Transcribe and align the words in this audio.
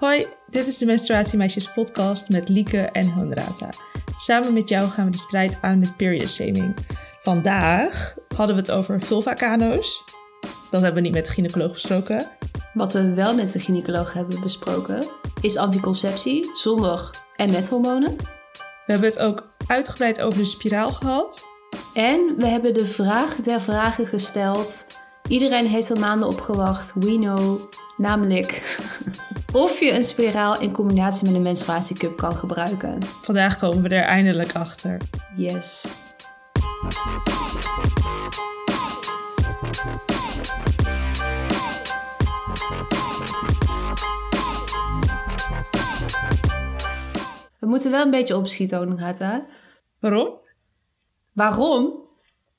Hoi, 0.00 0.26
dit 0.46 0.66
is 0.66 0.78
de 0.78 0.86
Menstruatiemeisjes 0.86 1.72
podcast 1.72 2.28
met 2.28 2.48
Lieke 2.48 2.78
en 2.78 3.10
Honrata. 3.10 3.68
Samen 4.16 4.52
met 4.52 4.68
jou 4.68 4.88
gaan 4.88 5.04
we 5.04 5.10
de 5.10 5.18
strijd 5.18 5.58
aan 5.60 5.78
met 5.78 5.96
period 5.96 6.28
shaming. 6.28 6.76
Vandaag 7.20 8.16
hadden 8.36 8.56
we 8.56 8.60
het 8.60 8.70
over 8.70 9.00
vulvakano's. 9.00 10.04
Dat 10.70 10.80
hebben 10.82 11.02
we 11.02 11.08
niet 11.08 11.16
met 11.16 11.26
de 11.26 11.32
gynaecoloog 11.32 11.72
besproken. 11.72 12.26
Wat 12.74 12.92
we 12.92 13.14
wel 13.14 13.34
met 13.34 13.52
de 13.52 13.60
gynaecoloog 13.60 14.12
hebben 14.12 14.40
besproken 14.40 15.06
is 15.40 15.56
anticonceptie 15.56 16.50
zonder 16.54 17.10
en 17.36 17.52
met 17.52 17.68
hormonen. 17.68 18.16
We 18.86 18.92
hebben 18.92 19.08
het 19.08 19.18
ook 19.18 19.52
uitgebreid 19.66 20.20
over 20.20 20.38
de 20.38 20.44
spiraal 20.44 20.92
gehad. 20.92 21.46
En 21.94 22.34
we 22.36 22.46
hebben 22.46 22.74
de 22.74 22.86
vraag 22.86 23.36
der 23.36 23.60
vragen 23.60 24.06
gesteld. 24.06 24.86
Iedereen 25.28 25.66
heeft 25.66 25.90
er 25.90 26.00
maanden 26.00 26.28
op 26.28 26.40
gewacht. 26.40 26.92
We 26.94 27.16
know. 27.16 27.60
Namelijk 27.96 28.78
of 29.52 29.80
je 29.80 29.92
een 29.92 30.02
spiraal 30.02 30.60
in 30.60 30.72
combinatie 30.72 31.26
met 31.26 31.34
een 31.34 31.42
menstruatiecup 31.42 32.16
kan 32.16 32.36
gebruiken. 32.36 33.02
Vandaag 33.22 33.58
komen 33.58 33.82
we 33.82 33.88
er 33.88 34.04
eindelijk 34.04 34.54
achter. 34.54 35.00
Yes. 35.36 35.88
We 47.58 47.66
moeten 47.66 47.90
wel 47.90 48.04
een 48.04 48.10
beetje 48.10 48.36
opschieten, 48.36 48.80
Onrata. 48.80 49.46
Waarom? 50.00 50.38
Waarom? 51.32 52.08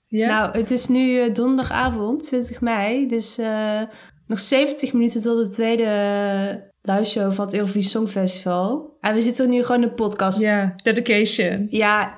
Ja. 0.08 0.28
Nou, 0.28 0.58
het 0.58 0.72
is 0.72 0.88
nu 0.88 1.20
eh, 1.20 1.34
donderdagavond, 1.34 2.24
20 2.24 2.62
mei. 2.62 3.08
Dus 3.08 3.38
eh, 3.38 3.82
nog 4.28 4.40
70 4.40 4.94
minuten 4.94 5.22
tot 5.22 5.46
de 5.46 5.50
tweede 5.50 6.71
liveshow 6.82 7.32
van 7.32 7.46
het 7.46 7.54
Eurovisie 7.54 7.90
Songfestival. 7.90 8.98
En 9.02 9.14
we 9.14 9.22
zitten 9.22 9.50
nu 9.50 9.64
gewoon 9.64 9.82
in 9.82 9.88
de 9.88 9.94
podcast. 9.94 10.42
ja, 10.42 10.76
dedication. 10.84 11.68
Ja, 11.70 12.16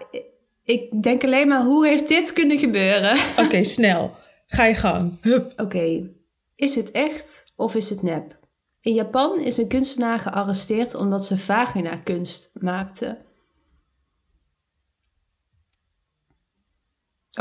ik 0.64 1.02
denk 1.02 1.24
alleen 1.24 1.48
maar, 1.48 1.64
hoe 1.64 1.88
heeft 1.88 2.08
dit 2.08 2.34
kunnen 2.34 2.58
gebeuren? 2.58 3.18
Oké, 3.46 3.64
snel. 3.64 4.16
Ga 4.48 4.66
je 4.66 4.76
gang. 4.76 5.22
Hup. 5.22 5.54
Oké, 5.58 6.10
is 6.56 6.76
het 6.76 6.92
echt 6.92 7.52
of 7.56 7.76
is 7.76 7.90
het 7.90 8.02
nep? 8.02 8.40
In 8.82 8.94
Japan 8.94 9.40
is 9.40 9.58
een 9.58 9.68
kunstenaar 9.68 10.20
gearresteerd 10.20 10.96
omdat 10.96 11.26
ze 11.26 11.38
vagina-kunst 11.38 12.52
maakte. 12.54 13.18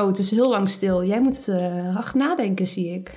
Oh, 0.00 0.06
het 0.06 0.18
is 0.18 0.30
heel 0.30 0.48
lang 0.48 0.68
stil. 0.68 1.04
Jij 1.04 1.20
moet 1.20 1.48
uh, 1.48 1.94
hard 1.94 2.14
nadenken, 2.14 2.66
zie 2.66 2.94
ik. 2.94 3.10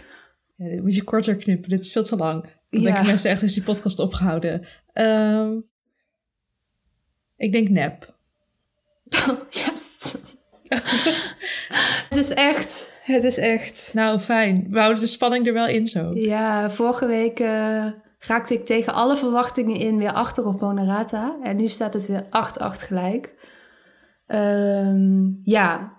Ja, 0.55 0.69
dit 0.69 0.81
moet 0.81 0.95
je 0.95 1.03
korter 1.03 1.35
knippen. 1.35 1.69
Dit 1.69 1.83
is 1.83 1.91
veel 1.91 2.03
te 2.03 2.15
lang. 2.15 2.45
Dan 2.75 2.83
Ja. 2.83 2.91
denken 2.91 3.05
mensen 3.11 3.29
echt, 3.29 3.43
is 3.43 3.53
die 3.53 3.63
podcast 3.63 3.99
opgehouden. 3.99 4.65
Ehm, 4.93 5.53
ik 7.37 7.51
denk 7.51 7.69
nep. 7.69 8.13
yes! 9.49 10.15
het 12.09 12.17
is 12.17 12.29
echt. 12.29 12.93
Het 13.03 13.23
is 13.23 13.37
echt. 13.37 13.91
Nou, 13.93 14.19
fijn. 14.19 14.67
We 14.69 14.79
houden 14.79 15.01
de 15.01 15.07
spanning 15.07 15.47
er 15.47 15.53
wel 15.53 15.67
in 15.67 15.87
zo. 15.87 16.11
Ja, 16.13 16.69
vorige 16.71 17.07
week 17.07 17.39
eh, 17.39 17.85
raakte 18.19 18.53
ik 18.53 18.65
tegen 18.65 18.93
alle 18.93 19.15
verwachtingen 19.17 19.75
in 19.75 19.97
weer 19.97 20.13
achter 20.13 20.45
op 20.47 20.59
Honorata. 20.59 21.37
En 21.43 21.55
nu 21.55 21.67
staat 21.67 21.93
het 21.93 22.07
weer 22.07 22.23
8-8 22.29 22.83
gelijk. 22.83 23.33
Ehm, 24.27 25.27
ja, 25.43 25.93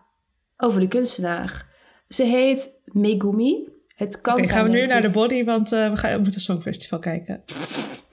over 0.56 0.80
de 0.80 0.88
kunstenaar. 0.88 1.66
Ze 2.08 2.22
heet 2.24 2.80
Megumi. 2.84 3.69
Het 3.97 4.20
kan 4.20 4.44
zijn 4.44 4.58
gaan 4.58 4.64
we 4.70 4.78
nu 4.78 4.86
naar 4.86 5.02
de 5.02 5.11
body, 5.11 5.44
want 5.44 5.72
eh, 5.72 5.91
we, 5.91 5.97
gaan, 5.97 6.12
we 6.16 6.20
moeten 6.22 6.41
songfestival 6.41 6.98
kijken. 6.98 7.42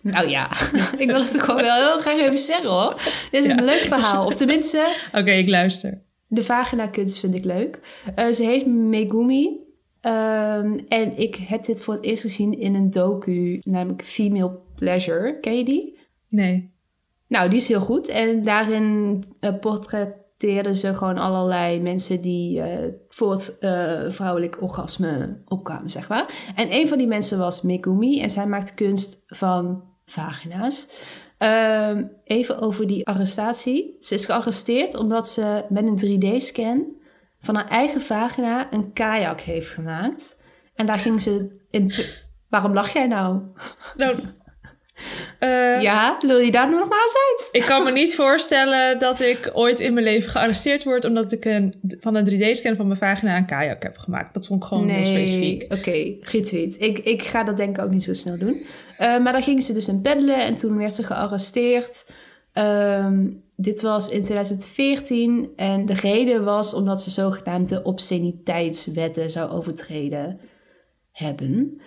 Nou 0.02 0.28
ja, 0.38 0.50
ik 0.98 1.08
wil 1.12 1.20
het 1.22 1.42
gewoon 1.42 1.62
wel 1.62 1.76
heel 1.90 1.98
graag 2.00 2.18
even 2.20 2.38
zeggen 2.38 2.70
hoor. 2.70 3.02
Dit 3.32 3.44
is 3.44 3.48
Ja. 3.50 3.58
een 3.58 3.64
leuk 3.66 3.74
verhaal. 3.74 4.26
Of 4.26 4.36
tenminste, 4.36 4.88
Oké, 5.20 5.32
ik 5.32 5.50
luister. 5.50 6.02
de 6.28 6.44
vagina 6.44 6.88
kunst 6.88 7.20
vind 7.20 7.36
ik 7.36 7.44
leuk. 7.44 7.80
Eh, 8.16 8.28
ze 8.32 8.44
heet 8.44 8.66
Megumi. 8.66 9.62
Ehm, 10.02 10.78
en 10.88 11.18
ik 11.18 11.36
heb 11.36 11.64
dit 11.66 11.82
voor 11.82 11.94
het 11.94 12.04
eerst 12.04 12.22
gezien 12.22 12.60
in 12.60 12.76
een 12.76 12.90
docu, 12.90 13.60
namelijk 13.62 14.04
Female 14.04 14.60
Pleasure. 14.76 15.38
Ken 15.42 15.58
je 15.58 15.64
die? 15.64 15.98
Nee. 16.30 16.72
Nou, 17.28 17.50
die 17.50 17.60
is 17.60 17.68
heel 17.68 17.80
goed. 17.82 18.08
En 18.08 18.44
daarin 18.44 19.24
eh, 19.40 19.54
portretteerden 20.38 20.76
ze 20.76 20.94
gewoon 20.94 21.18
allerlei 21.18 21.82
mensen 21.82 22.22
die 22.22 22.62
eh, 22.62 22.90
voor 23.10 23.32
het 23.32 23.58
eh, 23.60 24.02
vrouwelijk 24.08 24.62
orgasme 24.62 25.42
opkwamen, 25.46 25.90
zeg 25.90 26.10
maar. 26.10 26.26
En 26.56 26.74
een 26.74 26.88
van 26.88 26.98
die 26.98 27.08
mensen 27.08 27.38
was 27.38 27.62
Megumi 27.62 28.22
en 28.22 28.30
zij 28.30 28.48
maakte 28.48 28.74
kunst 28.74 29.24
van 29.28 29.84
vagina's. 30.06 30.88
Ehm, 31.38 32.04
even 32.24 32.60
over 32.60 32.88
die 32.88 33.08
arrestatie. 33.08 33.98
Ze 34.00 34.14
is 34.14 34.26
gearresteerd 34.26 34.96
omdat 34.96 35.28
ze 35.28 35.66
met 35.70 35.86
een 35.86 35.98
3D-scan 35.98 36.86
van 37.40 37.56
haar 37.56 37.68
eigen 37.68 38.02
vagina 38.02 38.74
een 38.74 38.94
kajak 38.94 39.42
heeft 39.42 39.68
gemaakt. 39.68 40.42
En 40.76 40.86
daar 40.86 41.00
ging 41.00 41.22
ze 41.22 41.62
in... 41.70 41.92
Waarom 42.50 42.74
lach 42.74 42.94
jij 42.94 43.08
nou? 43.08 43.42
Nou, 43.98 44.20
eh, 45.40 45.82
Ja, 45.82 46.18
wil 46.20 46.38
je 46.38 46.52
daar 46.52 46.70
nog 46.70 46.90
maar 46.90 47.02
eens 47.02 47.18
uit? 47.30 47.50
Ik 47.52 47.62
kan 47.62 47.84
me 47.84 47.92
niet 47.92 48.16
voorstellen 48.16 49.00
dat 49.00 49.20
ik 49.20 49.52
ooit 49.54 49.80
in 49.80 49.94
mijn 49.94 50.06
leven 50.06 50.30
gearresteerd 50.30 50.84
word... 50.84 51.06
omdat 51.06 51.32
ik 51.32 51.46
een, 51.46 51.74
van 52.00 52.16
een 52.16 52.30
3D-scan 52.30 52.76
van 52.76 52.88
mijn 52.88 53.00
vagina 53.00 53.38
een 53.38 53.46
kajak 53.46 53.84
heb 53.84 53.98
gemaakt. 53.98 54.34
Dat 54.34 54.48
vond 54.48 54.62
ik 54.62 54.68
gewoon 54.68 54.90
heel 54.90 55.06
specifiek. 55.06 55.64
Oké, 55.74 56.16
retweet. 56.22 56.82
Ik, 56.82 57.00
ik 57.00 57.24
ga 57.24 57.44
dat 57.44 57.58
denk 57.58 57.78
ik 57.78 57.84
ook 57.84 57.92
niet 57.92 58.04
zo 58.04 58.14
snel 58.14 58.38
doen. 58.38 58.66
Eh, 58.98 59.20
maar 59.20 59.32
daar 59.32 59.44
ging 59.44 59.64
ze 59.64 59.74
dus 59.74 59.88
in 59.88 60.02
peddelen 60.02 60.46
en 60.46 60.56
toen 60.56 60.78
werd 60.78 60.94
ze 60.94 61.04
gearresteerd. 61.04 62.06
Ehm, 62.54 63.28
dit 63.56 63.82
was 63.82 64.10
in 64.10 64.24
2014 64.24 65.50
en 65.56 65.86
de 65.86 65.94
reden 65.94 66.44
was 66.44 66.74
omdat 66.74 67.02
ze 67.02 67.10
zogenaamde 67.10 67.84
obsceniteitswetten 67.84 69.30
zou 69.30 69.52
overtreden 69.52 70.40
hebben. 71.12 71.82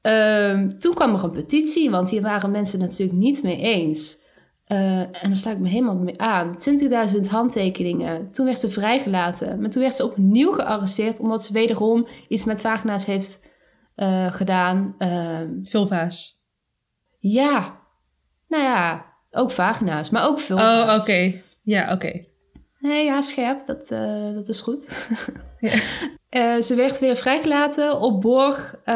Ehm, 0.00 0.68
toen 0.68 0.94
kwam 0.94 1.14
er 1.14 1.24
een 1.24 1.30
petitie, 1.30 1.90
want 1.90 2.10
hier 2.10 2.22
waren 2.22 2.50
mensen 2.50 2.78
natuurlijk 2.78 3.18
niet 3.18 3.42
mee 3.42 3.56
eens. 3.56 4.18
Eh, 4.64 5.00
en 5.00 5.12
daar 5.22 5.36
sluit 5.36 5.56
ik 5.56 5.62
me 5.62 5.68
helemaal 5.68 5.96
mee 5.96 6.20
aan. 6.20 6.56
20.000 6.56 7.28
handtekeningen. 7.28 8.28
Toen 8.28 8.44
werd 8.46 8.58
ze 8.58 8.70
vrijgelaten. 8.70 9.60
Maar 9.60 9.70
toen 9.70 9.82
werd 9.82 9.94
ze 9.94 10.04
opnieuw 10.04 10.52
gearresteerd... 10.52 11.20
omdat 11.20 11.44
ze 11.44 11.52
wederom 11.52 12.06
iets 12.28 12.44
met 12.44 12.60
vagina's 12.60 13.06
heeft 13.06 13.48
eh, 13.94 14.32
gedaan. 14.32 14.94
Ehm, 14.98 15.48
Vulva's. 15.64 16.44
ja, 17.18 17.78
nou 18.48 18.62
ja, 18.62 19.06
ook 19.30 19.50
vagina's, 19.50 20.10
maar 20.10 20.28
ook 20.28 20.38
veel. 20.38 20.56
Oh, 20.56 20.96
oké. 21.00 21.40
Ja, 21.62 21.92
oké. 21.92 22.24
Nee, 22.78 23.04
ja, 23.04 23.20
scherp. 23.20 23.66
Dat, 23.66 23.90
eh, 23.90 24.32
dat 24.34 24.48
is 24.48 24.60
goed. 24.60 25.08
Ja. 25.60 25.72
Eh, 26.30 26.60
ze 26.60 26.74
werd 26.74 26.98
weer 26.98 27.16
vrijgelaten 27.16 28.00
op 28.00 28.20
borg. 28.20 28.74
eh, 28.84 28.94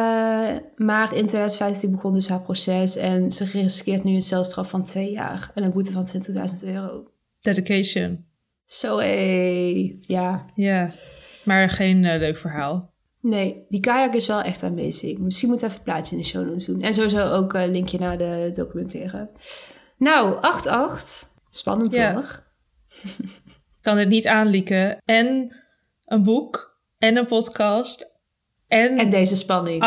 maar 0.77 1.15
in 1.15 1.27
2015 1.27 1.91
begon 1.91 2.13
dus 2.13 2.29
haar 2.29 2.43
proces. 2.43 2.97
En 2.97 3.31
ze 3.31 3.45
riskeert 3.45 4.05
nu 4.05 4.15
een 4.15 4.21
celstraf 4.21 4.71
van 4.71 4.83
twee 4.83 5.11
jaar. 5.11 5.51
En 5.55 5.63
een 5.63 5.73
boete 5.73 5.93
van 5.93 6.05
20.000 6.05 6.65
euro. 6.65 7.11
Dedication. 7.41 8.25
Zo. 8.67 9.01
Ja. 10.01 10.45
Ja. 10.55 10.91
Maar 11.45 11.71
geen 11.71 12.05
eh, 12.05 12.19
leuk 12.19 12.39
verhaal. 12.39 12.93
Nee, 13.21 13.67
die 13.69 13.81
kajak 13.81 14.15
is 14.15 14.27
wel 14.27 14.43
echt 14.43 14.63
amazing. 14.63 15.19
Misschien 15.19 15.49
moet 15.49 15.63
even 15.63 15.77
een 15.77 15.83
plaatje 15.83 16.17
in 16.17 16.21
de 16.23 16.27
show 16.29 16.47
notes 16.47 16.65
doen. 16.65 16.83
En 16.83 16.95
sowieso 16.95 17.31
ook 17.33 17.53
een 17.53 17.71
linkje 17.71 17.99
naar 17.99 18.19
de 18.19 18.51
documentaire. 18.53 19.31
Nou, 19.99 20.39
8-8. 20.41 21.33
Spannend 21.49 21.93
Ja. 21.93 22.13
hoor. 22.13 22.43
kan 23.81 23.99
het 23.99 24.09
niet 24.09 24.27
aanlieken. 24.27 24.99
En 25.05 25.57
een 26.05 26.23
boek. 26.23 26.73
En 27.05 27.17
een 27.17 27.27
podcast. 27.27 28.21
En, 28.69 28.99
En 28.99 29.11
deze 29.11 29.37
spanning. 29.37 29.83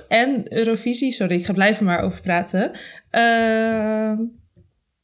8-8. 0.00 0.06
En 0.08 0.52
Eurovisie. 0.52 1.12
Sorry, 1.12 1.34
ik 1.34 1.44
ga 1.44 1.52
blijven 1.52 1.84
maar 1.84 2.00
over 2.00 2.20
praten. 2.20 2.72
Ehm, 3.10 4.16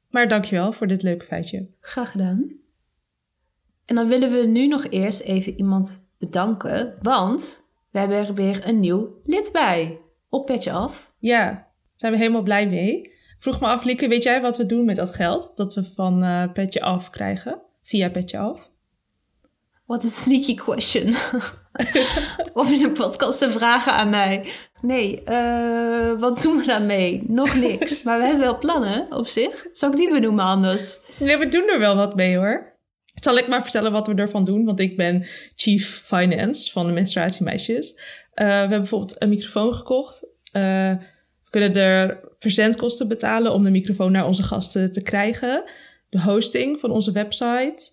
maar 0.09 0.29
dankjewel 0.29 0.73
voor 0.73 0.87
dit 0.87 1.03
leuke 1.03 1.25
feitje. 1.25 1.69
Graag 1.81 2.11
gedaan. 2.11 2.53
En 3.85 3.95
dan 3.95 4.09
willen 4.09 4.31
we 4.31 4.47
nu 4.47 4.67
nog 4.67 4.87
eerst 4.91 5.21
even 5.21 5.59
iemand 5.59 6.13
bedanken, 6.19 6.95
want 7.01 7.61
we 7.91 7.99
hebben 7.99 8.27
er 8.27 8.35
weer 8.35 8.69
een 8.69 8.81
nieuw 8.81 9.21
lid 9.25 9.53
bij. 9.53 10.01
Op 10.29 10.47
Petje 10.47 10.73
Af. 10.73 11.13
Ja, 11.17 11.45
daar 11.45 11.67
zijn 11.95 12.13
we 12.13 12.19
helemaal 12.19 12.43
blij 12.43 12.69
mee. 12.69 13.13
Vroeg 13.39 13.61
me 13.61 13.67
af, 13.67 13.85
Lieke, 13.85 14.09
weet 14.09 14.23
jij 14.23 14.41
wat 14.41 14.57
we 14.57 14.67
doen 14.67 14.85
met 14.85 14.97
dat 14.97 15.15
geld? 15.15 15.53
Dat 15.55 15.75
we 15.75 15.85
van 15.85 16.23
eh, 16.23 16.53
Petje 16.53 16.81
Af 16.81 17.11
krijgen? 17.11 17.63
Via 17.83 18.11
Petje 18.11 18.39
Af? 18.39 18.71
What 19.89 20.05
a 20.05 20.09
sneaky 20.09 20.55
question. 20.55 21.05
Om 22.61 22.67
in 22.73 22.85
een 22.85 22.93
podcast 22.93 23.39
te 23.39 23.53
vragen 23.53 23.93
aan 23.93 24.11
mij. 24.11 24.45
Nee, 24.81 25.23
eh, 25.23 26.21
wat 26.21 26.43
doen 26.43 26.57
we 26.57 26.65
daarmee? 26.67 27.23
Nog 27.27 27.55
niks. 27.55 28.03
maar 28.03 28.19
we 28.19 28.25
hebben 28.25 28.45
wel 28.45 28.59
plannen 28.59 29.07
op 29.13 29.27
zich. 29.27 29.67
Zal 29.73 29.91
ik 29.91 29.97
die 29.97 30.11
benoemen 30.11 30.45
anders? 30.45 30.99
Ja, 31.19 31.39
we 31.39 31.49
doen 31.49 31.69
er 31.69 31.79
wel 31.79 31.97
wat 31.97 32.15
mee 32.17 32.37
hoor. 32.37 32.77
Zal 33.15 33.39
ik 33.39 33.49
maar 33.49 33.63
vertellen 33.63 33.93
wat 33.93 34.07
we 34.07 34.15
ervan 34.15 34.45
doen? 34.45 34.65
Want 34.65 34.81
ik 34.81 34.97
ben 34.97 35.27
Chief 35.57 36.01
Finance 36.05 36.73
van 36.73 36.87
de 36.87 36.93
Menstruatiemeisjes. 36.93 37.95
Eh, 38.35 38.47
we 38.47 38.53
hebben 38.53 38.79
bijvoorbeeld 38.79 39.23
een 39.23 39.29
microfoon 39.29 39.75
gekocht. 39.75 40.27
eh, 40.53 40.63
We 41.45 41.51
kunnen 41.51 41.75
er 41.75 42.21
verzendkosten 42.39 43.09
betalen 43.09 43.53
om 43.53 43.65
de 43.65 43.71
microfoon 43.71 44.13
naar 44.13 44.27
onze 44.27 44.43
gasten 44.43 44.93
te 44.93 45.03
krijgen. 45.03 45.65
De 46.09 46.21
hosting 46.23 46.81
van 46.81 46.91
onze 46.91 47.13
website. 47.13 47.91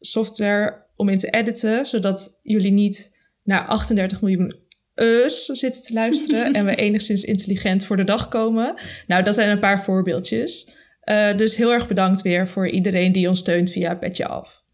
Software 0.00 0.86
om 0.96 1.08
in 1.08 1.18
te 1.18 1.30
editen, 1.30 1.86
zodat 1.86 2.38
jullie 2.42 2.72
niet 2.72 3.16
naar 3.42 3.66
38 3.66 4.20
miljoen 4.20 4.64
us 4.94 5.44
zitten 5.44 5.82
te 5.82 5.92
luisteren 5.92 6.52
en 6.54 6.64
we 6.64 6.74
enigszins 6.74 7.24
intelligent 7.24 7.84
voor 7.84 7.96
de 7.96 8.04
dag 8.04 8.28
komen. 8.28 8.74
Nou, 9.06 9.22
dat 9.22 9.34
zijn 9.34 9.48
een 9.48 9.58
paar 9.58 9.82
voorbeeldjes. 9.82 10.74
Uh, 11.04 11.34
dus 11.36 11.56
heel 11.56 11.72
erg 11.72 11.88
bedankt 11.88 12.22
weer 12.22 12.48
voor 12.48 12.68
iedereen 12.68 13.12
die 13.12 13.28
ons 13.28 13.38
steunt 13.38 13.70
via 13.70 13.94
Petje 13.94 14.26
Af. 14.26 14.64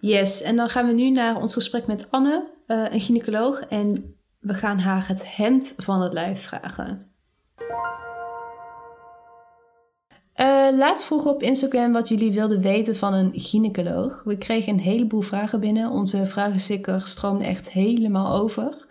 Yes, 0.00 0.42
en 0.42 0.56
dan 0.56 0.68
gaan 0.68 0.86
we 0.86 0.92
nu 0.92 1.10
naar 1.10 1.40
ons 1.40 1.52
gesprek 1.52 1.86
met 1.86 2.10
Anne, 2.10 2.50
uh, 2.66 2.86
een 2.90 3.00
gynaecoloog. 3.00 3.60
En 3.60 4.14
we 4.38 4.54
gaan 4.54 4.78
haar 4.78 5.08
het 5.08 5.36
hemd 5.36 5.74
van 5.76 6.02
het 6.02 6.12
lijf 6.12 6.40
vragen. 6.40 7.09
Uh, 10.40 10.78
laatst 10.78 11.04
vroegen 11.04 11.30
op 11.30 11.42
Instagram 11.42 11.92
wat 11.92 12.08
jullie 12.08 12.32
wilden 12.32 12.60
weten 12.60 12.96
van 12.96 13.14
een 13.14 13.32
gynaecoloog. 13.34 14.22
We 14.24 14.38
kregen 14.38 14.72
een 14.72 14.80
heleboel 14.80 15.20
vragen 15.20 15.60
binnen. 15.60 15.90
Onze 15.90 16.26
vragensticker 16.26 17.00
stroomde 17.00 17.44
echt 17.44 17.72
helemaal 17.72 18.40
over. 18.40 18.86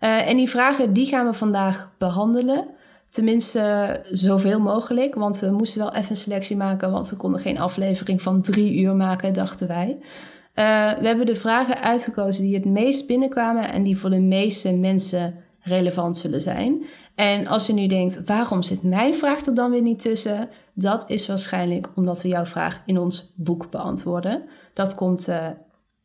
Uh, 0.00 0.28
en 0.28 0.36
die 0.36 0.48
vragen 0.48 0.92
die 0.92 1.06
gaan 1.06 1.26
we 1.26 1.32
vandaag 1.32 1.92
behandelen. 1.98 2.66
Tenminste, 3.10 4.00
zoveel 4.02 4.60
mogelijk. 4.60 5.14
Want 5.14 5.40
we 5.40 5.50
moesten 5.50 5.80
wel 5.80 5.94
even 5.94 6.10
een 6.10 6.16
selectie 6.16 6.56
maken. 6.56 6.90
Want 6.90 7.10
we 7.10 7.16
konden 7.16 7.40
geen 7.40 7.58
aflevering 7.58 8.22
van 8.22 8.42
drie 8.42 8.80
uur 8.80 8.94
maken, 8.94 9.32
dachten 9.32 9.68
wij. 9.68 9.96
Uh, 10.00 10.92
we 11.00 11.06
hebben 11.06 11.26
de 11.26 11.34
vragen 11.34 11.82
uitgekozen 11.82 12.42
die 12.42 12.54
het 12.54 12.64
meest 12.64 13.06
binnenkwamen. 13.06 13.72
En 13.72 13.82
die 13.82 13.98
voor 13.98 14.10
de 14.10 14.20
meeste 14.20 14.72
mensen 14.72 15.34
relevant 15.60 16.18
zullen 16.18 16.40
zijn. 16.40 16.84
En 17.14 17.46
als 17.46 17.66
je 17.66 17.72
nu 17.72 17.86
denkt, 17.86 18.24
waarom 18.24 18.62
zit 18.62 18.82
mijn 18.82 19.14
vraag 19.14 19.46
er 19.46 19.54
dan 19.54 19.70
weer 19.70 19.82
niet 19.82 20.00
tussen? 20.00 20.48
Dat 20.78 21.04
is 21.10 21.26
waarschijnlijk 21.26 21.88
omdat 21.94 22.22
we 22.22 22.28
jouw 22.28 22.44
vraag 22.44 22.82
in 22.86 22.98
ons 22.98 23.32
boek 23.36 23.70
beantwoorden. 23.70 24.42
Dat 24.74 24.94
komt 24.94 25.28
uh, 25.28 25.46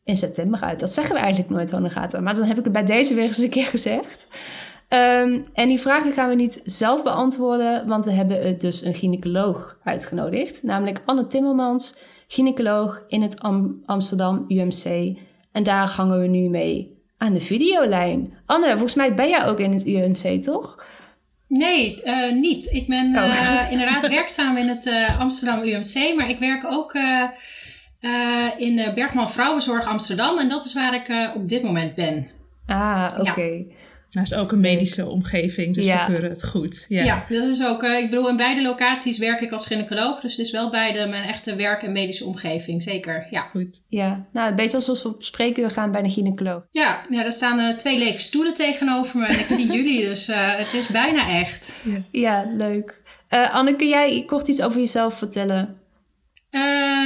in 0.04 0.16
september 0.16 0.60
uit. 0.60 0.80
Dat 0.80 0.92
zeggen 0.92 1.14
we 1.14 1.20
eigenlijk 1.20 1.50
nooit, 1.50 1.70
Honegata. 1.70 2.20
Maar 2.20 2.34
dan 2.34 2.44
heb 2.44 2.58
ik 2.58 2.64
het 2.64 2.72
bij 2.72 2.84
deze 2.84 3.14
weer 3.14 3.24
eens 3.24 3.38
een 3.38 3.50
keer 3.50 3.66
gezegd. 3.66 4.28
Um, 4.88 5.42
en 5.52 5.68
die 5.68 5.80
vragen 5.80 6.12
gaan 6.12 6.28
we 6.28 6.34
niet 6.34 6.60
zelf 6.64 7.02
beantwoorden, 7.02 7.86
want 7.86 8.04
we 8.04 8.10
hebben 8.10 8.58
dus 8.58 8.84
een 8.84 8.94
gynaecoloog 8.94 9.78
uitgenodigd. 9.82 10.62
Namelijk 10.62 11.02
Anne 11.04 11.26
Timmermans, 11.26 11.96
gynaecoloog 12.26 13.04
in 13.08 13.22
het 13.22 13.40
Am 13.40 13.80
Amsterdam 13.84 14.44
UMC. 14.48 15.16
En 15.52 15.62
daar 15.62 15.88
hangen 15.88 16.20
we 16.20 16.26
nu 16.26 16.48
mee 16.48 17.02
aan 17.16 17.32
de 17.32 17.40
videolijn. 17.40 18.34
Anne, 18.46 18.70
volgens 18.70 18.94
mij 18.94 19.14
ben 19.14 19.28
jij 19.28 19.46
ook 19.46 19.58
in 19.58 19.72
het 19.72 19.86
UMC, 19.86 20.42
toch? 20.42 20.84
Nee, 21.58 22.02
uh, 22.04 22.32
niet. 22.32 22.68
Ik 22.72 22.86
ben 22.86 23.16
oh. 23.16 23.26
uh, 23.26 23.70
inderdaad 23.72 24.08
werkzaam 24.08 24.56
in 24.56 24.68
het 24.68 24.86
uh, 24.86 25.20
Amsterdam 25.20 25.62
UMC, 25.62 26.14
maar 26.16 26.28
ik 26.28 26.38
werk 26.38 26.64
ook 26.72 26.94
in 28.58 28.76
de 28.76 28.92
Bergman 28.94 29.30
Vrouwenzorg 29.30 29.86
Amsterdam 29.86 30.38
en 30.38 30.48
dat 30.48 30.64
is 30.64 30.74
waar 30.74 30.94
ik 30.94 31.34
op 31.34 31.48
dit 31.48 31.62
moment 31.62 31.94
ben. 31.94 32.26
Ah, 32.66 33.08
oké. 33.18 33.42
Ja. 33.42 33.64
Nou, 34.12 34.26
is 34.26 34.34
ook 34.34 34.52
een 34.52 34.60
medische 34.60 35.08
omgeving, 35.08 35.74
dus 35.74 35.86
we 35.86 36.04
keuren 36.06 36.30
het 36.30 36.44
goed. 36.44 36.84
Ja, 36.88 37.02
ja 37.04 37.24
dat 37.28 37.44
is 37.44 37.64
ook. 37.64 37.82
ik 37.82 38.10
bedoel, 38.10 38.28
in 38.28 38.36
beide 38.36 38.62
locaties 38.62 39.18
werk 39.18 39.40
ik 39.40 39.52
als 39.52 39.66
gynaecoloog, 39.66 40.20
dus 40.20 40.36
het 40.36 40.46
is 40.46 40.52
wel 40.52 40.70
beide 40.70 41.06
mijn 41.06 41.28
echte 41.28 41.56
werk- 41.56 41.82
en 41.82 41.92
medische 41.92 42.24
omgeving, 42.24 42.82
zeker. 42.82 43.26
Ja. 43.30 43.40
Goed. 43.40 43.82
Ja, 43.88 44.26
nou, 44.32 44.48
een 44.48 44.54
beetje 44.54 44.76
alsof 44.76 45.02
we 45.02 45.08
op 45.08 45.22
spreekuur 45.22 45.70
gaan 45.70 45.92
bij 45.92 46.02
een 46.02 46.10
gynaecoloog. 46.10 46.66
Ja, 46.70 47.06
ja 47.08 47.24
er 47.24 47.32
staan 47.32 47.76
twee 47.76 47.98
lege 47.98 48.20
stoelen 48.20 48.54
tegenover 48.54 49.18
me 49.18 49.26
en 49.26 49.38
ik 49.38 49.48
zie 49.48 49.72
jullie, 49.76 50.00
dus 50.04 50.26
het 50.32 50.72
is 50.72 50.86
bijna 50.86 51.28
echt. 51.28 51.74
Ja, 51.84 52.02
ja 52.10 52.52
leuk. 52.56 53.00
Anne, 53.28 53.76
kun 53.76 53.88
jij 53.88 54.22
kort 54.26 54.48
iets 54.48 54.62
over 54.62 54.80
jezelf 54.80 55.18
vertellen? 55.18 55.80
Uh, 56.50 56.60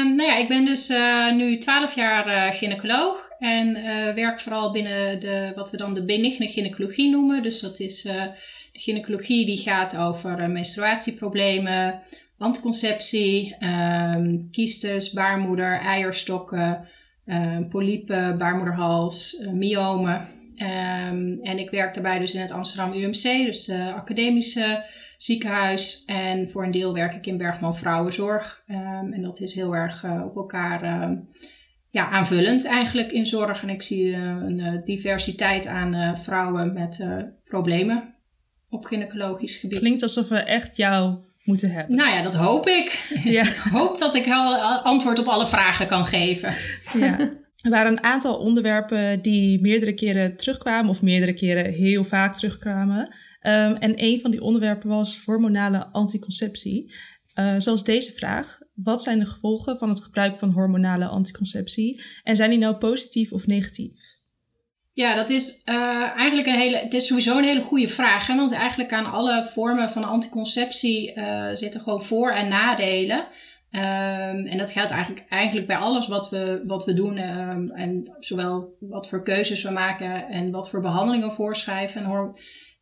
nou 0.05 0.23
ja, 0.23 0.37
ik 0.37 0.49
ben 0.49 0.65
dus 0.65 0.91
uh, 0.91 1.33
nu 1.33 1.59
12 1.59 1.95
jaar 1.95 2.27
uh, 2.27 2.51
gynaecoloog 2.51 3.26
en 3.39 3.73
werk 4.15 4.41
vooral 4.41 4.73
binnen 4.73 5.21
de, 5.21 5.53
wat 5.55 5.71
we 5.71 5.77
dan 5.77 5.95
de 5.95 6.05
benigne 6.05 6.49
gynaecologie 6.49 7.11
noemen. 7.11 7.43
Dus 7.43 7.61
dat 7.61 7.81
is 7.81 8.03
de 8.03 8.31
gynaecologie 8.73 9.47
die 9.47 9.57
gaat 9.57 9.97
over 9.97 10.51
menstruatieproblemen, 10.51 11.99
anticonceptie, 12.39 13.57
ehm, 13.59 14.37
kiestes, 14.51 15.13
baarmoeder, 15.13 15.81
eierstokken, 15.81 16.89
ehm, 17.27 17.69
polypen, 17.69 18.39
baarmoederhals, 18.39 19.45
myomen. 19.53 20.27
Um, 20.59 21.39
en 21.43 21.59
ik 21.59 21.71
werk 21.71 21.95
daarbij 21.95 22.19
dus 22.19 22.35
in 22.35 22.41
het 22.41 22.51
Amsterdam 22.51 22.93
UMC, 22.93 23.23
dus 23.23 23.65
de 23.65 23.93
academische 23.95 24.85
ziekenhuis. 25.19 26.03
En 26.07 26.51
voor 26.51 26.65
een 26.65 26.71
deel 26.71 26.95
werk 26.95 27.15
ik 27.15 27.27
in 27.27 27.37
Bergman 27.37 27.77
Vrouwenzorg. 27.77 28.65
Um, 28.69 29.13
en 29.13 29.23
dat 29.23 29.41
is 29.41 29.55
heel 29.55 29.75
erg 29.75 30.05
uh, 30.05 30.23
op 30.25 30.37
elkaar 30.37 30.85
uh, 30.85 31.11
ja, 31.97 32.09
aanvullend 32.11 32.67
eigenlijk 32.67 33.13
in 33.13 33.27
zorg. 33.27 33.63
En 33.63 33.69
ik 33.69 33.83
zie 33.83 34.07
uh, 34.07 34.19
een 34.19 34.81
diversiteit 34.85 35.67
aan 35.67 36.19
vrouwen 36.19 36.73
met 36.73 37.07
problemen 37.45 38.15
op 38.69 38.85
gynaecologisch 38.85 39.57
gebied. 39.57 39.79
Klinkt 39.79 40.03
alsof 40.03 40.29
we 40.29 40.39
echt 40.39 40.77
jou 40.77 41.19
moeten 41.45 41.71
hebben. 41.71 41.97
Nou 41.97 42.11
ja, 42.11 42.23
dat 42.23 42.35
hoop 42.35 42.67
ik. 42.67 43.09
Ja. 43.25 43.43
ik 43.43 43.57
hoop 43.71 43.99
dat 43.99 44.15
ik 44.15 44.29
antwoord 44.83 45.19
op 45.19 45.27
alle 45.27 45.47
vragen 45.47 45.87
kan 45.87 46.07
geven. 46.07 46.55
Ja. 46.99 47.19
Er 47.67 47.73
waren 47.73 47.93
een 47.93 48.03
aantal 48.03 48.37
onderwerpen 48.37 49.23
die 49.23 49.61
meerdere 49.61 49.95
keren 49.95 50.37
terugkwamen, 50.37 50.91
of 50.91 51.03
meerdere 51.03 51.35
keren 51.35 51.73
heel 51.73 52.05
vaak 52.05 52.35
terugkwamen. 52.35 53.01
Um, 53.43 53.75
en 53.75 53.93
een 53.95 54.21
van 54.21 54.31
die 54.31 54.41
onderwerpen 54.43 54.89
was 54.89 55.21
hormonale 55.25 55.87
anticonceptie. 55.87 56.95
Uh, 57.35 57.55
zoals 57.59 57.85
deze 57.85 58.13
vraag. 58.13 58.59
Wat 58.77 59.03
zijn 59.03 59.19
de 59.19 59.27
gevolgen 59.27 59.79
van 59.79 59.89
het 59.89 60.01
gebruik 60.01 60.39
van 60.39 60.51
hormonale 60.51 61.07
anticonceptie? 61.07 62.03
En 62.23 62.37
zijn 62.37 62.51
die 62.51 62.59
nou 62.59 62.77
positief 62.77 63.33
of 63.33 63.47
negatief? 63.47 64.15
Ja, 64.93 65.15
dat 65.15 65.31
is 65.31 65.63
uh, 65.65 65.75
eigenlijk 66.17 66.47
een 66.49 66.59
hele. 66.59 66.77
Het 66.77 66.95
is 66.95 67.07
sowieso 67.07 67.39
een 67.39 67.45
hele 67.45 67.61
goede 67.61 67.89
vraag. 67.89 68.27
Want 68.27 68.53
eigenlijk 68.53 68.93
aan 68.93 69.13
alle 69.13 69.45
vormen 69.45 69.91
van 69.91 70.05
anticonceptie 70.05 71.15
uh, 71.15 71.49
zitten 71.53 71.81
gewoon 71.81 72.03
voor- 72.03 72.33
en 72.33 72.49
nadelen. 72.49 73.27
Um, 73.71 74.47
en 74.47 74.59
dat 74.59 74.71
geldt 74.71 74.91
eigenlijk, 74.91 75.25
eigenlijk 75.29 75.67
bij 75.67 75.77
alles 75.77 76.09
wat 76.09 76.31
we, 76.31 76.63
wat 76.67 76.85
we 76.85 76.95
doen. 76.95 77.19
Um, 77.19 77.71
en 77.71 78.17
zowel 78.19 78.77
wat 78.81 79.09
voor 79.09 79.23
keuzes 79.23 79.63
we 79.63 79.71
maken 79.71 80.29
en 80.29 80.51
wat 80.51 80.71
voor 80.71 80.81
behandelingen 80.81 81.33
voorschrijven. 81.33 82.01
En 82.01 82.07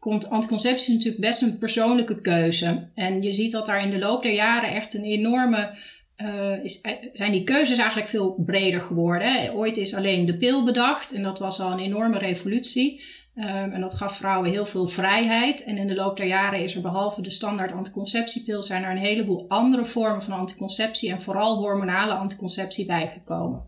anticonceptie 0.05 0.89
is 0.89 0.95
natuurlijk 0.95 1.21
best 1.21 1.43
een 1.43 1.59
persoonlijke 1.59 2.21
keuze. 2.21 2.87
En 2.95 3.23
je 3.23 3.33
ziet 3.33 3.53
dat 3.53 3.67
daar 3.67 3.83
in 3.83 3.91
de 3.91 3.99
loop 3.99 4.23
der 4.23 4.35
jaren 4.35 4.73
echt 4.73 4.95
een 4.95 5.05
enorme. 5.05 5.71
Uh, 6.23 6.65
is, 6.65 6.81
zijn 7.13 7.33
die 7.33 7.45
keuzes 7.45 7.79
eigenlijk 7.79 8.09
veel 8.09 8.43
breder 8.45 8.81
geworden. 8.81 9.55
Ooit 9.55 9.77
is 9.77 9.95
alleen 9.95 10.27
de 10.27 10.37
pil 10.37 10.65
bedacht 10.65 11.13
en 11.13 11.23
dat 11.23 11.39
was 11.39 11.61
al 11.61 11.73
een 11.73 11.79
enorme 11.79 12.19
revolutie. 12.19 13.03
Um, 13.37 13.45
en 13.45 13.81
dat 13.81 13.95
gaf 13.95 14.17
vrouwen 14.17 14.51
heel 14.51 14.67
veel 14.67 14.87
vrijheid. 14.87 15.65
En 15.65 15.77
in 15.77 15.87
de 15.87 15.95
loop 15.95 16.17
der 16.17 16.27
jaren 16.27 16.63
is 16.63 16.75
er 16.75 16.81
behalve 16.81 17.23
de 17.23 17.31
standaard 17.31 17.73
anticonceptiepil, 17.73 18.63
zijn 18.63 18.85
er 18.85 18.91
een 18.91 18.97
heleboel 18.97 19.45
andere 19.49 19.85
vormen 19.85 20.23
van 20.23 20.33
anticonceptie 20.33 21.11
en 21.11 21.21
vooral 21.21 21.57
hormonale 21.57 22.15
anticonceptie 22.15 22.87
bijgekomen. 22.87 23.63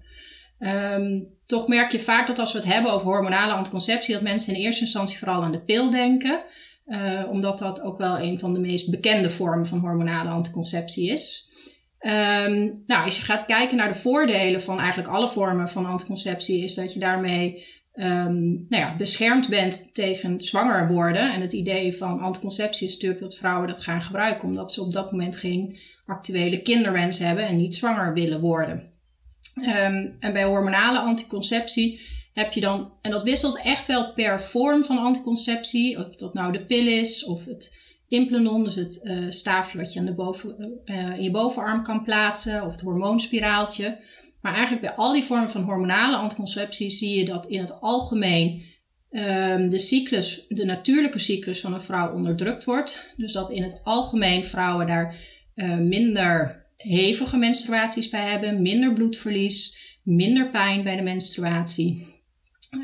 Um, 0.59 1.29
toch 1.45 1.69
merk 1.69 1.93
je 1.93 1.99
vaak 1.99 2.27
dat 2.27 2.39
als 2.39 2.53
we 2.53 2.59
het 2.59 2.73
hebben 2.73 2.93
over 2.93 3.07
hormonale 3.07 3.53
anticonceptie, 3.53 4.15
dat 4.15 4.23
mensen 4.23 4.55
in 4.55 4.61
eerste 4.61 4.81
instantie 4.81 5.19
vooral 5.19 5.43
aan 5.43 5.53
de 5.53 5.65
pil 5.65 5.91
denken. 5.91 6.43
Uh, 6.87 7.23
omdat 7.31 7.59
dat 7.59 7.83
ook 7.83 7.99
wel 7.99 8.19
een 8.19 8.39
van 8.39 8.55
de 8.55 8.61
meest 8.61 8.91
bekende 8.91 9.31
vormen 9.31 9.67
van 9.67 9.79
hormonale 9.79 10.29
anticonceptie 10.29 11.11
is. 11.11 11.51
Um, 12.01 12.83
nou, 12.87 13.05
als 13.05 13.17
je 13.17 13.23
gaat 13.23 13.47
kijken 13.47 13.77
naar 13.77 13.89
de 13.89 13.99
voordelen 13.99 14.61
van 14.61 14.79
eigenlijk 14.79 15.09
alle 15.09 15.29
vormen 15.29 15.69
van 15.69 15.87
anticonceptie, 15.87 16.63
is 16.63 16.75
dat 16.75 16.93
je 16.93 16.99
daarmee 16.99 17.65
um, 17.95 18.67
nou 18.69 18.83
ja, 18.83 18.97
beschermd 18.97 19.49
bent 19.49 19.95
tegen 19.95 20.41
zwanger 20.41 20.89
worden. 20.89 21.33
En 21.33 21.41
het 21.41 21.53
idee 21.53 21.97
van 21.97 22.21
anticonceptie 22.21 22.87
is 22.87 22.93
natuurlijk 22.93 23.21
dat 23.21 23.37
vrouwen 23.37 23.69
dat 23.69 23.81
gaan 23.81 24.03
gebruiken, 24.03 24.49
omdat 24.49 24.73
ze 24.73 24.83
op 24.83 24.93
dat 24.93 25.11
moment 25.11 25.37
geen 25.37 25.79
actuele 26.07 26.63
kinderwens 26.63 27.19
hebben 27.19 27.47
en 27.47 27.57
niet 27.57 27.75
zwanger 27.75 28.15
willen 28.15 28.41
worden. 28.41 28.95
Um, 29.57 30.17
en 30.21 30.33
bij 30.33 30.45
hormonale 30.45 30.99
anticonceptie 30.99 32.01
heb 32.33 32.53
je 32.53 32.61
dan, 32.61 32.93
en 33.03 33.11
dat 33.11 33.23
wisselt 33.23 33.61
echt 33.63 33.87
wel 33.87 34.13
per 34.13 34.41
vorm 34.41 34.85
van 34.85 34.99
anticonceptie, 34.99 35.99
of 35.99 36.17
dat 36.17 36.35
nou 36.35 36.53
de 36.53 36.65
pil 36.65 36.87
is 36.87 37.25
of 37.25 37.45
het 37.45 37.85
implanon, 38.09 38.65
dus 38.65 38.75
het 38.75 39.01
uh, 39.05 39.31
staafje 39.31 39.79
wat 39.79 39.93
je 39.93 40.01
aan 40.01 40.07
de 40.07 40.15
boven, 40.15 40.81
uh, 40.85 41.17
in 41.17 41.23
je 41.23 41.31
bovenarm 41.31 41.83
kan 41.83 42.03
plaatsen, 42.03 42.65
of 42.65 42.73
het 42.73 42.81
hormoonspiraaltje. 42.81 43.99
Maar 44.41 44.53
eigenlijk 44.53 44.83
bij 44.83 44.95
al 44.95 45.13
die 45.13 45.23
vormen 45.23 45.51
van 45.51 45.63
hormonale 45.63 46.17
anticonceptie 46.17 46.91
zie 46.91 47.19
je 47.19 47.25
dat 47.25 47.47
in 47.47 47.61
het 47.61 47.81
algemeen 47.81 48.63
um, 49.11 49.71
de 49.71 49.79
cyclus, 49.79 50.45
de 50.49 50.65
natuurlijke 50.65 51.19
cyclus 51.19 51.61
van 51.61 51.75
een 51.75 51.83
vrouw 51.83 52.15
onderdrukt 52.15 52.65
wordt. 52.65 53.15
Dus 53.17 53.33
dat 53.33 53.51
in 53.51 53.63
het 53.63 53.81
algemeen 53.85 54.45
vrouwen 54.45 54.87
daar 54.87 55.17
uh, 55.55 55.77
minder 55.77 56.66
hevige 56.89 57.37
menstruaties 57.37 58.09
bij 58.09 58.31
hebben, 58.31 58.63
minder 58.63 58.93
bloedverlies, 58.93 59.77
minder 60.03 60.51
pijn 60.51 60.83
bij 60.83 60.97
de 60.97 61.03
menstruatie. 61.03 62.15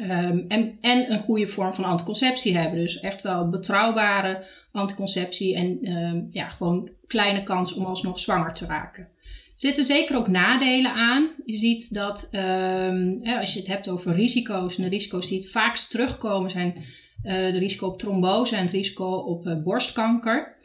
Ehm, 0.01 0.39
en, 0.49 0.77
en 0.81 1.13
een 1.13 1.19
goede 1.19 1.47
vorm 1.47 1.75
van 1.75 1.85
anticonceptie 1.85 2.57
hebben. 2.57 2.79
Dus 2.79 3.01
echt 3.01 3.23
wel 3.23 3.49
betrouwbare 3.49 4.45
anticonceptie 4.73 5.57
en 5.57 5.79
ehm, 5.83 6.25
ja, 6.31 6.49
gewoon 6.49 6.91
kleine 7.07 7.43
kans 7.43 7.75
om 7.75 7.85
alsnog 7.85 8.19
zwanger 8.19 8.55
te 8.55 8.67
raken. 8.67 9.03
Er 9.03 9.69
zitten 9.69 9.85
zeker 9.85 10.17
ook 10.17 10.29
nadelen 10.29 10.93
aan. 10.93 11.31
Je 11.45 11.57
ziet 11.57 11.95
dat 11.95 12.29
ehm, 12.31 13.19
als 13.39 13.53
je 13.53 13.59
het 13.59 13.69
hebt 13.69 13.89
over 13.89 14.15
risico's, 14.15 14.77
en 14.77 14.83
de 14.83 14.89
risico's 14.89 15.29
die 15.29 15.39
het 15.39 15.51
vaakst 15.51 15.91
terugkomen 15.91 16.51
zijn 16.51 16.75
uh, 16.77 17.33
de 17.33 17.59
risico 17.59 17.87
op 17.87 17.99
trombose 17.99 18.57
en 18.57 18.63
het 18.63 18.71
risico 18.71 19.05
op 19.05 19.47
uh, 19.47 19.63
borstkanker. 19.63 20.57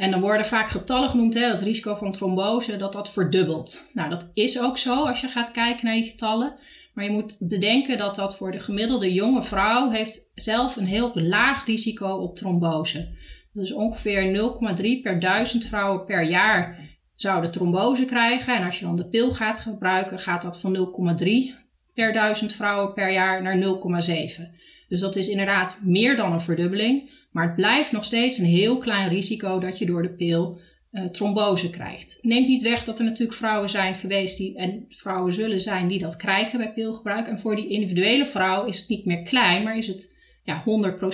En 0.00 0.10
dan 0.10 0.20
worden 0.20 0.46
vaak 0.46 0.68
getallen 0.68 1.08
genoemd, 1.08 1.34
hè, 1.34 1.48
dat 1.48 1.60
risico 1.60 1.94
van 1.94 2.12
trombose, 2.12 2.76
dat 2.76 2.92
dat 2.92 3.12
verdubbelt. 3.12 3.84
Nou, 3.92 4.10
dat 4.10 4.30
is 4.34 4.60
ook 4.60 4.78
zo 4.78 5.04
als 5.04 5.20
je 5.20 5.28
gaat 5.28 5.50
kijken 5.50 5.86
naar 5.86 5.94
die 5.94 6.10
getallen. 6.10 6.54
Maar 6.94 7.04
je 7.04 7.10
moet 7.10 7.36
bedenken 7.38 7.98
dat 7.98 8.14
dat 8.14 8.36
voor 8.36 8.50
de 8.50 8.58
gemiddelde 8.58 9.12
jonge 9.12 9.42
vrouw 9.42 9.90
heeft 9.90 10.30
zelf 10.34 10.76
een 10.76 10.86
heel 10.86 11.10
laag 11.14 11.66
risico 11.66 12.08
op 12.08 12.36
trombose. 12.36 13.08
Is 13.52 13.72
ongeveer 13.72 14.52
0,3 14.82 15.02
per 15.02 15.20
duizend 15.20 15.64
vrouwen 15.64 16.04
per 16.04 16.22
jaar 16.22 16.78
zouden 17.14 17.50
trombose 17.50 18.04
krijgen. 18.04 18.56
En 18.56 18.64
als 18.64 18.78
je 18.78 18.84
dan 18.84 18.96
de 18.96 19.08
pil 19.08 19.30
gaat 19.30 19.58
gebruiken, 19.58 20.18
gaat 20.18 20.42
dat 20.42 20.60
van 20.60 20.76
0,3 21.18 21.54
per 21.94 22.12
duizend 22.12 22.52
vrouwen 22.52 22.92
per 22.92 23.12
jaar 23.12 23.42
naar 23.42 23.56
0,7. 23.56 24.50
Dus 24.88 25.00
dat 25.00 25.16
is 25.16 25.28
inderdaad 25.28 25.80
meer 25.82 26.16
dan 26.16 26.32
een 26.32 26.40
verdubbeling. 26.40 27.10
Maar 27.30 27.46
het 27.46 27.54
blijft 27.54 27.92
nog 27.92 28.04
steeds 28.04 28.38
een 28.38 28.44
heel 28.44 28.78
klein 28.78 29.08
risico 29.08 29.58
dat 29.58 29.78
je 29.78 29.86
door 29.86 30.02
de 30.02 30.14
pil 30.14 30.60
uh, 30.92 31.04
trombose 31.04 31.70
krijgt. 31.70 32.18
Neemt 32.22 32.48
niet 32.48 32.62
weg 32.62 32.84
dat 32.84 32.98
er 32.98 33.04
natuurlijk 33.04 33.38
vrouwen 33.38 33.68
zijn 33.68 33.94
geweest 33.94 34.36
die, 34.38 34.56
en 34.56 34.84
vrouwen 34.88 35.32
zullen 35.32 35.60
zijn 35.60 35.88
die 35.88 35.98
dat 35.98 36.16
krijgen 36.16 36.58
bij 36.58 36.72
pilgebruik. 36.72 37.26
En 37.26 37.38
voor 37.38 37.56
die 37.56 37.68
individuele 37.68 38.26
vrouw 38.26 38.64
is 38.64 38.78
het 38.78 38.88
niet 38.88 39.04
meer 39.04 39.22
klein, 39.22 39.62
maar 39.62 39.76
is 39.76 39.86
het 39.86 40.18
ja, 40.42 40.62
100% 40.62 40.64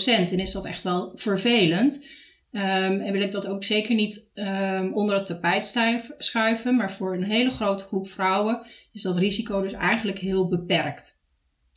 en 0.05 0.39
is 0.39 0.53
dat 0.53 0.67
echt 0.67 0.83
wel 0.83 1.11
vervelend. 1.15 2.09
Um, 2.51 3.01
en 3.01 3.13
wil 3.13 3.21
ik 3.21 3.33
dat 3.33 3.47
ook 3.47 3.65
zeker 3.65 3.95
niet 3.95 4.31
um, 4.35 4.95
onder 4.95 5.15
het 5.15 5.27
tapijt 5.27 5.77
schuiven, 6.19 6.77
maar 6.77 6.93
voor 6.93 7.15
een 7.15 7.25
hele 7.25 7.51
grote 7.51 7.85
groep 7.85 8.09
vrouwen 8.09 8.67
is 8.93 9.03
dat 9.03 9.17
risico 9.17 9.63
dus 9.63 9.73
eigenlijk 9.73 10.19
heel 10.19 10.47
beperkt. 10.47 11.15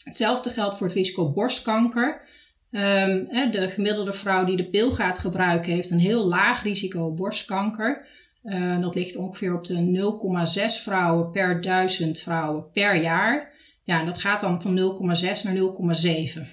Hetzelfde 0.03 0.49
geldt 0.49 0.77
voor 0.77 0.87
het 0.87 0.95
risico 0.95 1.31
borstkanker. 1.31 2.21
Um, 2.71 3.51
de 3.51 3.69
gemiddelde 3.69 4.13
vrouw 4.13 4.45
die 4.45 4.57
de 4.57 4.69
pil 4.69 4.91
gaat 4.91 5.17
gebruiken 5.19 5.71
heeft 5.71 5.91
een 5.91 5.99
heel 5.99 6.27
laag 6.27 6.63
risico 6.63 7.05
op 7.05 7.17
borstkanker. 7.17 8.05
Uh, 8.43 8.81
dat 8.81 8.95
ligt 8.95 9.15
ongeveer 9.15 9.55
op 9.55 9.63
de 9.63 10.09
0,6 10.59 10.83
vrouwen 10.83 11.31
per 11.31 11.61
duizend 11.61 12.19
vrouwen 12.19 12.71
per 12.71 13.01
jaar. 13.01 13.53
Ja, 13.83 13.99
en 13.99 14.05
dat 14.05 14.19
gaat 14.19 14.41
dan 14.41 14.61
van 14.61 14.77
0,6 14.77 15.43
naar 15.43 15.55
0,7. 15.55 16.47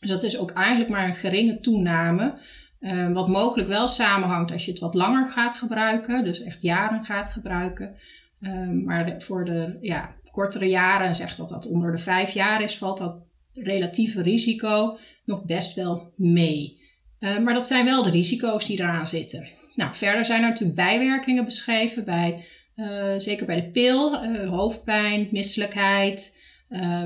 Dus 0.00 0.08
dat 0.08 0.22
is 0.22 0.38
ook 0.38 0.50
eigenlijk 0.50 0.90
maar 0.90 1.08
een 1.08 1.14
geringe 1.14 1.60
toename. 1.60 2.34
Uh, 2.80 3.12
wat 3.12 3.28
mogelijk 3.28 3.68
wel 3.68 3.88
samenhangt 3.88 4.52
als 4.52 4.64
je 4.64 4.70
het 4.70 4.80
wat 4.80 4.94
langer 4.94 5.26
gaat 5.26 5.54
gebruiken, 5.54 6.24
dus 6.24 6.42
echt 6.42 6.62
jaren 6.62 7.04
gaat 7.04 7.32
gebruiken. 7.32 7.96
Uh, 8.40 8.68
maar 8.84 9.14
voor 9.18 9.44
de 9.44 9.78
ja, 9.80 10.14
kortere 10.30 10.68
jaren, 10.68 11.06
en 11.06 11.14
zeg 11.14 11.36
dat 11.36 11.48
dat 11.48 11.66
onder 11.66 11.92
de 11.92 11.98
vijf 11.98 12.30
jaar 12.30 12.62
is, 12.62 12.78
valt 12.78 12.98
dat 12.98 13.18
relatieve 13.52 14.22
risico 14.22 14.98
nog 15.24 15.44
best 15.44 15.74
wel 15.74 16.12
mee. 16.16 16.78
Uh, 17.20 17.38
maar 17.38 17.54
dat 17.54 17.66
zijn 17.66 17.84
wel 17.84 18.02
de 18.02 18.10
risico's 18.10 18.66
die 18.66 18.78
eraan 18.78 19.06
zitten. 19.06 19.46
Nou, 19.74 19.94
verder 19.94 20.24
zijn 20.24 20.42
er 20.42 20.48
natuurlijk 20.48 20.76
bijwerkingen 20.76 21.44
beschreven, 21.44 22.04
bij, 22.04 22.44
uh, 22.76 23.14
zeker 23.18 23.46
bij 23.46 23.56
de 23.56 23.70
pil, 23.70 24.24
uh, 24.24 24.48
hoofdpijn, 24.48 25.28
misselijkheid, 25.30 26.38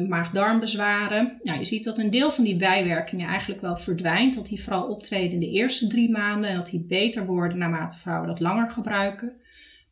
maag-darmbezwaren. 0.09 1.41
Nou, 1.43 1.59
je 1.59 1.65
ziet 1.65 1.85
dat 1.85 1.99
een 1.99 2.11
deel 2.11 2.31
van 2.31 2.45
die 2.45 2.57
bijwerkingen 2.57 3.29
eigenlijk 3.29 3.61
wel 3.61 3.77
verdwijnt, 3.77 4.35
dat 4.35 4.47
die 4.47 4.63
vooral 4.63 4.87
optreden 4.87 5.33
in 5.33 5.41
de 5.41 5.51
eerste 5.51 5.87
drie 5.87 6.11
maanden 6.11 6.51
en 6.51 6.57
dat 6.57 6.71
die 6.71 6.85
beter 6.85 7.27
worden 7.27 7.59
naarmate 7.59 7.99
vrouwen 7.99 8.29
dat 8.29 8.41
langer 8.41 8.71
gebruiken. 8.71 9.37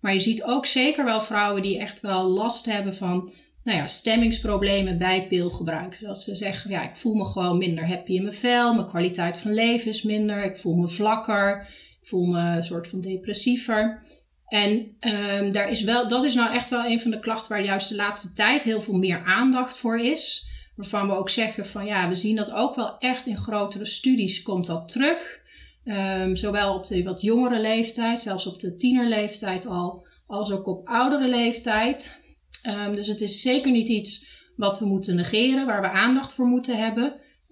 Maar 0.00 0.12
je 0.12 0.20
ziet 0.20 0.42
ook 0.42 0.66
zeker 0.66 1.04
wel 1.04 1.20
vrouwen 1.20 1.62
die 1.62 1.78
echt 1.78 2.00
wel 2.00 2.28
last 2.28 2.66
hebben 2.66 2.96
van 2.96 3.32
nou 3.64 3.78
ja, 3.78 3.86
stemmingsproblemen 3.86 4.98
bij 4.98 5.26
pilgebruik. 5.26 5.98
Dat 6.00 6.18
ze 6.18 6.36
zeggen, 6.36 6.70
ja, 6.70 6.88
ik 6.88 6.96
voel 6.96 7.14
me 7.14 7.24
gewoon 7.24 7.58
minder 7.58 7.86
happy 7.86 8.12
in 8.12 8.22
mijn 8.22 8.34
vel, 8.34 8.74
mijn 8.74 8.86
kwaliteit 8.86 9.38
van 9.38 9.52
leven 9.52 9.90
is 9.90 10.02
minder, 10.02 10.44
ik 10.44 10.56
voel 10.56 10.76
me 10.76 10.88
vlakker, 10.88 11.68
ik 12.00 12.08
voel 12.08 12.26
me 12.26 12.56
een 12.56 12.62
soort 12.62 12.88
van 12.88 13.00
depressiever. 13.00 14.00
En 14.46 14.96
um, 15.00 15.52
daar 15.52 15.70
is 15.70 15.82
wel, 15.82 16.08
dat 16.08 16.24
is 16.24 16.34
nou 16.34 16.54
echt 16.54 16.70
wel 16.70 16.84
een 16.84 17.00
van 17.00 17.10
de 17.10 17.20
klachten 17.20 17.52
waar 17.52 17.64
juist 17.64 17.88
de 17.88 17.96
laatste 17.96 18.32
tijd 18.32 18.62
heel 18.62 18.80
veel 18.80 18.98
meer 18.98 19.22
aandacht 19.24 19.78
voor 19.78 19.98
is. 19.98 20.46
Waarvan 20.76 21.06
we 21.08 21.14
ook 21.14 21.30
zeggen 21.30 21.66
van 21.66 21.84
ja, 21.84 22.08
we 22.08 22.14
zien 22.14 22.36
dat 22.36 22.52
ook 22.52 22.74
wel 22.74 22.98
echt 22.98 23.26
in 23.26 23.38
grotere 23.38 23.84
studies 23.84 24.42
komt 24.42 24.66
dat 24.66 24.88
terug. 24.88 25.40
Um, 25.84 26.36
zowel 26.36 26.74
op 26.74 26.86
de 26.86 27.02
wat 27.02 27.22
jongere 27.22 27.60
leeftijd, 27.60 28.20
zelfs 28.20 28.46
op 28.46 28.60
de 28.60 28.76
tienerleeftijd 28.76 29.66
al, 29.66 30.06
als 30.26 30.50
ook 30.52 30.66
op 30.66 30.88
oudere 30.88 31.28
leeftijd. 31.28 32.20
Um, 32.66 32.94
dus 32.94 33.06
het 33.06 33.20
is 33.20 33.40
zeker 33.40 33.70
niet 33.70 33.88
iets 33.88 34.30
wat 34.56 34.78
we 34.78 34.86
moeten 34.86 35.16
negeren, 35.16 35.66
waar 35.66 35.80
we 35.80 35.90
aandacht 35.90 36.34
voor 36.34 36.46
moeten 36.46 36.78
hebben. 36.78 37.04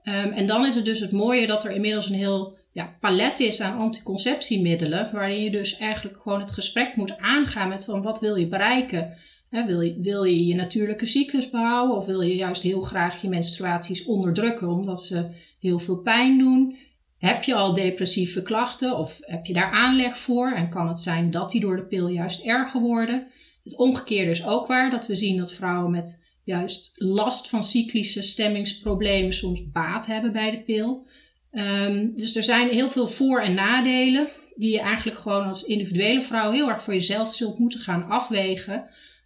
Um, 0.05 0.33
en 0.33 0.47
dan 0.47 0.67
is 0.67 0.75
het 0.75 0.85
dus 0.85 1.00
het 1.00 1.12
mooie 1.12 1.47
dat 1.47 1.64
er 1.64 1.71
inmiddels 1.71 2.09
een 2.09 2.14
heel 2.14 2.59
ja, 2.73 2.97
palet 3.00 3.40
is 3.40 3.61
aan 3.61 3.79
anticonceptiemiddelen, 3.79 5.09
waarin 5.12 5.43
je 5.43 5.50
dus 5.50 5.76
eigenlijk 5.76 6.21
gewoon 6.21 6.40
het 6.40 6.50
gesprek 6.50 6.97
moet 6.97 7.19
aangaan 7.19 7.69
met 7.69 7.85
van 7.85 8.02
wat 8.02 8.21
wil 8.21 8.37
je 8.37 8.49
bereiken. 8.49 9.17
wil, 9.50 9.81
je, 9.81 9.97
wil 10.00 10.25
je 10.25 10.47
je 10.47 10.55
natuurlijke 10.55 11.07
cyclus 11.07 11.50
behouden 11.50 11.97
of 11.97 12.07
wil 12.07 12.21
je 12.21 12.37
juist 12.37 12.62
heel 12.62 12.81
graag 12.81 13.23
je 13.23 13.29
menstruaties 13.29 14.05
onderdrukken 14.05 14.69
omdat 14.69 15.02
ze 15.02 15.29
heel 15.61 15.79
veel 15.79 15.99
pijn 15.99 16.38
doen? 16.38 16.76
Heb 17.19 17.43
je 17.43 17.55
al 17.55 17.75
depressieve 17.75 18.43
klachten 18.43 18.99
of 18.99 19.19
heb 19.21 19.47
je 19.47 19.52
daar 19.52 19.71
aanleg 19.71 20.19
voor? 20.19 20.52
En 20.52 20.69
kan 20.69 20.88
het 20.88 21.00
zijn 21.00 21.31
dat 21.31 21.50
die 21.50 21.61
door 21.61 21.76
de 21.76 21.87
pil 21.87 22.09
juist 22.09 22.45
erger 22.45 22.81
worden? 22.81 23.26
Het 23.62 23.76
omgekeerde 23.76 24.31
is 24.31 24.47
ook 24.47 24.67
waar, 24.67 24.90
dat 24.90 25.07
we 25.07 25.17
zien 25.17 25.37
dat 25.37 25.52
vrouwen 25.52 25.90
met 25.90 26.38
juist 26.45 26.93
last 26.97 27.49
van 27.49 27.64
cyclische 27.64 28.23
stemmingsproblemen 28.23 29.33
soms 29.33 29.71
baat 29.71 30.07
hebben 30.07 30.33
bij 30.33 30.50
de 30.50 30.62
pil. 30.62 31.07
Um, 31.52 32.17
dus 32.17 32.37
er 32.37 32.43
zijn 32.43 32.69
heel 32.69 32.90
veel 32.90 33.09
voor- 33.09 33.40
en 33.40 33.55
nadelen 33.55 34.29
die 34.57 34.73
je 34.73 34.81
eigenlijk 34.81 35.19
gewoon 35.19 35.47
als 35.47 35.64
individuele 35.64 36.21
vrouw 36.21 36.50
heel 36.52 36.69
erg 36.69 36.83
voor 36.83 36.95
jezelf 36.95 37.35
zult 37.35 37.59
moeten 37.59 37.81
gaan 37.81 38.05
afwegen. 38.05 38.75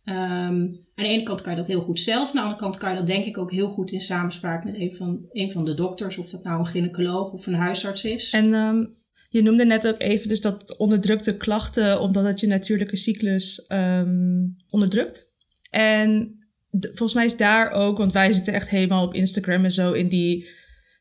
Um, 0.05 0.83
aan 0.95 1.05
de 1.05 1.09
ene 1.09 1.23
kant 1.23 1.43
kan 1.43 1.53
je 1.53 1.59
dat 1.59 1.67
heel 1.67 1.81
goed 1.81 2.01
zelf, 2.01 2.29
aan 2.29 2.35
de 2.35 2.41
andere 2.41 2.61
kant 2.61 2.77
kan 2.77 2.91
je 2.91 2.97
dat 2.97 3.07
denk 3.07 3.25
ik 3.25 3.39
ook 3.39 3.51
heel 3.51 3.69
goed 3.69 3.93
in 3.93 4.01
samenspraak 4.01 4.65
met 4.65 4.75
een 4.75 4.95
van, 4.95 5.27
een 5.33 5.51
van 5.51 5.65
de 5.65 5.75
dokters, 5.75 6.17
of 6.17 6.31
dat 6.31 6.45
nou 6.45 6.59
een 6.59 6.67
gynaecoloog 6.67 7.33
of 7.33 7.47
een 7.47 7.55
huisarts 7.55 8.05
is. 8.05 8.31
En 8.31 8.53
um, 8.53 8.95
je 9.35 9.43
noemde 9.43 9.65
net 9.65 9.87
ook 9.87 10.01
even 10.01 10.29
dus 10.29 10.41
dat 10.41 10.77
onderdrukte 10.77 11.37
klachten, 11.37 12.01
omdat 12.01 12.25
het 12.25 12.41
je 12.41 12.47
natuurlijke 12.47 12.97
cyclus 12.97 13.65
um, 13.69 14.57
onderdrukt. 14.71 15.33
En 15.71 16.39
volgens 16.71 17.15
mij 17.15 17.25
is 17.25 17.37
daar 17.37 17.71
ook, 17.71 17.99
want 17.99 18.13
wij 18.13 18.33
zitten 18.33 18.53
echt 18.53 18.69
helemaal 18.69 19.07
op 19.07 19.15
Instagram 19.15 19.65
en 19.65 19.73
zo 19.73 19.93
in 19.93 20.09
die 20.09 20.49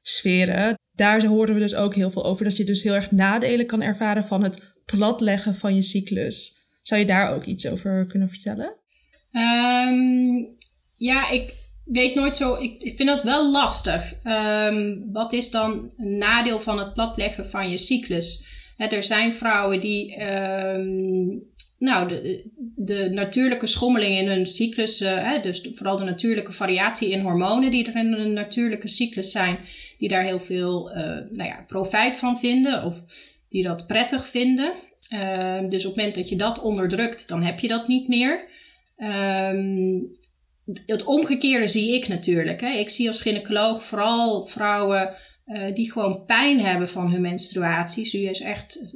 sferen. 0.01 0.75
Daar 0.91 1.25
horen 1.25 1.53
we 1.53 1.59
dus 1.59 1.75
ook 1.75 1.95
heel 1.95 2.11
veel 2.11 2.25
over 2.25 2.43
dat 2.43 2.57
je 2.57 2.63
dus 2.63 2.83
heel 2.83 2.93
erg 2.93 3.11
nadelen 3.11 3.65
kan 3.65 3.81
ervaren 3.81 4.25
van 4.25 4.43
het 4.43 4.73
platleggen 4.85 5.55
van 5.55 5.75
je 5.75 5.81
cyclus. 5.81 6.57
Zou 6.81 7.01
je 7.01 7.07
daar 7.07 7.33
ook 7.33 7.45
iets 7.45 7.67
over 7.67 8.07
kunnen 8.07 8.29
vertellen? 8.29 8.75
Um, 9.31 10.55
ja, 10.97 11.29
ik, 11.29 11.53
weet 11.85 12.15
nooit 12.15 12.35
zo, 12.35 12.55
ik, 12.55 12.81
ik 12.81 12.95
vind 12.95 13.09
dat 13.09 13.23
wel 13.23 13.51
lastig. 13.51 14.13
Um, 14.23 15.11
wat 15.11 15.33
is 15.33 15.51
dan 15.51 15.93
een 15.97 16.17
nadeel 16.17 16.59
van 16.59 16.79
het 16.79 16.93
platleggen 16.93 17.45
van 17.45 17.69
je 17.69 17.77
cyclus? 17.77 18.51
er 18.77 19.03
zijn 19.03 19.33
vrouwen 19.33 19.79
die 19.79 20.21
um, 20.21 21.51
nou, 21.83 22.07
de, 22.07 22.49
de, 22.75 23.09
natuurlijke 23.09 23.67
schommeling 23.67 24.17
in 24.17 24.27
hun 24.27 24.45
cyclus, 24.45 25.01
uh, 25.01 25.41
dus 25.41 25.69
vooral 25.73 25.95
de 25.95 26.03
natuurlijke 26.03 26.51
variatie 26.51 27.09
in 27.09 27.21
hormonen 27.21 27.71
die 27.71 27.85
er 27.87 27.95
in 27.95 28.13
een 28.13 28.33
natuurlijke 28.33 28.87
cyclus 28.87 29.31
zijn, 29.31 29.57
die 29.97 30.09
daar 30.09 30.23
heel 30.23 30.39
veel 30.39 30.89
uh, 30.89 30.95
nou 31.31 31.43
ja, 31.43 31.63
profijt 31.67 32.17
van 32.17 32.39
vinden 32.39 32.83
of 32.83 33.03
die 33.47 33.63
dat 33.63 33.87
prettig 33.87 34.27
vinden. 34.27 34.73
Uh, 35.13 35.69
dus 35.69 35.85
op 35.85 35.89
het 35.89 35.95
moment 35.95 36.15
dat 36.15 36.29
je 36.29 36.35
dat 36.35 36.61
onderdrukt, 36.61 37.27
dan 37.27 37.43
heb 37.43 37.59
je 37.59 37.67
dat 37.67 37.87
niet 37.87 38.07
meer. 38.07 38.45
Um, 38.97 40.17
het 40.85 41.03
omgekeerde 41.03 41.67
zie 41.67 41.93
ik 41.93 42.07
natuurlijk. 42.07 42.61
Hè. 42.61 42.69
Ik 42.69 42.89
zie 42.89 43.07
als 43.07 43.21
gynaecoloog 43.21 43.83
vooral 43.83 44.45
vrouwen 44.45 45.13
uh, 45.45 45.73
die 45.73 45.91
gewoon 45.91 46.25
pijn 46.25 46.59
hebben 46.59 46.89
van 46.89 47.11
hun 47.11 47.21
menstruaties. 47.21 48.11
Die 48.11 48.27
dus 48.27 48.41
echt 48.41 48.95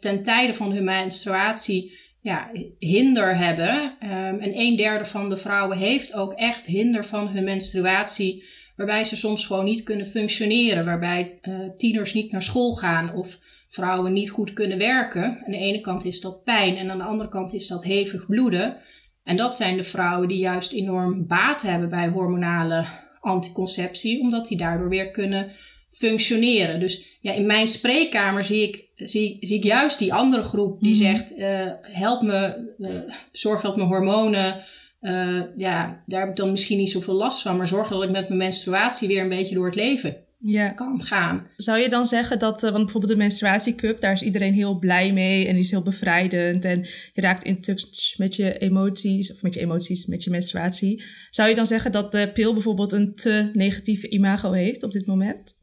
ten 0.00 0.22
tijde 0.22 0.54
van 0.54 0.72
hun 0.72 0.84
menstruatie 0.84 2.00
ja, 2.20 2.50
hinder 2.78 3.36
hebben. 3.36 3.96
Um, 4.02 4.38
en 4.38 4.58
een 4.58 4.76
derde 4.76 5.04
van 5.04 5.28
de 5.28 5.36
vrouwen 5.36 5.78
heeft 5.78 6.14
ook 6.14 6.32
echt 6.32 6.66
hinder 6.66 7.04
van 7.04 7.28
hun 7.28 7.44
menstruatie. 7.44 8.44
Waarbij 8.76 9.04
ze 9.04 9.16
soms 9.16 9.46
gewoon 9.46 9.64
niet 9.64 9.82
kunnen 9.82 10.06
functioneren. 10.06 10.84
Waarbij 10.84 11.38
uh, 11.42 11.54
tieners 11.76 12.14
niet 12.14 12.32
naar 12.32 12.42
school 12.42 12.72
gaan 12.72 13.14
of 13.14 13.38
vrouwen 13.68 14.12
niet 14.12 14.30
goed 14.30 14.52
kunnen 14.52 14.78
werken. 14.78 15.24
Aan 15.24 15.52
de 15.52 15.56
ene 15.56 15.80
kant 15.80 16.04
is 16.04 16.20
dat 16.20 16.44
pijn 16.44 16.76
en 16.76 16.90
aan 16.90 16.98
de 16.98 17.04
andere 17.04 17.28
kant 17.28 17.52
is 17.52 17.66
dat 17.66 17.84
hevig 17.84 18.26
bloeden. 18.26 18.76
En 19.24 19.36
dat 19.36 19.54
zijn 19.54 19.76
de 19.76 19.82
vrouwen 19.82 20.28
die 20.28 20.38
juist 20.38 20.72
enorm 20.72 21.26
baat 21.26 21.62
hebben 21.62 21.88
bij 21.88 22.08
hormonale 22.08 22.84
anticonceptie, 23.20 24.20
omdat 24.20 24.46
die 24.46 24.58
daardoor 24.58 24.88
weer 24.88 25.10
kunnen 25.10 25.50
functioneren. 25.88 26.80
Dus 26.80 27.18
ja, 27.20 27.32
in 27.32 27.46
mijn 27.46 27.66
spreekkamer 27.66 28.44
zie 28.44 28.68
ik, 28.68 28.88
zie, 28.94 29.36
zie 29.40 29.56
ik 29.56 29.64
juist 29.64 29.98
die 29.98 30.14
andere 30.14 30.42
groep 30.42 30.80
die 30.80 30.94
Mhm. 30.94 31.02
zegt: 31.02 31.34
eh, 31.34 31.70
help 31.80 32.22
me, 32.22 32.74
eh, 32.78 33.14
zorg 33.32 33.60
dat 33.60 33.76
mijn 33.76 33.88
hormonen. 33.88 34.62
eh, 35.00 35.42
ja, 35.56 35.96
daar 36.06 36.20
heb 36.20 36.28
ik 36.28 36.36
dan 36.36 36.50
misschien 36.50 36.78
niet 36.78 36.90
zoveel 36.90 37.14
last 37.14 37.42
van, 37.42 37.56
maar 37.56 37.68
zorg 37.68 37.88
dat 37.88 38.02
ik 38.02 38.10
met 38.10 38.26
mijn 38.28 38.38
menstruatie 38.38 39.08
weer 39.08 39.20
een 39.22 39.28
beetje 39.28 39.54
door 39.54 39.66
het 39.66 39.74
leven 39.74 40.16
Ja. 40.44 40.68
kan 40.68 41.00
gaan. 41.00 41.46
Zou 41.56 41.78
je 41.78 41.88
dan 41.88 42.06
zeggen 42.06 42.38
dat, 42.38 42.62
eh, 42.62 42.70
want 42.70 42.82
bijvoorbeeld 42.82 43.12
de 43.12 43.18
menstruatiecup, 43.18 44.00
daar 44.00 44.12
is 44.12 44.22
iedereen 44.22 44.52
heel 44.54 44.78
blij 44.78 45.12
mee 45.12 45.46
en 45.46 45.52
die 45.52 45.62
is 45.62 45.70
heel 45.70 45.82
bevrijdend 45.82 46.64
en 46.64 46.86
je 47.12 47.20
raakt 47.20 47.44
in 47.44 47.60
touch 47.60 48.18
met 48.18 48.36
je 48.36 48.58
emoties, 48.58 49.32
of 49.32 49.42
met 49.42 49.54
je 49.54 49.60
emoties, 49.60 50.06
met 50.06 50.24
je 50.24 50.30
menstruatie. 50.30 51.04
Zou 51.30 51.48
je 51.48 51.54
dan 51.54 51.66
zeggen 51.66 51.92
dat 51.92 52.12
de 52.12 52.30
pil 52.32 52.52
bijvoorbeeld 52.52 52.92
een 52.92 53.14
te 53.14 53.50
negatieve 53.52 54.08
imago 54.08 54.52
heeft 54.52 54.82
op 54.82 54.92
dit 54.92 55.06
moment? 55.06 55.60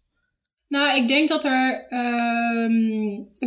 Nou, 0.69 1.01
ik 1.01 1.07
denk 1.07 1.29
dat 1.29 1.43
er. 1.43 1.85
ehm, 1.89 2.71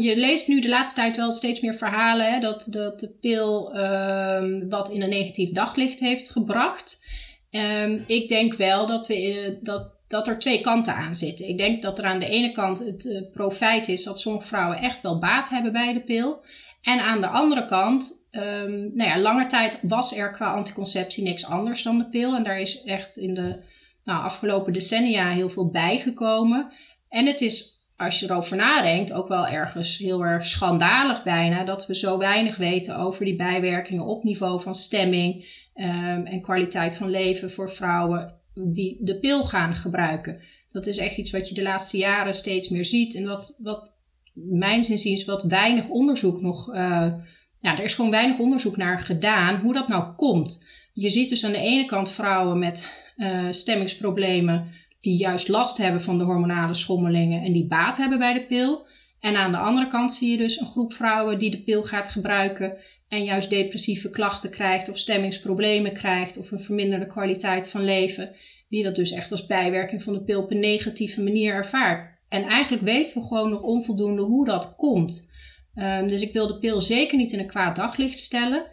je 0.02 0.16
leest 0.16 0.48
nu 0.48 0.60
de 0.60 0.68
laatste 0.68 0.94
tijd 0.94 1.16
wel 1.16 1.32
steeds 1.32 1.60
meer 1.60 1.74
verhalen 1.74 2.32
hè, 2.32 2.38
dat, 2.40 2.66
dat 2.70 3.00
de 3.00 3.16
pil 3.20 3.74
ehm, 3.74 4.68
wat 4.68 4.90
in 4.90 5.02
een 5.02 5.08
negatief 5.08 5.50
daglicht 5.50 6.00
heeft 6.00 6.30
gebracht. 6.30 7.06
Ehm, 7.50 8.02
ik 8.06 8.28
denk 8.28 8.54
wel 8.54 8.86
dat, 8.86 9.06
we, 9.06 9.14
eh, 9.14 9.64
dat, 9.64 9.90
dat 10.12 10.26
er 10.26 10.38
twee 10.38 10.60
kanten 10.60 10.94
aan 10.94 11.14
zitten. 11.14 11.48
Ik 11.48 11.58
denk 11.58 11.82
dat 11.82 11.98
er 11.98 12.04
aan 12.04 12.18
de 12.18 12.28
ene 12.28 12.52
kant 12.52 12.78
het 12.78 13.10
eh, 13.10 13.22
profijt 13.32 13.88
is 13.88 14.04
dat 14.04 14.20
sommige 14.20 14.46
vrouwen 14.46 14.78
echt 14.78 15.00
wel 15.00 15.18
baat 15.18 15.48
hebben 15.48 15.72
bij 15.72 15.92
de 15.92 16.00
pil. 16.00 16.44
En 16.82 17.00
aan 17.00 17.20
de 17.20 17.26
andere 17.26 17.64
kant, 17.64 18.28
ehm 18.30 18.70
nou 18.70 19.10
ja, 19.10 19.18
lange 19.18 19.46
tijd 19.46 19.78
was 19.82 20.16
er 20.16 20.30
qua 20.30 20.52
anticonceptie 20.52 21.24
niks 21.24 21.46
anders 21.46 21.82
dan 21.82 21.98
de 21.98 22.08
pil. 22.08 22.34
En 22.34 22.42
daar 22.42 22.60
is 22.60 22.82
echt 22.82 23.16
in 23.16 23.34
de 23.34 23.62
nou, 24.04 24.22
afgelopen 24.22 24.72
decennia 24.72 25.28
heel 25.28 25.48
veel 25.48 25.70
bijgekomen. 25.70 26.72
En 27.08 27.26
het 27.26 27.40
is, 27.40 27.88
als 27.96 28.20
je 28.20 28.26
erover 28.26 28.56
nadenkt, 28.56 29.12
ook 29.12 29.28
wel 29.28 29.46
ergens 29.46 29.98
heel 29.98 30.24
erg 30.24 30.46
schandalig 30.46 31.22
bijna 31.22 31.64
dat 31.64 31.86
we 31.86 31.94
zo 31.94 32.18
weinig 32.18 32.56
weten 32.56 32.96
over 32.96 33.24
die 33.24 33.36
bijwerkingen 33.36 34.06
op 34.06 34.24
niveau 34.24 34.60
van 34.60 34.74
stemming 34.74 35.46
ehm, 35.74 36.24
en 36.24 36.42
kwaliteit 36.42 36.96
van 36.96 37.10
leven 37.10 37.50
voor 37.50 37.70
vrouwen 37.70 38.41
die 38.54 38.98
de 39.00 39.18
pil 39.18 39.44
gaan 39.44 39.74
gebruiken. 39.74 40.40
Dat 40.70 40.86
is 40.86 40.98
echt 40.98 41.16
iets 41.16 41.30
wat 41.30 41.48
je 41.48 41.54
de 41.54 41.62
laatste 41.62 41.96
jaren 41.96 42.34
steeds 42.34 42.68
meer 42.68 42.84
ziet 42.84 43.14
en 43.14 43.26
wat, 43.26 43.58
wat 43.62 43.94
mijn 44.32 44.88
inziens 44.88 45.24
wat 45.24 45.42
weinig 45.42 45.88
onderzoek 45.88 46.40
nog. 46.40 46.74
ja, 46.74 47.76
er 47.78 47.84
is 47.84 47.94
gewoon 47.94 48.10
weinig 48.10 48.38
onderzoek 48.38 48.76
naar 48.76 48.98
gedaan 48.98 49.60
hoe 49.60 49.72
dat 49.72 49.88
nou 49.88 50.14
komt. 50.14 50.66
Je 50.92 51.10
ziet 51.10 51.28
dus 51.28 51.44
aan 51.44 51.52
de 51.52 51.58
ene 51.58 51.84
kant 51.84 52.10
vrouwen 52.10 52.58
met 52.58 53.02
eh, 53.16 53.46
stemmingsproblemen 53.50 54.66
die 55.00 55.16
juist 55.16 55.48
last 55.48 55.78
hebben 55.78 56.02
van 56.02 56.18
de 56.18 56.24
hormonale 56.24 56.74
schommelingen 56.74 57.42
en 57.42 57.52
die 57.52 57.66
baat 57.66 57.96
hebben 57.96 58.18
bij 58.18 58.32
de 58.32 58.44
pil. 58.44 58.86
En 59.20 59.36
aan 59.36 59.50
de 59.50 59.58
andere 59.58 59.86
kant 59.86 60.12
zie 60.12 60.30
je 60.30 60.36
dus 60.36 60.60
een 60.60 60.66
groep 60.66 60.92
vrouwen 60.92 61.38
die 61.38 61.50
de 61.50 61.62
pil 61.62 61.82
gaat 61.82 62.08
gebruiken 62.08 62.76
en 63.12 63.24
juist 63.24 63.50
depressieve 63.50 64.10
klachten 64.10 64.50
krijgt 64.50 64.88
of 64.88 64.98
stemmingsproblemen 64.98 65.92
krijgt 65.92 66.38
of 66.38 66.50
een 66.50 66.60
verminderde 66.60 67.06
kwaliteit 67.06 67.70
van 67.70 67.84
leven, 67.84 68.32
die 68.68 68.82
dat 68.82 68.94
dus 68.94 69.10
echt 69.10 69.30
als 69.30 69.46
bijwerking 69.46 70.02
van 70.02 70.12
de 70.12 70.22
pil 70.22 70.42
op 70.42 70.50
een 70.50 70.58
negatieve 70.58 71.22
manier 71.22 71.54
ervaart. 71.54 72.18
En 72.28 72.42
eigenlijk 72.42 72.82
weten 72.82 73.20
we 73.20 73.26
gewoon 73.26 73.50
nog 73.50 73.62
onvoldoende 73.62 74.22
hoe 74.22 74.44
dat 74.44 74.74
komt. 74.76 75.30
Um, 75.74 76.06
dus 76.06 76.22
ik 76.22 76.32
wil 76.32 76.46
de 76.46 76.58
pil 76.58 76.80
zeker 76.80 77.18
niet 77.18 77.32
in 77.32 77.38
een 77.38 77.46
kwaad 77.46 77.76
daglicht 77.76 78.18
stellen. 78.18 78.66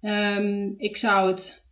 Um, 0.00 0.74
ik 0.78 0.96
zou 0.96 1.28
het 1.28 1.70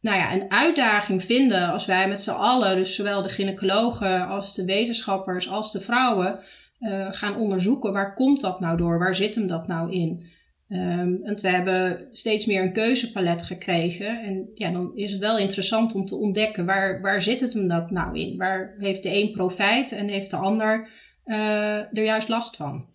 nou 0.00 0.16
ja, 0.16 0.34
een 0.34 0.50
uitdaging 0.50 1.22
vinden 1.22 1.72
als 1.72 1.86
wij 1.86 2.08
met 2.08 2.20
z'n 2.20 2.30
allen, 2.30 2.76
dus 2.76 2.94
zowel 2.94 3.22
de 3.22 3.28
gynaecologen 3.28 4.26
als 4.26 4.54
de 4.54 4.64
wetenschappers 4.64 5.48
als 5.48 5.72
de 5.72 5.80
vrouwen, 5.80 6.40
uh, 6.80 7.06
gaan 7.10 7.36
onderzoeken 7.36 7.92
waar 7.92 8.14
komt 8.14 8.40
dat 8.40 8.60
nou 8.60 8.76
door, 8.76 8.98
waar 8.98 9.14
zit 9.14 9.34
hem 9.34 9.46
dat 9.46 9.66
nou 9.66 9.92
in. 9.92 10.36
Um, 10.68 11.20
en 11.22 11.36
we 11.40 11.48
hebben 11.48 12.06
steeds 12.08 12.46
meer 12.46 12.62
een 12.62 12.72
keuzepalet 12.72 13.42
gekregen. 13.42 14.22
En 14.22 14.50
ja, 14.54 14.70
dan 14.70 14.90
is 14.94 15.10
het 15.10 15.20
wel 15.20 15.38
interessant 15.38 15.94
om 15.94 16.04
te 16.04 16.16
ontdekken 16.16 16.66
waar, 16.66 17.00
waar 17.00 17.22
zit 17.22 17.40
het 17.40 17.54
hem 17.54 17.68
dat 17.68 17.90
nou 17.90 18.18
in? 18.18 18.36
Waar 18.36 18.74
heeft 18.78 19.02
de 19.02 19.14
een 19.14 19.30
profijt 19.30 19.92
en 19.92 20.08
heeft 20.08 20.30
de 20.30 20.36
ander 20.36 20.88
uh, 21.24 21.78
er 21.78 22.04
juist 22.04 22.28
last 22.28 22.56
van? 22.56 22.86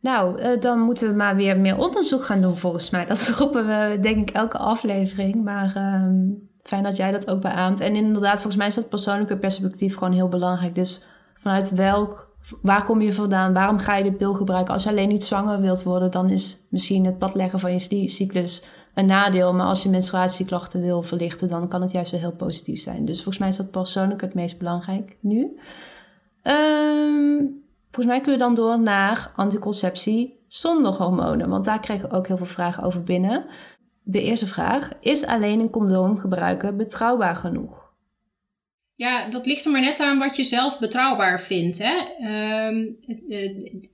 Nou, 0.00 0.42
uh, 0.42 0.60
dan 0.60 0.80
moeten 0.80 1.08
we 1.08 1.14
maar 1.14 1.36
weer 1.36 1.60
meer 1.60 1.78
onderzoek 1.78 2.24
gaan 2.24 2.40
doen 2.40 2.56
volgens 2.56 2.90
mij. 2.90 3.06
Dat 3.06 3.28
roepen 3.38 3.66
we 3.66 3.98
denk 4.00 4.28
ik 4.28 4.36
elke 4.36 4.58
aflevering. 4.58 5.44
Maar 5.44 5.76
um, 5.76 6.50
fijn 6.62 6.82
dat 6.82 6.96
jij 6.96 7.10
dat 7.10 7.30
ook 7.30 7.40
beaamt. 7.40 7.80
En 7.80 7.96
inderdaad, 7.96 8.34
volgens 8.34 8.56
mij 8.56 8.66
is 8.66 8.74
dat 8.74 8.88
persoonlijke 8.88 9.38
perspectief 9.38 9.94
gewoon 9.94 10.12
heel 10.12 10.28
belangrijk. 10.28 10.74
Dus 10.74 11.02
vanuit 11.34 11.70
welk, 11.70 12.31
waar 12.62 12.84
kom 12.84 13.00
je 13.00 13.12
vandaan? 13.12 13.52
Waarom 13.52 13.78
ga 13.78 13.96
je 13.96 14.04
de 14.04 14.12
pil 14.12 14.34
gebruiken? 14.34 14.74
Als 14.74 14.82
je 14.82 14.88
alleen 14.88 15.08
niet 15.08 15.24
zwanger 15.24 15.60
wilt 15.60 15.82
worden, 15.82 16.10
dan 16.10 16.30
is 16.30 16.58
misschien 16.68 17.04
het 17.04 17.18
padleggen 17.18 17.58
van 17.58 17.72
je 17.72 18.08
cyclus 18.08 18.62
een 18.94 19.06
nadeel. 19.06 19.54
Maar 19.54 19.66
als 19.66 19.82
je 19.82 19.88
menstruatieklachten 19.88 20.80
wil 20.80 21.02
verlichten, 21.02 21.48
dan 21.48 21.68
kan 21.68 21.82
het 21.82 21.90
juist 21.90 22.10
wel 22.10 22.20
heel 22.20 22.32
positief 22.32 22.80
zijn. 22.80 23.04
Dus 23.04 23.16
volgens 23.16 23.38
mij 23.38 23.48
is 23.48 23.56
dat 23.56 23.70
persoonlijk 23.70 24.20
het 24.20 24.34
meest 24.34 24.58
belangrijk 24.58 25.16
nu. 25.20 25.58
Um, 26.42 27.62
Volgens 27.92 28.14
mij 28.14 28.24
kunnen 28.24 28.38
we 28.38 28.44
dan 28.44 28.54
door 28.54 28.80
naar 28.80 29.32
anticonceptie 29.36 30.44
zonder 30.48 30.92
hormonen. 30.92 31.48
Want 31.48 31.64
daar 31.64 31.80
kregen 31.80 32.08
we 32.08 32.14
ook 32.14 32.26
heel 32.26 32.36
veel 32.36 32.46
vragen 32.46 32.82
over 32.82 33.02
binnen. 33.02 33.44
De 34.02 34.22
eerste 34.22 34.46
vraag: 34.46 34.90
Is 35.00 35.26
alleen 35.26 35.60
een 35.60 35.70
condoom 35.70 36.18
gebruiken 36.18 36.76
betrouwbaar 36.76 37.36
genoeg? 37.36 37.91
Ja, 38.94 39.28
dat 39.28 39.46
ligt 39.46 39.64
er 39.64 39.70
maar 39.70 39.80
net 39.80 40.00
aan 40.00 40.18
wat 40.18 40.36
je 40.36 40.44
zelf 40.44 40.78
betrouwbaar 40.78 41.40
vindt. 41.40 41.78
Hè? 41.82 41.94
Um, 42.66 42.98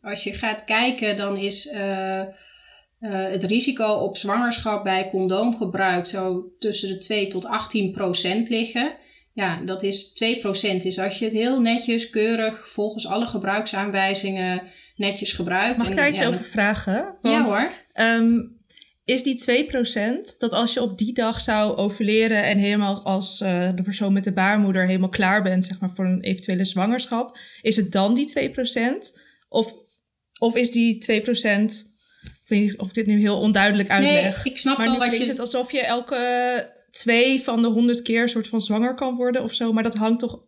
als 0.00 0.24
je 0.24 0.32
gaat 0.32 0.64
kijken, 0.64 1.16
dan 1.16 1.37
is 1.37 1.66
uh, 1.66 2.20
uh, 2.20 3.30
het 3.30 3.42
risico 3.42 3.92
op 3.92 4.16
zwangerschap 4.16 4.84
bij 4.84 5.08
condoomgebruik 5.08 6.06
zo 6.06 6.52
tussen 6.58 6.88
de 6.88 6.98
2 6.98 7.26
tot 7.26 7.46
18 7.46 7.92
procent 7.92 8.48
liggen. 8.48 8.92
Ja, 9.32 9.61
dat 9.64 9.82
is 9.82 10.22
2% 10.24 10.76
is 10.76 10.98
als 10.98 11.18
je 11.18 11.24
het 11.24 11.34
heel 11.34 11.61
netjes, 11.61 12.11
keurig, 12.11 12.68
volgens 12.68 13.06
alle 13.06 13.26
gebruiksaanwijzingen 13.26 14.62
netjes 14.96 15.32
gebruikt. 15.32 15.78
Mag 15.78 15.88
ik 15.88 15.96
daar 15.96 16.08
iets 16.08 16.18
ja, 16.18 16.26
over 16.26 16.44
vragen? 16.44 17.16
Want, 17.20 17.34
ja 17.34 17.42
hoor. 17.42 17.70
Um, 17.94 18.58
is 19.09 19.23
die 19.23 19.66
2% 19.66 20.38
dat 20.38 20.53
als 20.53 20.73
je 20.73 20.83
op 20.83 20.99
die 20.99 21.12
dag 21.12 21.40
zou 21.40 21.77
ovuleren 21.77 22.44
en 22.44 22.59
helemaal 22.59 23.03
als 23.05 23.40
uh, 23.40 23.68
de 23.75 23.83
persoon 23.83 24.12
met 24.12 24.25
de 24.25 24.33
baarmoeder 24.33 24.87
helemaal 24.87 25.09
klaar 25.09 25.42
bent 25.42 25.64
zeg 25.64 25.81
maar, 25.81 25.90
voor 25.94 26.05
een 26.05 26.23
eventuele 26.23 26.64
zwangerschap, 26.64 27.38
is 27.62 27.77
het 27.77 27.92
dan 27.92 28.14
die 28.14 28.51
2%? 28.51 28.53
Of, 29.49 29.75
of 30.38 30.57
is 30.57 30.71
die 30.71 31.05
2%, 31.05 31.05
ik 31.05 32.44
weet 32.47 32.61
niet 32.61 32.79
of 32.79 32.88
ik 32.88 32.94
dit 32.94 33.07
nu 33.07 33.21
heel 33.21 33.38
onduidelijk 33.38 33.90
uitleg, 33.90 34.44
nee, 34.44 34.53
ik 34.53 34.59
snap 34.59 34.79
maar 34.79 34.87
wel 34.87 34.99
wat 34.99 35.16
je... 35.16 35.27
het 35.27 35.40
alsof 35.40 35.73
je 35.73 35.81
elke 35.81 36.77
twee 36.90 37.42
van 37.42 37.61
de 37.61 37.66
honderd 37.66 38.03
keer 38.03 38.29
soort 38.29 38.49
van 38.49 38.61
zwanger 38.61 38.94
kan 38.94 39.14
worden 39.14 39.42
of 39.42 39.55
zo. 39.55 39.73
Maar 39.73 39.83
dat 39.83 39.94
hangt 39.94 40.21
toch. 40.21 40.47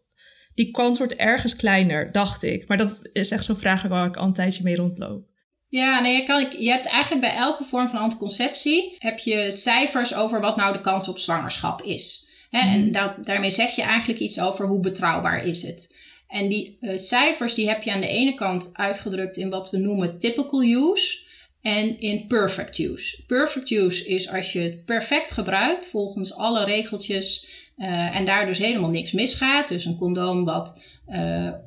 Die 0.55 0.71
kans 0.71 0.99
wordt 0.99 1.17
ergens 1.17 1.57
kleiner, 1.57 2.13
dacht 2.13 2.43
ik. 2.43 2.69
Maar 2.69 2.77
dat 2.77 3.01
is 3.13 3.31
echt 3.31 3.45
zo'n 3.45 3.57
vraag 3.57 3.83
waar 3.83 4.07
ik 4.07 4.17
al 4.17 4.27
een 4.27 4.33
tijdje 4.33 4.63
mee 4.63 4.77
rondloop. 4.77 5.30
Ja, 5.71 6.01
nee, 6.01 6.17
je, 6.17 6.23
kan, 6.23 6.47
je 6.59 6.71
hebt 6.71 6.87
eigenlijk 6.87 7.21
bij 7.21 7.35
elke 7.35 7.65
vorm 7.65 7.89
van 7.89 8.01
anticonceptie 8.01 8.97
heb 8.99 9.19
je 9.19 9.51
cijfers 9.51 10.15
over 10.15 10.41
wat 10.41 10.57
nou 10.57 10.73
de 10.73 10.81
kans 10.81 11.09
op 11.09 11.19
zwangerschap 11.19 11.83
is. 11.83 12.29
Hè? 12.51 12.63
Mm. 12.63 12.73
En 12.73 12.93
da 12.93 13.17
daarmee 13.25 13.51
zeg 13.51 13.77
je 13.77 13.83
eigenlijk 13.83 14.21
iets 14.21 14.41
over 14.41 14.67
hoe 14.67 14.81
betrouwbaar 14.81 15.45
is 15.45 15.63
het. 15.63 15.97
En 16.29 16.49
die 16.49 16.79
uh, 16.81 16.99
cijfers 16.99 17.55
die 17.55 17.69
heb 17.69 17.83
je 17.83 17.93
aan 17.93 18.01
de 18.01 18.09
ene 18.09 18.35
kant 18.35 18.71
uitgedrukt 18.73 19.37
in 19.37 19.51
wat 19.51 19.71
we 19.71 19.79
noemen 19.79 20.19
typical 20.19 20.63
use 20.63 21.19
en 21.63 22.01
in 22.01 22.27
perfect 22.27 22.79
use. 22.79 23.25
Perfect 23.27 23.71
use 23.71 24.07
is 24.07 24.29
als 24.29 24.53
je 24.53 24.61
het 24.61 24.85
perfect 24.85 25.31
gebruikt 25.31 25.89
volgens 25.89 26.35
alle 26.35 26.65
regeltjes 26.65 27.49
uh, 27.79 28.17
en 28.17 28.25
daar 28.25 28.47
dus 28.47 28.59
helemaal 28.59 28.91
niks 28.91 29.13
misgaat. 29.13 29.69
Dus 29.69 29.85
een 29.85 29.97
condoom 29.97 30.45
wat 30.45 30.83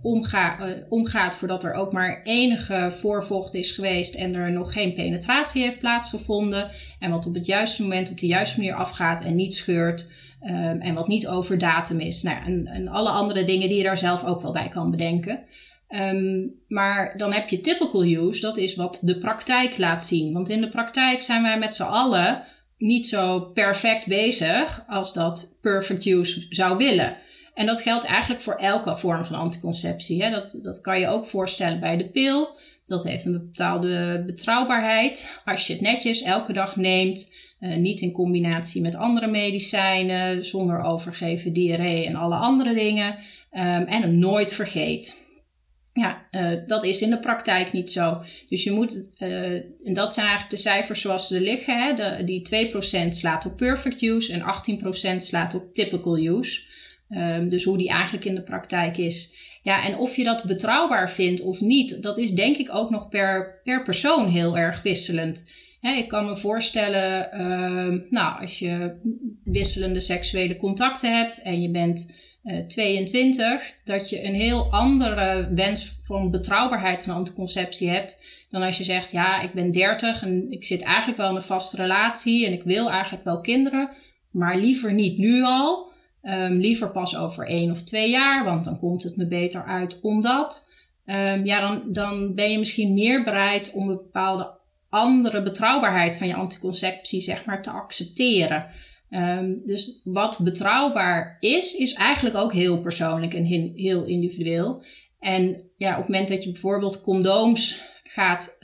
omga 0.02 0.68
uh, 0.68 0.84
omgaat 0.90 1.36
voordat 1.36 1.64
er 1.64 1.74
ook 1.74 1.92
maar 1.92 2.22
enige 2.24 2.92
voorvocht 2.92 3.54
is 3.54 3.72
geweest 3.72 4.16
en 4.16 4.34
er 4.34 4.52
nog 4.52 4.72
geen 4.72 4.94
penetratie 4.94 5.62
heeft 5.62 5.80
plaatsgevonden. 5.80 6.70
En 7.00 7.12
wat 7.12 7.28
op 7.28 7.34
het 7.34 7.46
juiste 7.46 7.82
moment 7.82 8.12
op 8.12 8.20
de 8.20 8.28
juiste 8.28 8.60
manier 8.60 8.76
afgaat 8.76 9.22
en 9.22 9.36
niet 9.36 9.54
scheurt. 9.54 10.08
Um, 10.48 10.82
en 10.82 10.94
wat 10.94 11.08
niet 11.08 11.28
over 11.28 11.58
datum 11.58 12.00
is. 12.00 12.24
Nou, 12.24 12.46
en, 12.46 12.68
en 12.68 12.88
alle 12.88 13.10
andere 13.10 13.44
dingen 13.44 13.68
die 13.68 13.78
je 13.78 13.84
daar 13.84 13.98
zelf 13.98 14.24
ook 14.24 14.42
wel 14.42 14.52
bij 14.52 14.68
kan 14.68 14.92
bedenken. 14.92 15.40
Um, 15.90 16.56
maar 16.68 17.18
dan 17.18 17.34
heb 17.34 17.50
je 17.50 17.62
typical 17.62 18.04
use, 18.04 18.42
dat 18.42 18.58
is 18.58 18.76
wat 18.76 19.00
de 19.02 19.18
praktijk 19.18 19.78
laat 19.78 20.04
zien. 20.04 20.34
Want 20.34 20.50
in 20.50 20.62
de 20.62 20.70
praktijk 20.70 21.22
zijn 21.22 21.42
wij 21.42 21.60
met 21.60 21.74
z'n 21.74 21.84
allen 21.84 22.44
niet 22.78 23.08
zo 23.08 23.40
perfect 23.40 24.08
bezig 24.08 24.84
als 24.88 25.14
dat 25.14 25.58
perfect 25.62 26.06
use 26.06 26.46
zou 26.50 26.78
willen. 26.78 27.18
En 27.54 27.66
dat 27.66 27.82
geldt 27.82 28.06
eigenlijk 28.06 28.42
voor 28.42 28.56
elke 28.56 28.98
vorm 28.98 29.26
van 29.26 29.36
anticonceptie. 29.36 30.24
Hè. 30.24 30.30
Dat, 30.30 30.60
dat 30.62 30.82
kan 30.82 31.00
je 31.00 31.08
ook 31.08 31.26
voorstellen 31.26 31.80
bij 31.80 31.98
de 31.98 32.10
pil. 32.10 32.58
Dat 32.86 33.04
heeft 33.04 33.26
een 33.26 33.52
bepaalde 33.52 34.24
betrouwbaarheid. 34.26 35.40
Als 35.46 35.68
je 35.68 35.74
het 35.74 35.82
netjes 35.82 36.22
elke 36.22 36.54
dag 36.54 36.76
neemt, 36.76 37.34
niet 37.60 38.02
in 38.02 38.12
combinatie 38.12 38.82
met 38.82 38.96
andere 38.96 39.28
medicijnen, 39.28 40.46
zonder 40.46 40.82
overgeven, 40.82 41.54
diarree 41.54 42.06
en 42.06 42.16
alle 42.16 42.36
andere 42.36 42.74
dingen. 42.74 43.16
Um, 43.56 43.60
en 43.62 44.02
hem 44.02 44.18
nooit 44.18 44.54
vergeet. 44.54 45.22
Ja, 45.94 46.28
uh, 46.32 46.52
dat 46.68 46.84
is 46.84 47.02
in 47.02 47.10
de 47.10 47.20
praktijk 47.20 47.74
niet 47.74 47.90
zo. 47.90 48.22
Dus 48.50 48.64
je 48.64 48.72
moet, 48.72 49.16
uh, 49.20 49.54
en 49.88 49.94
dat 49.94 50.14
zijn 50.14 50.26
eigenlijk 50.26 50.56
de 50.56 50.62
cijfers 50.62 51.02
zoals 51.02 51.28
ze 51.28 51.42
liggen. 51.42 51.84
Hè? 51.84 51.94
De, 51.94 52.24
die 52.24 52.72
2% 53.06 53.08
slaat 53.10 53.46
op 53.46 53.58
perfect 53.58 54.02
use 54.02 54.34
en 54.34 54.42
18% 55.16 55.18
slaat 55.18 55.56
op 55.56 55.74
typical 55.74 56.18
use. 56.18 56.62
Um, 57.18 57.50
dus 57.50 57.64
hoe 57.64 57.78
die 57.78 57.90
eigenlijk 57.90 58.26
in 58.26 58.36
de 58.36 58.42
praktijk 58.42 58.98
is. 58.98 59.34
Ja, 59.62 59.86
en 59.86 59.98
of 59.98 60.16
je 60.16 60.24
dat 60.24 60.44
betrouwbaar 60.44 61.12
vindt 61.12 61.42
of 61.42 61.62
niet, 61.62 62.02
dat 62.02 62.18
is 62.18 62.32
denk 62.32 62.58
ik 62.58 62.76
ook 62.76 62.90
nog 62.90 63.10
per, 63.10 63.60
per 63.64 63.82
persoon 63.82 64.30
heel 64.30 64.58
erg 64.58 64.82
wisselend. 64.82 65.52
Ik 65.82 66.08
kan 66.08 66.26
me 66.26 66.36
voorstellen, 66.36 67.30
uh, 67.34 68.02
nou, 68.10 68.42
als 68.42 68.60
je 68.60 69.00
wisselende 69.44 70.00
seksuele 70.00 70.56
contacten 70.56 71.18
hebt 71.18 71.42
en 71.42 71.62
je 71.62 71.70
bent 71.70 72.14
22, 72.68 73.46
eh, 73.46 73.60
dat 73.84 74.10
je 74.10 74.26
een 74.26 74.34
heel 74.34 74.72
andere 74.72 75.50
wens 75.56 76.00
van 76.04 76.32
betrouwbaarheid 76.32 77.04
van 77.04 77.16
anticonceptie 77.16 77.90
hebt. 77.90 78.24
Dan 78.50 78.62
als 78.62 78.78
je 78.78 78.84
zegt, 78.84 79.12
ja, 79.12 79.42
ik 79.42 79.54
ben 79.54 79.72
30 79.72 80.22
en 80.22 80.52
ik 80.52 80.66
zit 80.66 80.82
eigenlijk 80.82 81.18
wel 81.18 81.30
in 81.30 81.36
een 81.36 81.42
vaste 81.42 81.78
relatie 81.78 82.46
en 82.46 82.54
ik 82.54 82.64
wil 82.64 82.90
eigenlijk 82.90 83.24
wel 83.24 83.42
kinderen, 83.42 83.90
maar 84.32 84.58
liever 84.58 84.94
niet 84.94 85.18
nu 85.18 85.44
al. 85.44 85.92
Um, 86.26 86.54
liever 86.54 86.92
pas 86.92 87.18
over 87.18 87.48
één 87.48 87.72
of 87.72 87.82
twee 87.82 88.10
jaar, 88.10 88.44
want 88.44 88.66
dan 88.66 88.80
komt 88.80 89.04
het 89.04 89.16
me 89.16 89.28
beter 89.28 89.66
uit 89.66 90.02
omdat. 90.02 90.72
Um, 91.06 91.46
ja, 91.46 91.60
dan, 91.60 91.92
dan 91.92 92.36
ben 92.36 92.52
je 92.52 92.58
misschien 92.58 92.94
meer 92.94 93.24
bereid 93.24 93.72
om 93.74 93.90
een 93.90 93.98
bepaalde 93.98 94.62
andere 94.90 95.44
betrouwbaarheid 95.44 96.18
van 96.18 96.28
je 96.28 96.36
anticonceptie, 96.36 97.22
zeg 97.22 97.46
maar, 97.46 97.62
te 97.62 97.70
accepteren. 97.70 98.66
Um, 99.10 99.62
dus 99.66 100.02
wat 100.04 100.40
betrouwbaar 100.44 101.38
is, 101.40 101.74
is 101.74 101.94
eigenlijk 101.94 102.36
ook 102.36 102.54
heel 102.54 102.80
persoonlijk 102.80 103.34
en 103.34 103.46
heel 103.76 104.04
individueel. 104.04 104.84
En 105.20 105.72
ja, 105.78 105.92
op 105.92 105.98
het 105.98 106.08
moment 106.08 106.30
dat 106.30 106.44
je 106.44 106.52
bijvoorbeeld 106.52 107.02
condooms 107.02 107.84
gaat 108.04 108.58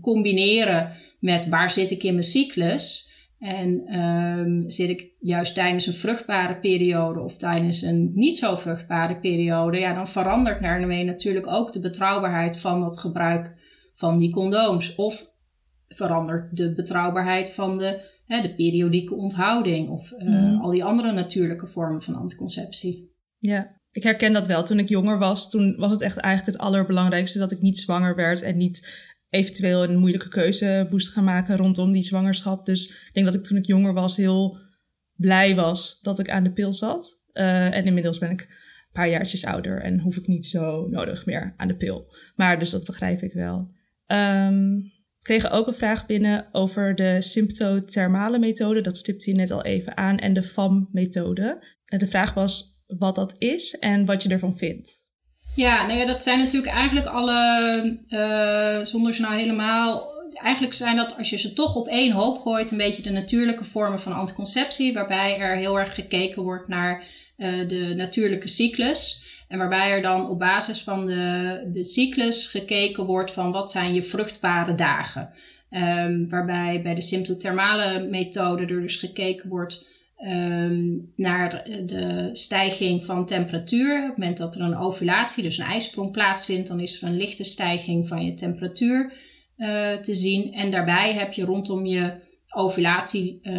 combineren 0.00 0.92
met 1.20 1.48
waar 1.48 1.70
zit 1.70 1.90
ik 1.90 2.02
in 2.02 2.12
mijn 2.12 2.24
cyclus. 2.24 3.10
En 3.42 4.00
um, 4.00 4.70
zit 4.70 4.88
ik 4.88 5.10
juist 5.18 5.54
tijdens 5.54 5.86
een 5.86 5.94
vruchtbare 5.94 6.56
periode 6.56 7.20
of 7.20 7.38
tijdens 7.38 7.82
een 7.82 8.10
niet 8.14 8.38
zo 8.38 8.54
vruchtbare 8.54 9.16
periode, 9.16 9.78
ja, 9.78 9.94
dan 9.94 10.06
verandert 10.06 10.62
daarmee 10.62 11.04
natuurlijk 11.04 11.46
ook 11.46 11.72
de 11.72 11.80
betrouwbaarheid 11.80 12.60
van 12.60 12.80
dat 12.80 12.98
gebruik 12.98 13.54
van 13.94 14.18
die 14.18 14.30
condooms. 14.30 14.94
Of 14.94 15.30
verandert 15.88 16.56
de 16.56 16.74
betrouwbaarheid 16.74 17.52
van 17.52 17.78
de 17.78 18.10
hè, 18.26 18.42
de 18.42 18.54
periodieke 18.54 19.14
onthouding 19.14 19.88
of 19.88 20.12
uh, 20.12 20.28
mm. 20.28 20.60
al 20.60 20.70
die 20.70 20.84
andere 20.84 21.12
natuurlijke 21.12 21.66
vormen 21.66 22.02
van 22.02 22.14
anticonceptie. 22.14 23.16
Ja, 23.38 23.80
ik 23.90 24.02
herken 24.02 24.32
dat 24.32 24.46
wel. 24.46 24.62
Toen 24.62 24.78
ik 24.78 24.88
jonger 24.88 25.18
was, 25.18 25.50
toen 25.50 25.76
was 25.76 25.92
het 25.92 26.00
echt 26.00 26.16
eigenlijk 26.16 26.56
het 26.56 26.66
allerbelangrijkste 26.66 27.38
dat 27.38 27.52
ik 27.52 27.60
niet 27.60 27.78
zwanger 27.78 28.16
werd 28.16 28.42
en 28.42 28.56
niet 28.56 29.10
eventueel 29.32 29.84
een 29.84 29.98
moeilijke 29.98 30.28
keuze 30.28 30.86
moest 30.90 31.08
gaan 31.08 31.24
maken 31.24 31.56
rondom 31.56 31.92
die 31.92 32.02
zwangerschap. 32.02 32.66
Dus 32.66 32.88
ik 32.88 33.10
denk 33.12 33.26
dat 33.26 33.34
ik 33.34 33.44
toen 33.44 33.56
ik 33.56 33.66
jonger 33.66 33.92
was 33.92 34.16
heel 34.16 34.58
blij 35.16 35.54
was 35.54 35.98
dat 36.02 36.18
ik 36.18 36.30
aan 36.30 36.44
de 36.44 36.52
pil 36.52 36.72
zat. 36.72 37.24
Uh, 37.32 37.74
en 37.74 37.84
inmiddels 37.84 38.18
ben 38.18 38.30
ik 38.30 38.40
een 38.40 38.92
paar 38.92 39.08
jaartjes 39.08 39.44
ouder 39.44 39.82
en 39.82 40.00
hoef 40.00 40.16
ik 40.16 40.26
niet 40.26 40.46
zo 40.46 40.88
nodig 40.88 41.26
meer 41.26 41.54
aan 41.56 41.68
de 41.68 41.76
pil. 41.76 42.14
Maar 42.36 42.58
dus 42.58 42.70
dat 42.70 42.84
begrijp 42.84 43.20
ik 43.22 43.32
wel. 43.32 43.70
Um, 44.06 44.92
kregen 45.22 45.50
ook 45.50 45.66
een 45.66 45.74
vraag 45.74 46.06
binnen 46.06 46.48
over 46.52 46.94
de 46.94 47.16
symptothermale 47.22 48.38
methode. 48.38 48.80
Dat 48.80 48.96
stipte 48.96 49.30
je 49.30 49.36
net 49.36 49.50
al 49.50 49.64
even 49.64 49.96
aan. 49.96 50.18
En 50.18 50.34
de 50.34 50.42
FAM-methode. 50.42 51.64
De 51.84 52.06
vraag 52.06 52.34
was 52.34 52.82
wat 52.86 53.14
dat 53.14 53.34
is 53.38 53.78
en 53.78 54.04
wat 54.04 54.22
je 54.22 54.28
ervan 54.28 54.56
vindt. 54.56 55.10
Ja, 55.54 55.86
nou 55.86 55.98
ja, 55.98 56.06
dat 56.06 56.22
zijn 56.22 56.38
natuurlijk 56.38 56.72
eigenlijk 56.72 57.06
alle, 57.06 57.98
uh, 58.08 58.84
zonder 58.84 59.14
ze 59.14 59.20
nou 59.20 59.34
helemaal. 59.34 60.10
Eigenlijk 60.34 60.74
zijn 60.74 60.96
dat, 60.96 61.18
als 61.18 61.30
je 61.30 61.36
ze 61.36 61.52
toch 61.52 61.74
op 61.74 61.88
één 61.88 62.12
hoop 62.12 62.38
gooit, 62.38 62.70
een 62.70 62.76
beetje 62.76 63.02
de 63.02 63.10
natuurlijke 63.10 63.64
vormen 63.64 64.00
van 64.00 64.12
anticonceptie, 64.12 64.92
waarbij 64.92 65.38
er 65.38 65.56
heel 65.56 65.78
erg 65.78 65.94
gekeken 65.94 66.42
wordt 66.42 66.68
naar 66.68 67.04
uh, 67.36 67.68
de 67.68 67.92
natuurlijke 67.96 68.48
cyclus. 68.48 69.22
En 69.48 69.58
waarbij 69.58 69.90
er 69.90 70.02
dan 70.02 70.28
op 70.28 70.38
basis 70.38 70.80
van 70.80 71.06
de, 71.06 71.68
de 71.72 71.84
cyclus 71.84 72.46
gekeken 72.46 73.04
wordt 73.04 73.30
van 73.30 73.52
wat 73.52 73.70
zijn 73.70 73.94
je 73.94 74.02
vruchtbare 74.02 74.74
dagen. 74.74 75.28
Um, 75.70 76.28
waarbij 76.28 76.80
bij 76.82 76.94
de 76.94 77.02
symptothermale 77.02 78.06
methode 78.10 78.62
er 78.62 78.80
dus 78.80 78.96
gekeken 78.96 79.48
wordt 79.48 79.86
um, 80.24 81.12
naar 81.16 81.64
de 81.86 82.28
stijging 82.32 83.04
van 83.04 83.26
temperatuur. 83.26 84.00
Op 84.00 84.08
het 84.08 84.16
moment 84.16 84.36
dat 84.36 84.54
er 84.54 84.60
een 84.60 84.76
ovulatie, 84.76 85.42
dus 85.42 85.58
een 85.58 85.64
ijsprong 85.64 86.10
plaatsvindt, 86.10 86.68
dan 86.68 86.80
is 86.80 87.02
er 87.02 87.08
een 87.08 87.16
lichte 87.16 87.44
stijging 87.44 88.08
van 88.08 88.24
je 88.24 88.34
temperatuur 88.34 89.12
uh, 89.56 89.92
te 89.92 90.14
zien. 90.14 90.52
En 90.52 90.70
daarbij 90.70 91.14
heb 91.14 91.32
je 91.32 91.44
rondom 91.44 91.86
je 91.86 92.12
ovulatie 92.54 93.40
uh, 93.42 93.52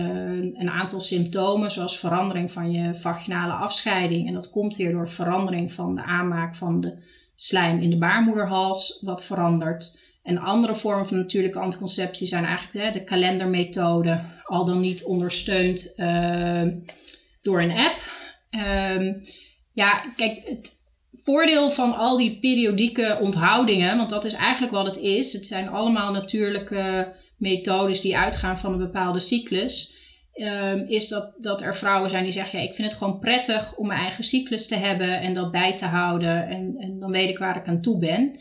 een 0.53 0.69
aantal 0.69 0.99
symptomen, 0.99 1.71
zoals 1.71 1.99
verandering 1.99 2.51
van 2.51 2.71
je 2.71 2.95
vaginale 2.95 3.53
afscheiding. 3.53 4.27
En 4.27 4.33
dat 4.33 4.49
komt 4.49 4.75
weer 4.75 4.91
door 4.91 5.09
verandering 5.09 5.71
van 5.71 5.95
de 5.95 6.03
aanmaak 6.03 6.55
van 6.55 6.81
de 6.81 6.93
slijm 7.35 7.79
in 7.79 7.89
de 7.89 7.97
baarmoederhals, 7.97 8.99
wat 9.01 9.25
verandert. 9.25 10.01
En 10.23 10.37
andere 10.37 10.75
vormen 10.75 11.07
van 11.07 11.17
natuurlijke 11.17 11.59
anticonceptie 11.59 12.27
zijn 12.27 12.45
eigenlijk 12.45 12.85
hè, 12.85 12.91
de 12.91 13.03
kalendermethode, 13.03 14.19
al 14.43 14.65
dan 14.65 14.79
niet 14.79 15.03
ondersteund 15.03 15.93
uh, 15.97 16.67
door 17.41 17.61
een 17.61 17.71
app. 17.71 18.01
Um, 18.99 19.21
ja, 19.73 20.03
kijk, 20.15 20.41
het 20.45 20.81
voordeel 21.11 21.71
van 21.71 21.95
al 21.95 22.17
die 22.17 22.39
periodieke 22.39 23.17
onthoudingen, 23.21 23.97
want 23.97 24.09
dat 24.09 24.25
is 24.25 24.33
eigenlijk 24.33 24.73
wat 24.73 24.85
het 24.85 24.97
is. 24.97 25.33
Het 25.33 25.45
zijn 25.45 25.69
allemaal 25.69 26.11
natuurlijke 26.11 27.13
methodes 27.37 28.01
die 28.01 28.17
uitgaan 28.17 28.57
van 28.57 28.71
een 28.71 28.77
bepaalde 28.77 29.19
cyclus. 29.19 30.01
Um, 30.35 30.87
is 30.87 31.07
dat, 31.07 31.33
dat 31.37 31.61
er 31.61 31.75
vrouwen 31.75 32.09
zijn 32.09 32.23
die 32.23 32.31
zeggen: 32.31 32.59
ja, 32.59 32.65
Ik 32.65 32.73
vind 32.73 32.87
het 32.87 32.97
gewoon 32.97 33.19
prettig 33.19 33.75
om 33.75 33.87
mijn 33.87 33.99
eigen 33.99 34.23
cyclus 34.23 34.67
te 34.67 34.75
hebben 34.75 35.19
en 35.19 35.33
dat 35.33 35.51
bij 35.51 35.75
te 35.75 35.85
houden. 35.85 36.47
En, 36.47 36.75
en 36.79 36.99
dan 36.99 37.11
weet 37.11 37.29
ik 37.29 37.37
waar 37.37 37.57
ik 37.57 37.67
aan 37.67 37.81
toe 37.81 37.99
ben. 37.99 38.39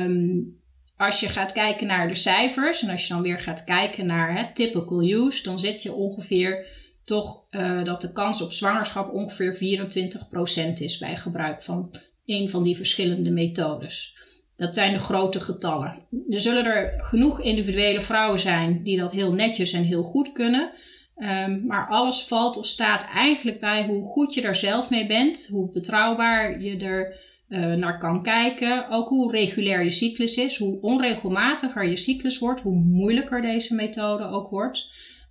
Um, 0.00 0.57
als 0.98 1.20
je 1.20 1.28
gaat 1.28 1.52
kijken 1.52 1.86
naar 1.86 2.08
de 2.08 2.14
cijfers 2.14 2.82
en 2.82 2.90
als 2.90 3.02
je 3.02 3.12
dan 3.12 3.22
weer 3.22 3.38
gaat 3.38 3.64
kijken 3.64 4.06
naar 4.06 4.38
het 4.38 4.54
typical 4.54 5.02
use, 5.02 5.42
dan 5.42 5.58
zit 5.58 5.82
je 5.82 5.92
ongeveer 5.92 6.66
toch 7.02 7.44
uh, 7.50 7.84
dat 7.84 8.00
de 8.00 8.12
kans 8.12 8.42
op 8.42 8.52
zwangerschap 8.52 9.12
ongeveer 9.12 9.54
24% 9.54 10.72
is 10.74 10.98
bij 10.98 11.16
gebruik 11.16 11.62
van 11.62 11.94
een 12.26 12.50
van 12.50 12.62
die 12.62 12.76
verschillende 12.76 13.30
methodes. 13.30 14.16
Dat 14.56 14.74
zijn 14.74 14.92
de 14.92 14.98
grote 14.98 15.40
getallen. 15.40 16.06
Er 16.28 16.40
zullen 16.40 16.64
er 16.64 17.04
genoeg 17.04 17.40
individuele 17.40 18.00
vrouwen 18.00 18.38
zijn 18.38 18.82
die 18.82 18.98
dat 18.98 19.12
heel 19.12 19.32
netjes 19.32 19.72
en 19.72 19.82
heel 19.82 20.02
goed 20.02 20.32
kunnen. 20.32 20.70
Um, 21.16 21.66
maar 21.66 21.88
alles 21.88 22.22
valt 22.22 22.56
of 22.56 22.66
staat 22.66 23.06
eigenlijk 23.14 23.60
bij 23.60 23.86
hoe 23.86 24.04
goed 24.04 24.34
je 24.34 24.42
er 24.42 24.54
zelf 24.54 24.90
mee 24.90 25.06
bent, 25.06 25.46
hoe 25.50 25.70
betrouwbaar 25.70 26.60
je 26.60 26.76
er 26.76 27.16
uh, 27.48 27.72
naar 27.72 27.98
kan 27.98 28.22
kijken. 28.22 28.88
Ook 28.90 29.08
hoe 29.08 29.32
regulair 29.32 29.84
je 29.84 29.90
cyclus 29.90 30.36
is, 30.36 30.56
hoe 30.56 30.80
onregelmatiger 30.80 31.88
je 31.88 31.96
cyclus 31.96 32.38
wordt, 32.38 32.60
hoe 32.60 32.78
moeilijker 32.78 33.42
deze 33.42 33.74
methode 33.74 34.24
ook 34.24 34.48
wordt. 34.48 34.90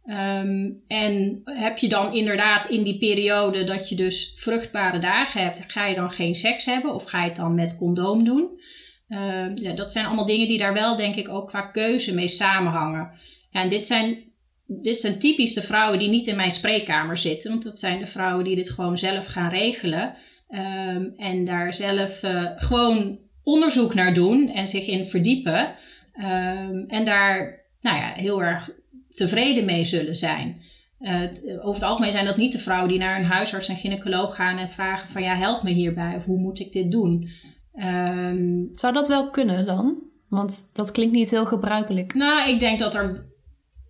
Um, 0.10 0.84
en 0.88 1.41
heb 1.43 1.77
je 1.77 1.89
dan 1.89 2.13
inderdaad 2.13 2.69
in 2.69 2.84
die 2.84 2.97
periode 2.97 3.63
dat 3.63 3.89
je 3.89 3.95
dus 3.95 4.32
vruchtbare 4.36 4.99
dagen 4.99 5.41
hebt, 5.41 5.63
ga 5.67 5.86
je 5.86 5.95
dan 5.95 6.10
geen 6.10 6.36
seks 6.36 6.65
hebben 6.65 6.93
of 6.93 7.03
ga 7.03 7.19
je 7.21 7.27
het 7.27 7.36
dan 7.36 7.56
met 7.56 7.77
condoom 7.77 8.23
doen? 8.23 8.60
Uh, 9.08 9.56
ja, 9.56 9.73
dat 9.73 9.91
zijn 9.91 10.06
allemaal 10.06 10.25
dingen 10.25 10.47
die 10.47 10.58
daar 10.58 10.73
wel, 10.73 10.95
denk 10.95 11.15
ik, 11.15 11.30
ook 11.30 11.47
qua 11.47 11.62
keuze 11.62 12.13
mee 12.13 12.27
samenhangen. 12.27 13.12
en 13.51 13.69
dit 13.69 13.86
zijn, 13.86 14.34
dit 14.65 14.99
zijn 14.99 15.19
typisch 15.19 15.53
de 15.53 15.62
vrouwen 15.62 15.99
die 15.99 16.10
niet 16.10 16.27
in 16.27 16.36
mijn 16.36 16.51
spreekkamer 16.51 17.17
zitten, 17.17 17.49
want 17.49 17.63
dat 17.63 17.80
zijn 17.80 17.99
de 17.99 18.08
vrouwen 18.08 18.43
die 18.43 18.56
dit 18.56 18.69
gewoon 18.69 18.97
zelf 18.97 19.25
gaan 19.25 19.49
regelen. 19.49 20.15
Um, 20.49 21.13
en 21.17 21.45
daar 21.45 21.73
zelf 21.73 22.23
uh, 22.23 22.49
gewoon 22.55 23.19
onderzoek 23.43 23.93
naar 23.93 24.13
doen 24.13 24.49
en 24.49 24.67
zich 24.67 24.88
in 24.88 25.05
verdiepen. 25.05 25.73
Um, 26.13 26.86
en 26.88 27.05
daar 27.05 27.65
nou 27.81 27.97
ja, 27.97 28.13
heel 28.13 28.43
erg 28.43 28.69
tevreden 29.10 29.65
mee 29.65 29.83
zullen 29.83 30.15
zijn. 30.15 30.62
Uh, 30.99 31.21
over 31.57 31.73
het 31.73 31.83
algemeen 31.83 32.12
zijn 32.12 32.25
dat 32.25 32.38
niet 32.38 32.51
de 32.51 32.60
vrouwen 32.60 32.89
die 32.89 32.97
naar 32.97 33.19
een 33.19 33.25
huisarts 33.25 33.67
en 33.67 33.75
gynaecoloog 33.75 34.36
gaan 34.36 34.57
en 34.57 34.69
vragen 34.69 35.10
van 35.10 35.23
ja, 35.23 35.36
help 35.36 35.63
me 35.63 35.69
hierbij 35.69 36.15
of 36.15 36.25
hoe 36.25 36.39
moet 36.39 36.60
ik 36.60 36.71
dit 36.71 36.91
doen. 36.91 37.29
Um, 37.75 38.69
Zou 38.71 38.93
dat 38.93 39.07
wel 39.07 39.29
kunnen 39.29 39.65
dan? 39.65 39.95
Want 40.29 40.69
dat 40.73 40.91
klinkt 40.91 41.13
niet 41.13 41.31
heel 41.31 41.45
gebruikelijk. 41.45 42.13
Nou, 42.13 42.49
ik 42.49 42.60
denk 42.60 42.79
dat 42.79 42.95
er. 42.95 43.25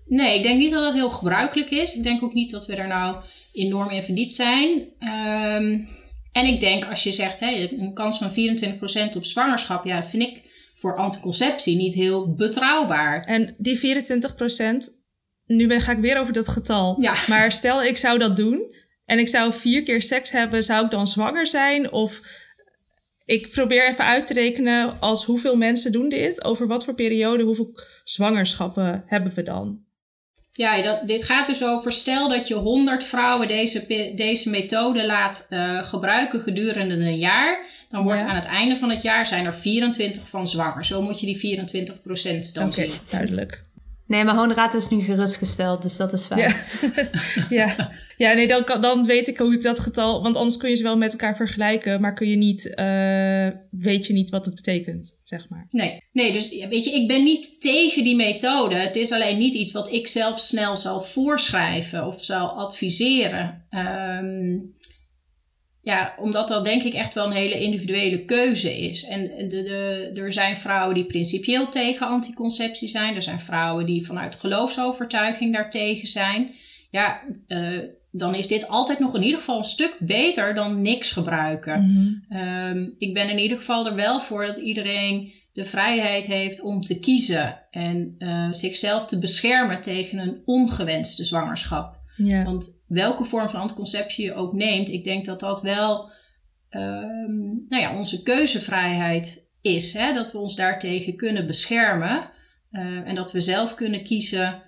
Nee, 0.05 0.37
ik 0.37 0.43
denk 0.43 0.59
niet 0.59 0.71
dat 0.71 0.83
dat 0.83 0.93
heel 0.93 1.09
gebruikelijk 1.09 1.69
is. 1.69 1.95
Ik 1.95 2.03
denk 2.03 2.23
ook 2.23 2.33
niet 2.33 2.51
dat 2.51 2.65
we 2.65 2.75
er 2.75 2.87
nou 2.87 3.15
enorm 3.53 3.89
in 3.89 4.03
verdiept 4.03 4.33
zijn. 4.33 4.87
Um, 4.99 5.87
en 6.37 6.45
ik 6.45 6.59
denk 6.59 6.85
als 6.85 7.03
je 7.03 7.11
zegt 7.11 7.39
hè, 7.39 7.67
een 7.69 7.93
kans 7.93 8.17
van 8.17 8.31
24% 9.11 9.15
op 9.15 9.25
zwangerschap, 9.25 9.85
ja, 9.85 9.95
dat 9.99 10.09
vind 10.09 10.23
ik 10.23 10.41
voor 10.75 10.97
anticonceptie 10.97 11.75
niet 11.75 11.93
heel 11.93 12.35
betrouwbaar. 12.35 13.23
En 13.23 13.55
die 13.57 13.77
24%, 13.77 13.81
nu 15.45 15.67
ben, 15.67 15.81
ga 15.81 15.91
ik 15.91 15.97
weer 15.97 16.19
over 16.19 16.33
dat 16.33 16.47
getal. 16.47 17.01
Ja. 17.01 17.15
Maar 17.27 17.51
stel 17.51 17.83
ik 17.83 17.97
zou 17.97 18.17
dat 18.17 18.35
doen 18.35 18.75
en 19.05 19.19
ik 19.19 19.27
zou 19.27 19.53
vier 19.53 19.83
keer 19.83 20.01
seks 20.01 20.31
hebben, 20.31 20.63
zou 20.63 20.85
ik 20.85 20.91
dan 20.91 21.07
zwanger 21.07 21.47
zijn? 21.47 21.91
Of 21.91 22.21
ik 23.25 23.49
probeer 23.49 23.87
even 23.87 24.05
uit 24.05 24.27
te 24.27 24.33
rekenen 24.33 24.99
als 24.99 25.25
hoeveel 25.25 25.55
mensen 25.55 25.91
doen 25.91 26.09
dit, 26.09 26.43
over 26.43 26.67
wat 26.67 26.85
voor 26.85 26.95
periode, 26.95 27.43
hoeveel 27.43 27.79
zwangerschappen 28.03 29.03
hebben 29.05 29.33
we 29.33 29.43
dan? 29.43 29.86
Ja, 30.57 30.81
dat, 30.81 31.07
dit 31.07 31.23
gaat 31.23 31.47
dus 31.47 31.63
over 31.63 31.91
stel 31.91 32.29
dat 32.29 32.47
je 32.47 32.53
100 32.53 33.03
vrouwen 33.03 33.47
deze, 33.47 34.11
deze 34.15 34.49
methode 34.49 35.05
laat 35.05 35.45
eh, 35.49 35.83
gebruiken 35.83 36.41
gedurende 36.41 36.93
een 36.95 37.17
jaar. 37.17 37.65
Dan 37.89 38.03
wordt 38.03 38.21
Ja. 38.21 38.27
aan 38.27 38.35
het 38.35 38.45
einde 38.45 38.77
van 38.77 38.89
het 38.89 39.01
jaar 39.01 39.25
zijn 39.25 39.45
er 39.45 39.53
24 39.55 40.29
van 40.29 40.47
zwanger. 40.47 40.85
Zo 40.85 41.01
moet 41.01 41.19
je 41.19 41.25
die 41.25 41.37
24% 41.37 42.53
dan 42.53 42.63
Oké, 42.65 42.73
zien. 42.73 42.91
duidelijk. 43.09 43.63
Nee, 44.07 44.23
maar 44.23 44.35
Honorata 44.35 44.77
is 44.77 44.87
nu 44.87 45.01
gerustgesteld, 45.01 45.81
dus 45.81 45.97
dat 45.97 46.13
is 46.13 46.25
fijn. 46.25 46.39
Ja. 46.39 46.55
ja. 47.65 47.91
ja, 48.17 48.33
nee, 48.33 48.47
dan, 48.47 48.63
kan, 48.63 48.81
dan 48.81 49.05
weet 49.05 49.27
ik 49.27 49.37
hoe 49.37 49.53
ik 49.53 49.61
dat 49.61 49.79
getal. 49.79 50.23
Want 50.23 50.35
anders 50.35 50.57
kun 50.57 50.69
je 50.69 50.75
ze 50.75 50.83
wel 50.83 50.97
met 50.97 51.11
elkaar 51.11 51.35
vergelijken, 51.35 52.01
maar 52.01 52.13
kun 52.13 52.29
je 52.29 52.35
niet, 52.35 52.73
eh, 52.75 53.47
weet 53.71 54.07
je 54.07 54.13
niet 54.13 54.29
wat 54.29 54.45
het 54.45 54.55
betekent, 54.55 55.17
zeg 55.23 55.49
maar. 55.49 55.67
Nee, 55.69 55.97
nee, 56.11 56.33
dus 56.33 56.49
ja, 56.49 56.67
weet 56.67 56.85
je, 56.85 56.91
ik 56.91 57.07
ben 57.07 57.23
niet 57.23 57.61
tegen 57.61 58.03
die 58.03 58.15
methode. 58.15 58.75
Het 58.75 58.95
is 58.95 59.11
alleen 59.11 59.37
niet 59.37 59.55
iets 59.55 59.71
wat 59.71 59.91
ik 59.91 60.07
zelf 60.07 60.39
snel 60.39 60.77
zal 60.77 61.01
voorschrijven 61.01 62.05
of 62.05 62.23
zal 62.23 62.49
adviseren. 62.49 63.65
Ehm, 63.69 64.59
ja, 65.87 66.13
omdat 66.17 66.47
dat 66.47 66.63
denk 66.63 66.83
ik 66.83 66.93
echt 66.93 67.13
wel 67.13 67.25
een 67.25 67.31
hele 67.31 67.59
individuele 67.59 68.25
keuze 68.25 68.77
is. 68.77 69.03
En 69.03 69.49
de, 69.49 69.63
de, 69.63 70.21
er 70.21 70.33
zijn 70.33 70.57
vrouwen 70.57 70.95
die 70.95 71.05
principieel 71.05 71.69
tegen 71.69 72.07
anticonceptie 72.07 72.87
zijn. 72.87 73.15
Er 73.15 73.21
zijn 73.21 73.39
vrouwen 73.39 73.85
die 73.85 74.05
vanuit 74.05 74.35
geloofsovertuiging 74.35 75.53
daartegen 75.53 76.07
zijn. 76.07 76.51
Ja, 76.89 77.21
eh, 77.47 77.79
dan 78.11 78.35
is 78.35 78.47
dit 78.47 78.67
altijd 78.67 78.99
nog 78.99 79.15
in 79.15 79.23
ieder 79.23 79.39
geval 79.39 79.57
een 79.57 79.63
stuk 79.63 79.97
beter 79.99 80.55
dan 80.55 80.81
niks 80.81 81.11
gebruiken. 81.11 81.81
Mhm. 81.81 82.39
Ehm, 82.39 82.89
ik 82.97 83.13
ben 83.13 83.29
in 83.29 83.39
ieder 83.39 83.57
geval 83.57 83.85
er 83.87 83.95
wel 83.95 84.19
voor 84.19 84.45
dat 84.45 84.57
iedereen 84.57 85.31
de 85.53 85.65
vrijheid 85.65 86.25
heeft 86.25 86.61
om 86.61 86.81
te 86.81 86.99
kiezen 86.99 87.59
en 87.71 88.15
eh, 88.17 88.47
zichzelf 88.51 89.05
te 89.05 89.19
beschermen 89.19 89.81
tegen 89.81 90.19
een 90.19 90.41
ongewenste 90.45 91.23
zwangerschap. 91.23 91.96
Ja. 92.17 92.43
Want 92.43 92.83
welke 92.87 93.23
vorm 93.23 93.49
van 93.49 93.59
anticonceptie 93.59 94.25
je 94.25 94.33
ook 94.33 94.53
neemt, 94.53 94.89
ik 94.89 95.03
denk 95.03 95.25
dat 95.25 95.39
dat 95.39 95.61
wel 95.61 96.11
ehm, 96.69 97.35
nou 97.67 97.81
ja, 97.81 97.97
onze 97.97 98.23
keuzevrijheid 98.23 99.51
is. 99.61 99.93
Hè? 99.93 100.13
Dat 100.13 100.31
we 100.31 100.37
ons 100.37 100.55
daartegen 100.55 101.15
kunnen 101.15 101.45
beschermen 101.45 102.31
eh, 102.71 103.07
en 103.07 103.15
dat 103.15 103.31
we 103.31 103.41
zelf 103.41 103.75
kunnen 103.75 104.03
kiezen. 104.03 104.61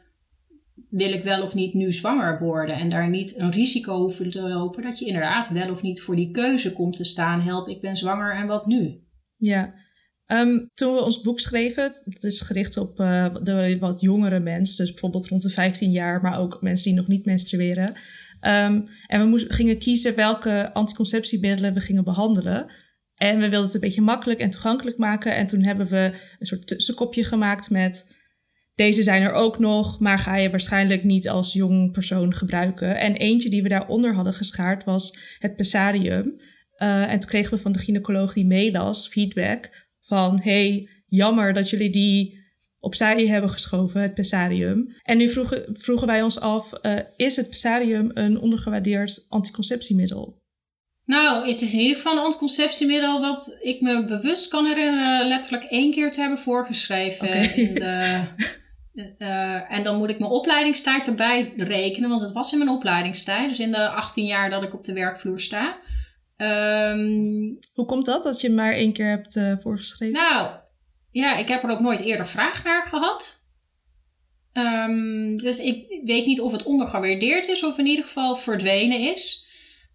Wil 0.89 1.13
ik 1.13 1.23
wel 1.23 1.41
of 1.41 1.53
niet 1.53 1.73
nu 1.73 1.91
zwanger 1.91 2.39
worden? 2.39 2.75
En 2.75 2.89
daar 2.89 3.09
niet 3.09 3.39
een 3.39 3.51
risico 3.51 3.97
hoeven 3.97 4.29
te 4.29 4.41
lopen 4.41 4.81
dat 4.81 4.99
je 4.99 5.05
inderdaad 5.05 5.49
wel 5.49 5.71
of 5.71 5.81
niet 5.81 6.01
voor 6.01 6.15
die 6.15 6.31
keuze 6.31 6.73
komt 6.73 6.95
te 6.95 7.03
staan. 7.03 7.41
Help, 7.41 7.67
ik 7.67 7.81
ben 7.81 7.97
zwanger 7.97 8.35
en 8.35 8.47
wat 8.47 8.65
nu? 8.65 9.03
Ja. 9.35 9.73
Ehm, 10.29 10.59
toen 10.73 10.93
we 10.93 11.03
ons 11.03 11.21
boek 11.21 11.39
schreven, 11.39 11.91
dat 12.05 12.23
is 12.23 12.41
gericht 12.41 12.77
op 12.77 12.99
eh, 12.99 13.35
de 13.43 13.77
wat 13.79 14.01
jongere 14.01 14.39
mensen, 14.39 14.77
dus 14.77 14.91
bijvoorbeeld 14.91 15.27
rond 15.27 15.41
de 15.41 15.49
15 15.49 15.91
jaar, 15.91 16.21
maar 16.21 16.39
ook 16.39 16.61
mensen 16.61 16.85
die 16.85 16.99
nog 16.99 17.07
niet 17.07 17.25
menstrueren. 17.25 17.93
Ehm, 18.39 18.81
en 19.07 19.19
we 19.19 19.25
moesten, 19.25 19.53
gingen 19.53 19.77
kiezen 19.77 20.15
welke 20.15 20.73
anticonceptiemiddelen 20.73 21.73
we 21.73 21.79
gingen 21.79 22.03
behandelen. 22.03 22.71
En 23.15 23.35
we 23.35 23.49
wilden 23.49 23.63
het 23.65 23.73
een 23.73 23.79
beetje 23.79 24.01
makkelijk 24.01 24.39
en 24.39 24.49
toegankelijk 24.49 24.97
maken. 24.97 25.35
En 25.35 25.45
toen 25.45 25.63
hebben 25.63 25.87
we 25.87 26.11
een 26.39 26.45
soort 26.45 26.67
tussenkopje 26.67 27.23
gemaakt 27.23 27.69
met. 27.69 28.17
Deze 28.75 29.03
zijn 29.03 29.21
er 29.21 29.33
ook 29.33 29.59
nog, 29.59 29.99
maar 29.99 30.19
ga 30.19 30.35
je 30.35 30.49
waarschijnlijk 30.49 31.03
niet 31.03 31.29
als 31.29 31.53
jong 31.53 31.91
persoon 31.91 32.35
gebruiken. 32.35 32.99
En 32.99 33.15
eentje 33.15 33.49
die 33.49 33.63
we 33.63 33.69
daaronder 33.69 34.13
hadden 34.13 34.33
geschaard 34.33 34.83
was 34.83 35.19
het 35.39 35.55
Pessarium. 35.55 36.41
Eh, 36.75 37.11
en 37.11 37.19
toen 37.19 37.29
kregen 37.29 37.53
we 37.53 37.61
van 37.61 37.71
de 37.71 37.79
gynaecoloog 37.79 38.33
die 38.33 38.45
meelas 38.45 39.07
feedback 39.07 39.87
van... 40.09 40.39
hey, 40.41 40.89
jammer 41.07 41.53
dat 41.53 41.69
jullie 41.69 41.89
die 41.89 42.37
opzij 42.79 43.27
hebben 43.27 43.49
geschoven, 43.49 44.01
het 44.01 44.13
Pessarium. 44.13 44.95
En 45.03 45.17
nu 45.17 45.29
vroegen, 45.29 45.65
vroegen 45.71 46.07
wij 46.07 46.21
ons 46.21 46.39
af, 46.39 46.73
eh, 46.73 46.99
is 47.15 47.35
het 47.35 47.49
Pessarium 47.49 48.11
een 48.13 48.39
ondergewaardeerd 48.39 49.25
anticonceptiemiddel? 49.29 50.37
Nou, 51.05 51.47
het 51.47 51.61
is 51.61 51.73
in 51.73 51.79
ieder 51.79 51.95
geval 51.95 52.13
een 52.13 52.23
anticonceptiemiddel 52.23 53.21
wat 53.21 53.57
ik 53.61 53.81
me 53.81 54.03
bewust 54.03 54.47
kan 54.47 54.65
herinneren 54.65 55.27
letterlijk 55.27 55.63
één 55.63 55.91
keer 55.91 56.11
te 56.11 56.19
hebben 56.19 56.39
voorgeschreven. 56.39 57.55
In 57.55 57.73
de, 57.73 58.23
eh, 59.17 59.71
en 59.71 59.83
dan 59.83 59.97
moet 59.97 60.09
ik 60.09 60.19
mijn 60.19 60.31
opleidingstijd 60.31 61.07
erbij 61.07 61.53
rekenen, 61.55 62.09
want 62.09 62.21
het 62.21 62.31
was 62.31 62.51
in 62.51 62.57
mijn 62.57 62.69
opleidingstijd. 62.69 63.49
Dus 63.49 63.59
in 63.59 63.71
de 63.71 63.89
18 63.89 64.25
jaar 64.25 64.49
dat 64.49 64.63
ik 64.63 64.73
op 64.73 64.83
de 64.83 64.93
werkvloer 64.93 65.39
sta. 65.39 65.79
Ehm, 66.39 67.55
Hoe 67.73 67.85
komt 67.85 68.05
dat, 68.05 68.23
dat 68.23 68.41
je 68.41 68.47
hem 68.47 68.55
maar 68.55 68.73
één 68.73 68.93
keer 68.93 69.09
hebt 69.09 69.35
eh, 69.35 69.53
voorgeschreven? 69.61 70.13
nou, 70.13 70.49
ja, 71.11 71.37
ik 71.37 71.47
heb 71.47 71.63
er 71.63 71.69
ook 71.69 71.79
nooit 71.79 71.99
eerder 71.99 72.27
vraag 72.27 72.63
naar 72.63 72.83
gehad. 72.83 73.47
Ehm, 74.53 75.37
dus 75.37 75.59
ik 75.59 76.01
weet 76.05 76.25
niet 76.25 76.41
of 76.41 76.51
het 76.51 76.63
ondergewaardeerd 76.63 77.47
is 77.47 77.63
of 77.63 77.77
in 77.77 77.85
ieder 77.85 78.05
geval 78.05 78.35
verdwenen 78.35 78.99
is. 78.99 79.47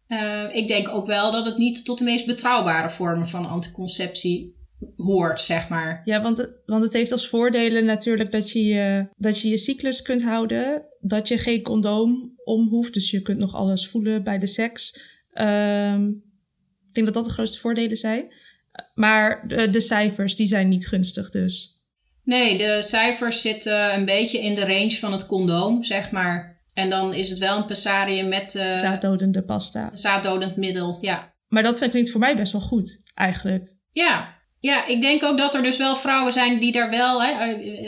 Eh, 0.07 0.45
ik 0.53 0.69
denk 0.69 0.89
ook 0.89 1.07
wel 1.07 1.31
dat 1.31 1.47
het 1.47 1.57
niet 1.57 1.85
tot 1.85 1.99
de 1.99 2.05
meest 2.05 2.27
betrouwbare 2.27 2.91
vormen 2.91 3.27
van 3.27 3.49
anticonceptie 3.49 4.57
hoort, 4.97 5.41
zeg 5.41 5.69
maar. 5.69 6.03
Ja, 6.05 6.23
want 6.23 6.37
het, 6.37 6.51
want 6.67 6.83
het 6.83 6.93
heeft 6.93 7.13
als 7.13 7.29
voordelen 7.29 7.85
natuurlijk 7.85 8.31
dat 8.31 8.51
je, 8.51 8.65
je 8.65 9.09
dat 9.17 9.41
je 9.41 9.49
je 9.49 9.59
cyclus 9.59 10.03
kunt 10.03 10.23
houden. 10.23 10.87
Dat 11.01 11.29
je 11.29 11.39
geen 11.39 11.63
condoom 11.63 12.33
om 12.45 12.69
hoeft. 12.69 12.95
Dus 12.95 13.11
je 13.11 13.23
kunt 13.23 13.39
nog 13.39 13.55
alles 13.55 13.89
voelen 13.89 14.25
bij 14.25 14.39
de 14.39 14.47
seks. 14.47 15.13
Ehm, 15.33 16.11
ik 16.95 17.05
denk 17.05 17.15
dat 17.15 17.25
dat 17.25 17.25
de 17.25 17.41
grootste 17.41 17.59
voordelen 17.59 17.97
zijn. 17.97 18.33
Maar 18.95 19.45
de, 19.49 19.71
de 19.71 19.81
cijfers, 19.81 20.37
die 20.37 20.47
zijn 20.47 20.69
niet 20.69 20.89
gunstig 20.89 21.31
dus. 21.31 21.85
Nee, 22.25 22.59
de 22.59 22.83
cijfers 22.83 23.41
zitten 23.41 23.95
een 23.95 24.05
beetje 24.05 24.39
in 24.41 24.55
de 24.55 24.67
range 24.67 24.91
van 24.91 25.13
het 25.13 25.27
condoom, 25.27 25.85
zeg 25.85 26.11
maar. 26.11 26.63
En 26.75 26.91
dan 26.91 27.15
is 27.15 27.31
het 27.31 27.39
wel 27.39 27.57
een 27.57 27.67
pessarium 27.67 28.29
met 28.29 28.55
eh 28.55 28.79
Zaaddodende 28.79 29.45
pasta. 29.45 29.91
zaaddodend 29.93 30.57
middel, 30.57 30.99
ja. 31.01 31.35
Maar 31.49 31.63
dat 31.63 31.79
vind 31.79 31.95
ik 31.95 32.11
voor 32.11 32.21
mij 32.21 32.37
best 32.37 32.53
wel 32.53 32.61
goed, 32.61 33.03
eigenlijk. 33.15 33.73
Ja. 33.93 34.39
ja, 34.61 34.87
ik 34.87 35.01
denk 35.01 35.23
ook 35.23 35.39
dat 35.39 35.55
er 35.55 35.63
dus 35.63 35.77
wel 35.77 35.97
vrouwen 35.97 36.33
zijn 36.33 36.61
die 36.61 36.73
daar 36.73 36.91
wel, 36.91 37.23
hè, 37.23 37.33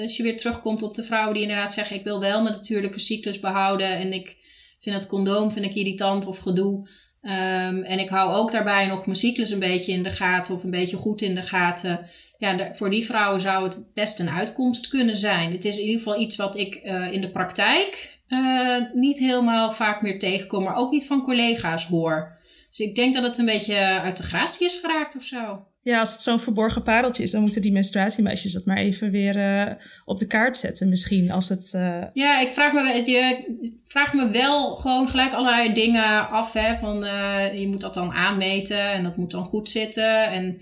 als 0.03 0.17
je 0.17 0.23
weer 0.23 0.37
terugkomt 0.37 0.83
op 0.83 0.95
de 0.95 1.03
vrouwen 1.03 1.35
die 1.35 1.43
inderdaad 1.43 1.73
zeggen: 1.73 1.97
Ik 1.97 2.05
wil 2.05 2.21
wel 2.21 2.43
mijn 2.43 2.55
natuurlijke 2.55 2.99
cyclus 2.99 3.41
behouden 3.41 3.97
en 3.97 4.13
ik 4.13 4.37
vind 4.79 4.97
het 4.97 5.07
condoom 5.07 5.53
vind 5.53 5.65
ik 5.65 5.75
irritant 5.75 6.27
of 6.27 6.39
gedoe. 6.39 6.89
Ehm, 7.27 7.83
en 7.83 7.99
ik 7.99 8.09
hou 8.09 8.35
ook 8.35 8.53
daarbij 8.53 8.87
nog 8.87 9.07
mijn 9.07 9.19
cyclus 9.19 9.51
een 9.51 9.59
beetje 9.59 9.93
in 9.93 10.03
de 10.03 10.11
gaten 10.11 10.55
of 10.55 10.65
een 10.65 10.71
beetje 10.71 10.97
goed 10.97 11.23
in 11.23 11.35
de 11.35 11.43
gaten. 11.43 12.09
Ja, 12.39 12.75
voor 12.75 12.91
die 12.91 13.05
vrouwen 13.05 13.41
zou 13.41 13.65
het 13.65 13.91
best 13.95 14.21
een 14.21 14.31
uitkomst 14.31 14.89
kunnen 14.89 15.17
zijn. 15.17 15.53
Het 15.53 15.65
is 15.65 15.79
in 15.79 15.85
ieder 15.85 16.03
geval 16.03 16.21
iets 16.21 16.37
wat 16.37 16.57
ik 16.57 16.75
eh, 16.75 17.13
in 17.13 17.21
de 17.21 17.31
praktijk 17.31 18.19
eh, 18.27 18.77
niet 18.93 19.19
helemaal 19.19 19.71
vaak 19.71 20.03
meer 20.03 20.19
tegenkom, 20.19 20.65
maar 20.65 20.77
ook 20.77 20.91
niet 20.91 21.07
van 21.07 21.23
collega's 21.23 21.87
hoor. 21.87 22.37
Dus 22.69 22.79
ik 22.79 22.95
denk 22.95 23.15
dat 23.15 23.23
het 23.23 23.39
een 23.39 23.45
beetje 23.45 23.77
uit 23.77 24.17
de 24.17 24.23
gratie 24.23 24.67
is 24.67 24.79
geraakt 24.79 25.17
of 25.17 25.23
zo. 25.23 25.67
Ja, 25.87 26.01
als 26.01 26.13
het 26.13 26.23
zo'n 26.23 26.41
verborgen 26.41 26.83
pareltje 26.83 27.23
is, 27.23 27.31
dan 27.31 27.41
moeten 27.41 27.63
die 27.63 27.73
menstruatiemeisjes 27.73 28.53
dat 28.53 28.65
maar 28.65 28.77
even 28.77 29.11
weer 29.11 29.37
eh, 29.37 29.73
op 30.05 30.19
de 30.19 30.27
kaart 30.27 30.57
zetten. 30.57 30.89
Misschien 30.89 31.31
als 31.31 31.49
het. 31.49 31.75
eh, 31.75 32.03
Ja, 32.13 32.41
ik 32.41 32.53
vraag 32.53 32.73
me, 32.73 33.03
je, 33.05 33.45
ik 33.61 33.73
vraag 33.85 34.15
me 34.15 34.31
wel 34.31 34.77
gewoon 34.77 35.09
gelijk 35.09 35.33
allerlei 35.33 35.73
dingen 35.73 36.29
af. 36.29 36.53
Hè, 36.53 36.77
van, 36.77 37.05
eh, 37.05 37.61
je 37.61 37.69
moet 37.69 37.81
dat 37.81 37.95
dan 37.95 38.13
aanmeten 38.13 38.93
en 38.93 39.03
dat 39.03 39.17
moet 39.17 39.31
dan 39.31 39.45
goed 39.45 39.69
zitten. 39.69 40.31
En 40.31 40.61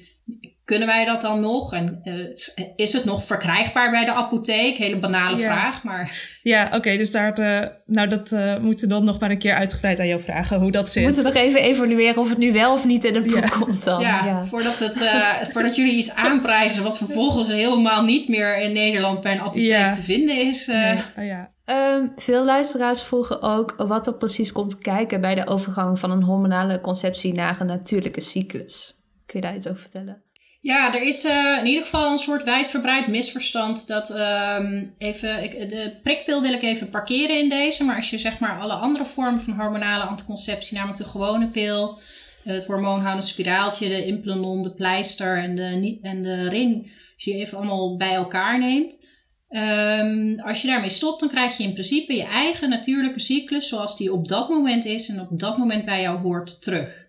kunnen 0.64 0.86
wij 0.88 1.04
dat 1.04 1.20
dan 1.20 1.40
nog? 1.40 1.72
En 1.72 2.00
eh, 2.02 2.64
is 2.76 2.92
het 2.92 3.04
nog 3.04 3.24
verkrijgbaar 3.24 3.90
bij 3.90 4.04
de 4.04 4.12
apotheek? 4.12 4.76
Hele 4.76 4.98
banale 4.98 5.36
Ja. 5.36 5.42
vraag, 5.42 5.82
maar... 5.82 6.28
ja, 6.42 6.70
oké, 6.74 6.96
dus 6.96 7.10
daar. 7.10 7.32
eh, 7.32 7.68
nou, 7.86 8.08
dat 8.08 8.32
eh, 8.32 8.58
moeten 8.58 8.88
we 8.88 8.94
dan 8.94 9.04
nog 9.04 9.20
maar 9.20 9.30
een 9.30 9.38
keer 9.38 9.54
uitgebreid 9.54 10.00
aan 10.00 10.06
jou 10.06 10.20
vragen 10.20 10.58
hoe 10.60 10.70
dat 10.72 10.84
We 10.84 10.90
zit. 10.90 11.02
moeten 11.04 11.22
nog 11.24 11.34
even 11.34 11.60
evalueren 11.60 12.22
of 12.22 12.28
het 12.28 12.38
nu 12.38 12.52
wel 12.52 12.72
of 12.72 12.84
niet 12.84 13.04
in 13.04 13.14
het 13.14 13.24
boek 13.24 13.34
Ja. 13.44 13.48
komt 13.48 13.84
dan. 13.84 14.00
ja, 14.00 14.24
Ja. 14.26 14.42
Voordat, 14.44 14.78
we 14.78 14.84
het, 14.84 15.00
eh, 15.02 15.48
voordat 15.52 15.76
jullie 15.76 15.94
iets 15.94 16.14
aanprijzen 16.14 16.82
wat 16.82 16.98
vervolgens 16.98 17.48
helemaal 17.48 18.02
niet 18.04 18.28
meer 18.28 18.58
in 18.58 18.72
Nederland 18.72 19.20
bij 19.20 19.32
een 19.32 19.40
apotheek 19.40 19.68
Ja. 19.68 19.92
te 19.94 20.02
vinden 20.02 20.36
is. 20.46 20.68
eh, 20.68 20.76
Nee, 20.76 21.02
oh 21.18 21.24
ja. 21.24 21.52
Ehm, 21.64 22.06
veel 22.16 22.44
luisteraars 22.44 23.02
vroegen 23.02 23.42
ook 23.42 23.74
wat 23.78 24.06
er 24.06 24.14
precies 24.16 24.52
komt 24.52 24.78
kijken 24.78 25.20
bij 25.20 25.34
de 25.34 25.46
overgang 25.46 25.98
van 25.98 26.10
een 26.10 26.22
hormonale 26.22 26.80
conceptie 26.80 27.34
naar 27.34 27.60
een 27.60 27.66
natuurlijke 27.66 28.20
cyclus. 28.20 28.94
Kun 29.26 29.40
je 29.40 29.46
daar 29.46 29.56
iets 29.56 29.68
over 29.68 29.80
vertellen? 29.80 30.22
Ja, 30.64 30.94
er 30.94 31.02
is 31.02 31.24
eh, 31.24 31.56
in 31.58 31.66
ieder 31.66 31.82
geval 31.82 32.12
een 32.12 32.18
soort 32.18 32.44
wijdverbreid 32.44 33.06
misverstand 33.06 33.86
dat 33.86 34.10
ehm, 34.10 34.86
even, 34.98 35.42
ik, 35.42 35.68
de 35.68 35.96
prikpil 36.02 36.42
wil 36.42 36.52
ik 36.52 36.62
even 36.62 36.90
parkeren 36.90 37.38
in 37.38 37.48
deze, 37.48 37.84
maar 37.84 37.96
als 37.96 38.10
je 38.10 38.18
zeg 38.18 38.38
maar 38.38 38.60
alle 38.60 38.72
andere 38.72 39.04
vormen 39.04 39.40
van 39.40 39.54
hormonale 39.54 40.04
anticonceptie, 40.04 40.76
namelijk 40.76 40.98
de 40.98 41.08
gewone 41.08 41.46
pil, 41.46 41.98
het 42.44 42.64
hormoonhoudend 42.64 43.24
spiraaltje, 43.24 43.88
de 43.88 44.06
implanon, 44.06 44.62
de 44.62 44.74
pleister 44.74 45.38
en 45.38 45.54
de, 45.54 45.98
en 46.02 46.22
de 46.22 46.48
ring, 46.48 46.82
als 47.14 47.24
je 47.24 47.34
even 47.34 47.58
allemaal 47.58 47.96
bij 47.96 48.14
elkaar 48.14 48.58
neemt, 48.58 49.12
Ehm, 49.54 50.40
als 50.40 50.62
je 50.62 50.68
daarmee 50.68 50.90
stopt, 50.90 51.20
dan 51.20 51.28
krijg 51.28 51.56
je 51.56 51.62
in 51.62 51.72
principe 51.72 52.14
je 52.14 52.24
eigen 52.24 52.68
natuurlijke 52.68 53.20
cyclus 53.20 53.68
zoals 53.68 53.96
die 53.96 54.12
op 54.12 54.28
dat 54.28 54.48
moment 54.48 54.84
is 54.84 55.08
en 55.08 55.20
op 55.20 55.38
dat 55.38 55.58
moment 55.58 55.84
bij 55.84 56.00
jou 56.00 56.18
hoort 56.18 56.62
terug. 56.62 57.03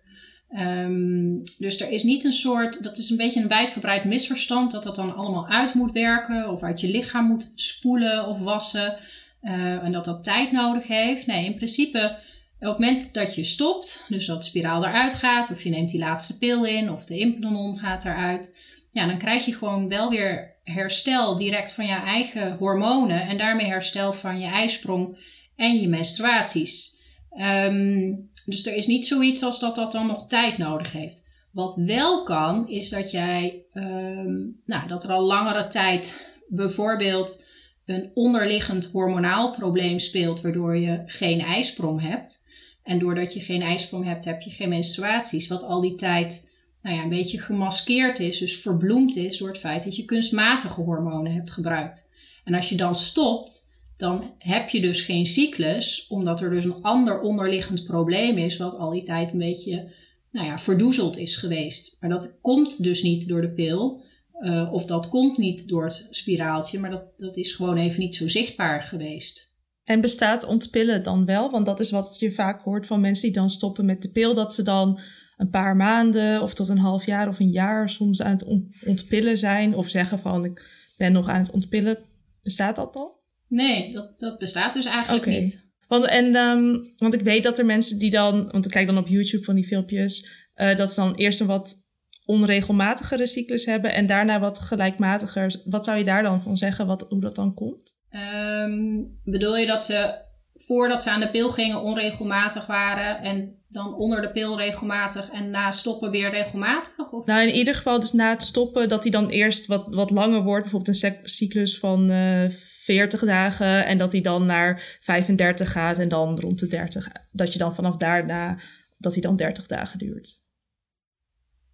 Ehm, 0.55 1.37
dus 1.57 1.81
er 1.81 1.89
is 1.89 2.03
niet 2.03 2.23
een 2.23 2.33
soort, 2.33 2.83
dat 2.83 2.97
is 2.97 3.09
een 3.09 3.17
beetje 3.17 3.41
een 3.41 3.47
wijdverbreid 3.47 4.03
misverstand, 4.03 4.71
dat 4.71 4.83
dat 4.83 4.95
dan 4.95 5.15
allemaal 5.15 5.47
uit 5.47 5.73
moet 5.73 5.91
werken 5.91 6.51
of 6.51 6.63
uit 6.63 6.79
je 6.81 6.87
lichaam 6.87 7.25
moet 7.25 7.51
spoelen 7.55 8.27
of 8.27 8.39
wassen 8.39 8.97
uh, 9.41 9.83
en 9.83 9.91
dat 9.91 10.05
dat 10.05 10.23
tijd 10.23 10.51
nodig 10.51 10.87
heeft. 10.87 11.25
Nee, 11.25 11.45
in 11.45 11.55
principe 11.55 12.17
op 12.59 12.67
het 12.67 12.79
moment 12.79 13.13
dat 13.13 13.35
je 13.35 13.43
stopt, 13.43 14.05
dus 14.07 14.25
dat 14.25 14.39
de 14.39 14.45
spiraal 14.45 14.85
eruit 14.85 15.15
gaat, 15.15 15.51
of 15.51 15.63
je 15.63 15.69
neemt 15.69 15.89
die 15.89 15.99
laatste 15.99 16.37
pil 16.37 16.65
in, 16.65 16.91
of 16.91 17.05
de 17.05 17.17
implanon 17.17 17.77
gaat 17.77 18.05
eruit, 18.05 18.57
ja, 18.91 19.07
dan 19.07 19.17
krijg 19.17 19.45
je 19.45 19.53
gewoon 19.53 19.89
wel 19.89 20.09
weer 20.09 20.55
herstel 20.63 21.35
direct 21.35 21.73
van 21.73 21.85
je 21.85 21.95
eigen 21.95 22.55
hormonen 22.57 23.27
en 23.27 23.37
daarmee 23.37 23.67
herstel 23.67 24.13
van 24.13 24.39
je 24.39 24.47
ijsprong 24.47 25.17
en 25.55 25.81
je 25.81 25.87
menstruaties. 25.87 26.99
Um, 27.39 28.33
dus 28.45 28.65
er 28.65 28.75
is 28.75 28.87
niet 28.87 29.05
zoiets 29.05 29.43
als 29.43 29.59
dat 29.59 29.75
dat 29.75 29.91
dan 29.91 30.07
nog 30.07 30.27
tijd 30.27 30.57
nodig 30.57 30.91
heeft. 30.91 31.23
Wat 31.51 31.75
wel 31.75 32.23
kan, 32.23 32.69
is 32.69 32.89
dat 32.89 33.11
jij, 33.11 33.65
um, 33.73 34.61
nou, 34.65 34.87
dat 34.87 35.03
er 35.03 35.09
al 35.09 35.23
langere 35.23 35.67
tijd 35.67 36.31
bijvoorbeeld 36.47 37.45
een 37.85 38.11
onderliggend 38.13 38.85
hormonaal 38.85 39.51
probleem 39.51 39.99
speelt, 39.99 40.41
waardoor 40.41 40.77
je 40.77 41.03
geen 41.05 41.39
ijsprong 41.39 42.01
hebt. 42.01 42.49
En 42.83 42.99
doordat 42.99 43.33
je 43.33 43.39
geen 43.39 43.61
ijsprong 43.61 44.05
hebt, 44.05 44.25
heb 44.25 44.41
je 44.41 44.49
geen 44.49 44.69
menstruaties. 44.69 45.47
Wat 45.47 45.63
al 45.63 45.81
die 45.81 45.95
tijd 45.95 46.53
nou 46.81 46.95
ja, 46.95 47.03
een 47.03 47.09
beetje 47.09 47.39
gemaskeerd 47.39 48.19
is, 48.19 48.37
dus 48.37 48.57
verbloemd 48.57 49.15
is 49.15 49.37
door 49.37 49.47
het 49.47 49.57
feit 49.57 49.83
dat 49.83 49.95
je 49.95 50.05
kunstmatige 50.05 50.81
hormonen 50.81 51.33
hebt 51.33 51.51
gebruikt. 51.51 52.09
En 52.43 52.53
als 52.53 52.69
je 52.69 52.75
dan 52.75 52.95
stopt, 52.95 53.64
dan 53.97 54.33
heb 54.37 54.69
je 54.69 54.81
dus 54.81 55.01
geen 55.01 55.25
cyclus, 55.25 56.07
omdat 56.07 56.41
er 56.41 56.49
dus 56.49 56.63
een 56.63 56.81
ander 56.81 57.21
onderliggend 57.21 57.83
probleem 57.83 58.37
is, 58.37 58.57
wat 58.57 58.77
al 58.77 58.91
die 58.91 59.03
tijd 59.03 59.31
een 59.31 59.37
beetje 59.37 59.93
nou 60.31 60.47
ja, 60.47 60.57
verdoezeld 60.57 61.17
is 61.17 61.35
geweest. 61.35 61.97
Maar 61.99 62.09
dat 62.09 62.39
komt 62.41 62.83
dus 62.83 63.03
niet 63.03 63.27
door 63.27 63.41
de 63.41 63.51
pil, 63.51 64.03
uh, 64.39 64.73
of 64.73 64.85
dat 64.85 65.09
komt 65.09 65.37
niet 65.37 65.67
door 65.67 65.83
het 65.83 66.07
spiraaltje, 66.11 66.79
maar 66.79 66.89
dat, 66.89 67.13
dat 67.17 67.37
is 67.37 67.51
gewoon 67.51 67.77
even 67.77 67.99
niet 67.99 68.15
zo 68.15 68.27
zichtbaar 68.27 68.81
geweest. 68.83 69.53
En 69.83 70.01
bestaat 70.01 70.45
ontpillen 70.45 71.03
dan 71.03 71.25
wel? 71.25 71.51
Want 71.51 71.65
dat 71.65 71.79
is 71.79 71.91
wat 71.91 72.15
je 72.19 72.31
vaak 72.31 72.63
hoort 72.63 72.87
van 72.87 73.01
mensen 73.01 73.23
die 73.23 73.37
dan 73.37 73.49
stoppen 73.49 73.85
met 73.85 74.01
de 74.01 74.09
pil, 74.09 74.33
dat 74.33 74.53
ze 74.53 74.63
dan 74.63 74.99
een 75.37 75.49
paar 75.49 75.75
maanden 75.75 76.41
of 76.41 76.53
tot 76.53 76.69
een 76.69 76.77
half 76.77 77.05
jaar 77.05 77.27
of 77.27 77.39
een 77.39 77.51
jaar 77.51 77.89
soms 77.89 78.21
aan 78.21 78.31
het 78.31 78.45
ontpillen 78.85 79.37
zijn 79.37 79.75
of 79.75 79.89
zeggen 79.89 80.19
van 80.19 80.45
ik 80.45 80.65
ben 80.97 81.11
nog 81.11 81.27
aan 81.27 81.41
het 81.41 81.51
ontpillen. 81.51 81.97
Bestaat 82.43 82.75
dat 82.75 82.93
dan? 82.93 83.14
Nee, 83.55 83.91
dat, 83.91 84.19
dat 84.19 84.37
bestaat 84.37 84.73
dus 84.73 84.85
eigenlijk 84.85 85.25
niet. 85.25 85.63
Want, 85.87 86.05
en, 86.05 86.35
um, 86.35 86.91
want 86.97 87.13
ik 87.13 87.21
weet 87.21 87.43
dat 87.43 87.59
er 87.59 87.65
mensen 87.65 87.99
die 87.99 88.09
dan, 88.11 88.49
want 88.51 88.65
ik 88.65 88.71
kijk 88.71 88.87
dan 88.87 88.97
op 88.97 89.07
YouTube 89.07 89.43
van 89.43 89.55
die 89.55 89.65
filmpjes, 89.65 90.31
uh, 90.55 90.75
dat 90.75 90.91
ze 90.91 90.99
dan 90.99 91.15
eerst 91.15 91.39
een 91.39 91.47
wat 91.47 91.83
onregelmatigere 92.25 93.27
cyclus 93.27 93.65
hebben 93.65 93.93
en 93.93 94.05
daarna 94.05 94.39
wat 94.39 94.59
gelijkmatiger. 94.59 95.61
Wat 95.65 95.85
zou 95.85 95.97
je 95.97 96.03
daar 96.03 96.23
dan 96.23 96.41
van 96.41 96.57
zeggen, 96.57 96.87
wat, 96.87 97.05
hoe 97.09 97.21
dat 97.21 97.35
dan 97.35 97.53
komt? 97.53 97.97
Um, 98.11 99.13
bedoel 99.23 99.57
je 99.57 99.65
dat 99.65 99.85
ze 99.85 100.23
voordat 100.53 101.03
ze 101.03 101.09
aan 101.09 101.19
de 101.19 101.31
pil 101.31 101.49
gingen 101.49 101.81
onregelmatig 101.81 102.65
waren 102.65 103.17
en 103.17 103.63
dan 103.67 103.95
onder 103.95 104.21
de 104.21 104.31
pil 104.31 104.57
regelmatig 104.57 105.29
en 105.29 105.49
na 105.49 105.71
stoppen 105.71 106.11
weer 106.11 106.29
regelmatig? 106.29 107.11
Of? 107.11 107.25
Nou, 107.25 107.47
in 107.47 107.55
ieder 107.55 107.75
geval 107.75 107.99
dus 107.99 108.11
na 108.11 108.29
het 108.29 108.43
stoppen 108.43 108.89
dat 108.89 109.03
hij 109.03 109.11
dan 109.11 109.29
eerst 109.29 109.65
wat, 109.65 109.85
wat 109.89 110.09
langer 110.09 110.43
wordt. 110.43 110.61
Bijvoorbeeld 110.61 111.03
een 111.03 111.19
cyclus 111.23 111.79
van 111.79 112.09
uh, 112.09 112.45
eh, 112.45 112.51
40 112.85 113.21
dagen 113.21 113.85
en 113.85 113.97
dat 113.97 114.11
hij 114.11 114.21
dan 114.21 114.45
naar 114.45 114.97
35 115.01 115.71
gaat 115.71 115.99
en 115.99 116.09
dan 116.09 116.39
rond 116.39 116.59
de 116.59 116.67
30. 116.67 117.07
Dat 117.31 117.53
je 117.53 117.59
dan 117.59 117.75
vanaf 117.75 117.97
daarna, 117.97 118.57
dat 118.97 119.13
hij 119.13 119.21
dan 119.21 119.35
30 119.35 119.67
dagen 119.67 119.99
duurt. 119.99 120.43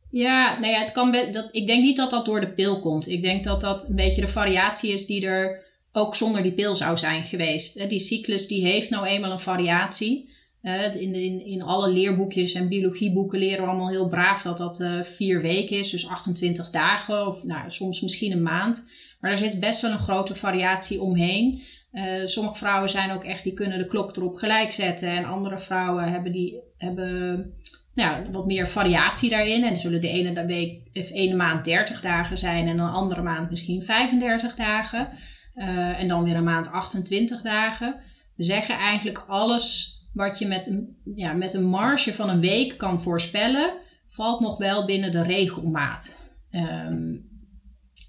Ja, 0.10 0.60
nou 0.60 0.72
ja, 0.72 0.80
het 0.80 0.92
kan 0.92 1.12
dat, 1.12 1.50
ik 1.52 1.68
denk 1.68 1.84
niet 1.84 1.98
dat 1.98 2.10
dat 2.10 2.26
door 2.26 2.40
de 2.40 2.54
pil 2.54 2.80
komt. 2.80 3.08
Ik 3.08 3.22
denk 3.22 3.44
dat 3.44 3.62
dat 3.62 3.90
een 3.90 3.96
beetje 3.96 4.22
de 4.22 4.28
variatie 4.28 4.94
is 4.94 5.06
die 5.06 5.26
er 5.26 5.64
ook 5.92 6.16
zonder 6.16 6.44
die 6.44 6.52
pil 6.52 6.76
zou 6.76 6.98
zijn 6.98 7.24
geweest. 7.24 7.90
Die 7.90 8.00
cyclus 8.00 8.48
die 8.48 8.66
heeft 8.66 8.90
nou 8.90 9.06
eenmaal 9.06 9.32
een 9.32 9.40
variatie. 9.40 10.30
In, 10.62 11.14
in, 11.14 11.46
in 11.46 11.62
alle 11.62 11.92
leerboekjes 11.92 12.54
en 12.54 12.68
biologieboeken 12.68 13.40
leren 13.40 13.64
we 13.64 13.70
allemaal 13.70 13.90
heel 13.90 14.08
braaf 14.08 14.42
dat 14.42 14.58
dat 14.58 14.80
uh, 14.80 15.02
vier 15.02 15.42
weken 15.42 15.78
is, 15.78 15.90
dus 15.90 16.08
28 16.08 16.70
dagen 16.70 17.28
of 17.28 17.44
nou, 17.44 17.72
soms 17.72 18.02
misschien 18.02 18.32
een 18.32 18.42
maand. 18.42 18.90
Maar 19.22 19.32
er 19.32 19.38
zit 19.38 19.60
best 19.60 19.82
wel 19.82 19.92
een 19.92 19.98
grote 19.98 20.36
variatie 20.36 21.02
omheen. 21.02 21.62
Uh, 21.94 22.26
sommige 22.26 22.58
vrouwen 22.58 22.90
zijn 22.90 23.12
ook 23.12 23.24
echt, 23.24 23.44
die 23.44 23.54
kunnen 23.54 23.78
de 23.78 23.86
klok 23.86 24.16
erop 24.16 24.36
gelijk 24.36 24.72
zetten. 24.72 25.10
En 25.10 25.26
andere 25.26 25.58
vrouwen 25.58 26.12
hebben, 26.12 26.32
die, 26.32 26.60
hebben 26.78 27.54
nou, 27.96 28.32
wat 28.32 28.46
meer 28.46 28.68
variatie 28.68 29.30
daarin. 29.30 29.64
En 29.64 29.78
zullen 29.78 30.02
de 30.02 30.10
ene 30.10 30.46
week 30.46 30.80
of 30.94 31.12
ene 31.12 31.36
maand 31.36 31.66
30 31.66 32.02
dagen 32.02 32.38
zijn 32.38 32.68
en 32.68 32.80
een 32.80 32.90
andere 32.90 33.22
maand 33.22 33.50
misschien 33.50 33.82
35 33.82 34.56
dagen. 34.56 35.10
Uh, 35.56 36.00
en 36.00 36.08
dan 36.08 36.24
weer 36.24 36.36
een 36.36 36.44
maand 36.44 36.72
28 36.72 37.42
dagen. 37.42 37.96
Zeggen 38.36 38.76
eigenlijk 38.76 39.24
alles 39.28 39.96
wat 40.14 40.40
je 40.40 40.48
met 40.48 40.68
een, 40.68 40.98
ja, 41.16 41.34
met 41.34 41.54
een 41.54 41.66
marge 41.66 42.14
van 42.14 42.30
een 42.30 42.40
week 42.40 42.78
kan 42.78 43.02
voorspellen, 43.02 43.74
valt 44.06 44.40
nog 44.40 44.58
wel 44.58 44.86
binnen 44.86 45.12
de 45.12 45.24
regelmaat. 45.24 46.30
Um, 46.52 47.31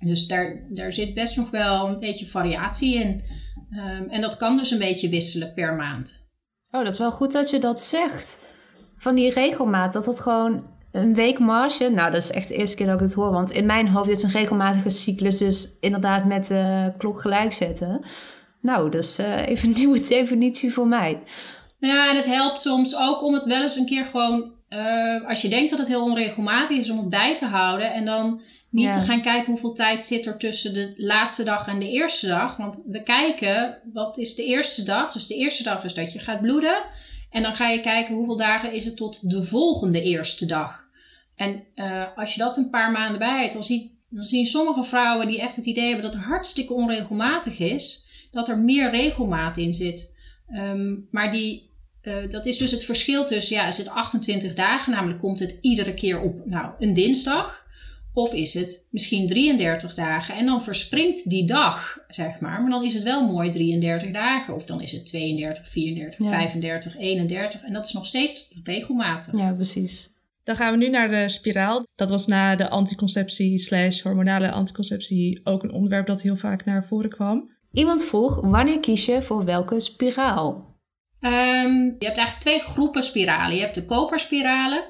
dus 0.06 0.26
daar, 0.26 0.66
daar 0.68 0.92
zit 0.92 1.14
best 1.14 1.36
nog 1.36 1.50
wel 1.50 1.88
een 1.88 2.00
beetje 2.00 2.26
variatie 2.26 2.94
in. 2.94 3.22
Um, 3.70 4.08
en 4.08 4.20
dat 4.20 4.36
kan 4.36 4.56
dus 4.56 4.70
een 4.70 4.78
beetje 4.78 5.08
wisselen 5.08 5.54
per 5.54 5.74
maand. 5.74 6.30
Oh, 6.70 6.82
dat 6.82 6.92
is 6.92 6.98
wel 6.98 7.12
goed 7.12 7.32
dat 7.32 7.50
je 7.50 7.58
dat 7.58 7.80
zegt. 7.80 8.38
Van 8.96 9.14
die 9.14 9.32
regelmaat, 9.32 9.92
dat 9.92 10.04
dat 10.04 10.20
gewoon 10.20 10.70
een 10.92 11.14
week 11.14 11.38
marge. 11.38 11.88
Nou, 11.88 12.10
dat 12.10 12.22
is 12.22 12.30
echt 12.30 12.48
de 12.48 12.54
eerste 12.54 12.76
keer 12.76 12.86
dat 12.86 12.94
ik 12.94 13.00
het 13.00 13.14
hoor. 13.14 13.32
Want 13.32 13.50
in 13.50 13.66
mijn 13.66 13.88
hoofd 13.88 14.08
is 14.08 14.22
een 14.22 14.30
regelmatige 14.30 14.90
cyclus 14.90 15.38
dus 15.38 15.68
inderdaad 15.80 16.24
met 16.24 16.46
de 16.46 16.92
klok 16.98 17.20
gelijk 17.20 17.52
zetten. 17.52 18.04
Nou, 18.60 18.90
dat 18.90 19.02
is 19.02 19.18
uh, 19.18 19.46
even 19.46 19.68
een 19.68 19.74
nieuwe 19.74 20.00
definitie 20.08 20.72
voor 20.72 20.88
mij. 20.88 21.22
Ja, 21.78 22.10
en 22.10 22.16
het 22.16 22.26
helpt 22.26 22.60
soms 22.60 22.96
ook 22.96 23.22
om 23.22 23.34
het 23.34 23.46
wel 23.46 23.62
eens 23.62 23.76
een 23.76 23.86
keer 23.86 24.04
gewoon... 24.04 24.60
Uh, 24.68 25.28
als 25.28 25.42
je 25.42 25.48
denkt 25.48 25.70
dat 25.70 25.78
het 25.78 25.88
heel 25.88 26.04
onregelmatig 26.04 26.76
is, 26.76 26.90
om 26.90 26.98
het 26.98 27.08
bij 27.08 27.36
te 27.36 27.46
houden. 27.46 27.92
En 27.92 28.04
dan 28.04 28.40
niet 28.72 28.92
te 28.92 29.00
gaan 29.00 29.22
kijken 29.22 29.50
hoeveel 29.50 29.72
tijd 29.72 30.06
zit 30.06 30.26
er 30.26 30.38
tussen 30.38 30.74
de 30.74 30.92
laatste 30.96 31.44
dag 31.44 31.66
en 31.66 31.78
de 31.78 31.90
eerste 31.90 32.26
dag. 32.26 32.56
Want 32.56 32.84
we 32.86 33.02
kijken, 33.02 33.78
wat 33.92 34.18
is 34.18 34.34
de 34.34 34.44
eerste 34.44 34.82
dag? 34.82 35.12
Dus 35.12 35.26
de 35.26 35.36
eerste 35.36 35.62
dag 35.62 35.84
is 35.84 35.94
dat 35.94 36.12
je 36.12 36.18
gaat 36.18 36.40
bloeden. 36.40 36.82
En 37.30 37.42
dan 37.42 37.54
ga 37.54 37.68
je 37.68 37.80
kijken 37.80 38.14
hoeveel 38.14 38.36
dagen 38.36 38.72
is 38.72 38.84
het 38.84 38.96
tot 38.96 39.30
de 39.30 39.42
volgende 39.42 40.02
eerste 40.02 40.46
dag. 40.46 40.90
En 41.34 41.64
uh, 41.74 42.04
als 42.16 42.34
je 42.34 42.40
dat 42.40 42.56
een 42.56 42.70
paar 42.70 42.90
maanden 42.90 43.18
bij 43.18 43.40
hebt, 43.40 43.52
dan, 43.52 43.62
ziet, 43.62 43.94
dan 44.08 44.24
zien 44.24 44.46
sommige 44.46 44.82
vrouwen 44.82 45.26
die 45.26 45.40
echt 45.40 45.56
het 45.56 45.66
idee 45.66 45.84
hebben 45.86 46.04
dat 46.04 46.14
het 46.14 46.24
hartstikke 46.24 46.72
onregelmatig 46.72 47.58
is, 47.58 48.06
dat 48.30 48.48
er 48.48 48.58
meer 48.58 48.90
regelmaat 48.90 49.56
in 49.56 49.74
zit. 49.74 50.18
Um, 50.54 51.08
maar 51.10 51.30
die, 51.30 51.70
uh, 52.02 52.28
dat 52.28 52.46
is 52.46 52.58
dus 52.58 52.70
het 52.70 52.84
verschil 52.84 53.26
tussen, 53.26 53.56
ja, 53.56 53.66
is 53.66 53.76
het 53.76 53.88
28 53.88 54.54
dagen, 54.54 54.92
namelijk 54.92 55.18
komt 55.18 55.38
het 55.38 55.58
iedere 55.60 55.94
keer 55.94 56.20
op 56.20 56.46
nou, 56.46 56.72
een 56.78 56.94
dinsdag. 56.94 57.61
Of 58.14 58.32
is 58.32 58.54
het 58.54 58.88
misschien 58.90 59.26
33 59.26 59.94
dagen 59.94 60.34
en 60.34 60.46
dan 60.46 60.62
verspringt 60.62 61.30
die 61.30 61.46
dag, 61.46 61.98
zeg 62.08 62.40
maar. 62.40 62.60
Maar 62.60 62.70
dan 62.70 62.84
is 62.84 62.94
het 62.94 63.02
wel 63.02 63.32
mooi 63.32 63.50
33 63.50 64.10
dagen. 64.10 64.54
Of 64.54 64.64
dan 64.64 64.80
is 64.80 64.92
het 64.92 65.06
32, 65.06 65.68
34, 65.68 66.28
35, 66.28 66.96
31. 66.96 67.62
En 67.62 67.72
dat 67.72 67.86
is 67.86 67.92
nog 67.92 68.06
steeds 68.06 68.60
regelmatig. 68.64 69.36
Ja, 69.36 69.52
precies. 69.52 70.10
Dan 70.44 70.56
gaan 70.56 70.72
we 70.72 70.78
nu 70.78 70.88
naar 70.88 71.10
de 71.10 71.28
spiraal. 71.28 71.86
Dat 71.94 72.10
was 72.10 72.26
na 72.26 72.56
de 72.56 72.68
anticonceptie 72.68 73.58
slash 73.58 74.02
hormonale 74.02 74.50
anticonceptie 74.50 75.40
ook 75.44 75.62
een 75.62 75.72
onderwerp 75.72 76.06
dat 76.06 76.22
heel 76.22 76.36
vaak 76.36 76.64
naar 76.64 76.84
voren 76.84 77.10
kwam. 77.10 77.50
Iemand 77.72 78.04
vroeg, 78.04 78.40
wanneer 78.40 78.80
kies 78.80 79.04
je 79.04 79.22
voor 79.22 79.44
welke 79.44 79.80
spiraal? 79.80 80.70
Um, 81.20 81.96
je 81.98 82.06
hebt 82.06 82.18
eigenlijk 82.18 82.38
twee 82.38 82.60
groepen 82.60 83.02
spiralen. 83.02 83.54
Je 83.54 83.62
hebt 83.62 83.74
de 83.74 83.84
koperspiralen 83.84 84.84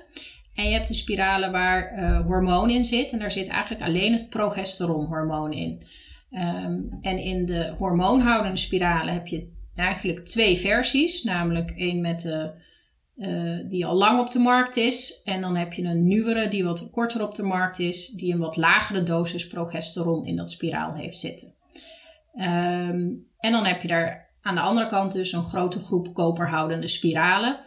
en 0.54 0.64
je 0.64 0.72
hebt 0.72 0.88
de 0.88 0.94
spiralen 0.94 1.52
waar 1.52 1.98
uh, 1.98 2.20
hormoon 2.26 2.70
in 2.70 2.84
zit. 2.84 3.12
En 3.12 3.18
daar 3.18 3.30
zit 3.30 3.48
eigenlijk 3.48 3.82
alleen 3.82 4.12
het 4.12 4.28
progesteronhormoon 4.28 5.52
in. 5.52 5.82
Um, 6.30 6.98
en 7.00 7.18
in 7.18 7.46
de 7.46 7.74
hormoonhoudende 7.76 8.56
spiralen 8.56 9.12
heb 9.12 9.26
je 9.26 9.52
eigenlijk 9.74 10.24
twee 10.24 10.56
versies. 10.56 11.22
Namelijk 11.22 11.70
één 11.70 12.00
met 12.00 12.20
de, 12.20 12.50
uh, 13.14 13.70
die 13.70 13.86
al 13.86 13.96
lang 13.96 14.20
op 14.20 14.30
de 14.30 14.38
markt 14.38 14.76
is. 14.76 15.22
En 15.24 15.40
dan 15.40 15.56
heb 15.56 15.72
je 15.72 15.82
een 15.82 16.06
nieuwere 16.06 16.48
die 16.48 16.64
wat 16.64 16.90
korter 16.90 17.22
op 17.22 17.34
de 17.34 17.42
markt 17.42 17.78
is. 17.78 18.08
Die 18.08 18.32
een 18.32 18.38
wat 18.38 18.56
lagere 18.56 19.02
dosis 19.02 19.46
progesteron 19.46 20.26
in 20.26 20.36
dat 20.36 20.50
spiraal 20.50 20.94
heeft 20.94 21.18
zitten. 21.18 21.54
Um, 22.34 23.26
en 23.38 23.52
dan 23.52 23.66
heb 23.66 23.82
je 23.82 23.88
daar 23.88 24.30
aan 24.42 24.54
de 24.54 24.60
andere 24.60 24.86
kant 24.86 25.12
dus 25.12 25.32
een 25.32 25.44
grote 25.44 25.78
groep 25.78 26.14
koperhoudende 26.14 26.88
spiralen. 26.88 27.58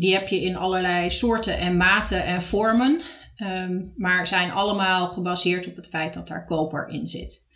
Die 0.00 0.12
heb 0.12 0.28
je 0.28 0.40
in 0.40 0.56
allerlei 0.56 1.10
soorten 1.10 1.58
en 1.58 1.76
maten 1.76 2.24
en 2.24 2.42
vormen, 2.42 3.00
um, 3.36 3.92
maar 3.96 4.26
zijn 4.26 4.52
allemaal 4.52 5.08
gebaseerd 5.08 5.66
op 5.66 5.76
het 5.76 5.88
feit 5.88 6.14
dat 6.14 6.28
daar 6.28 6.44
koper 6.44 6.88
in 6.88 7.08
zit. 7.08 7.48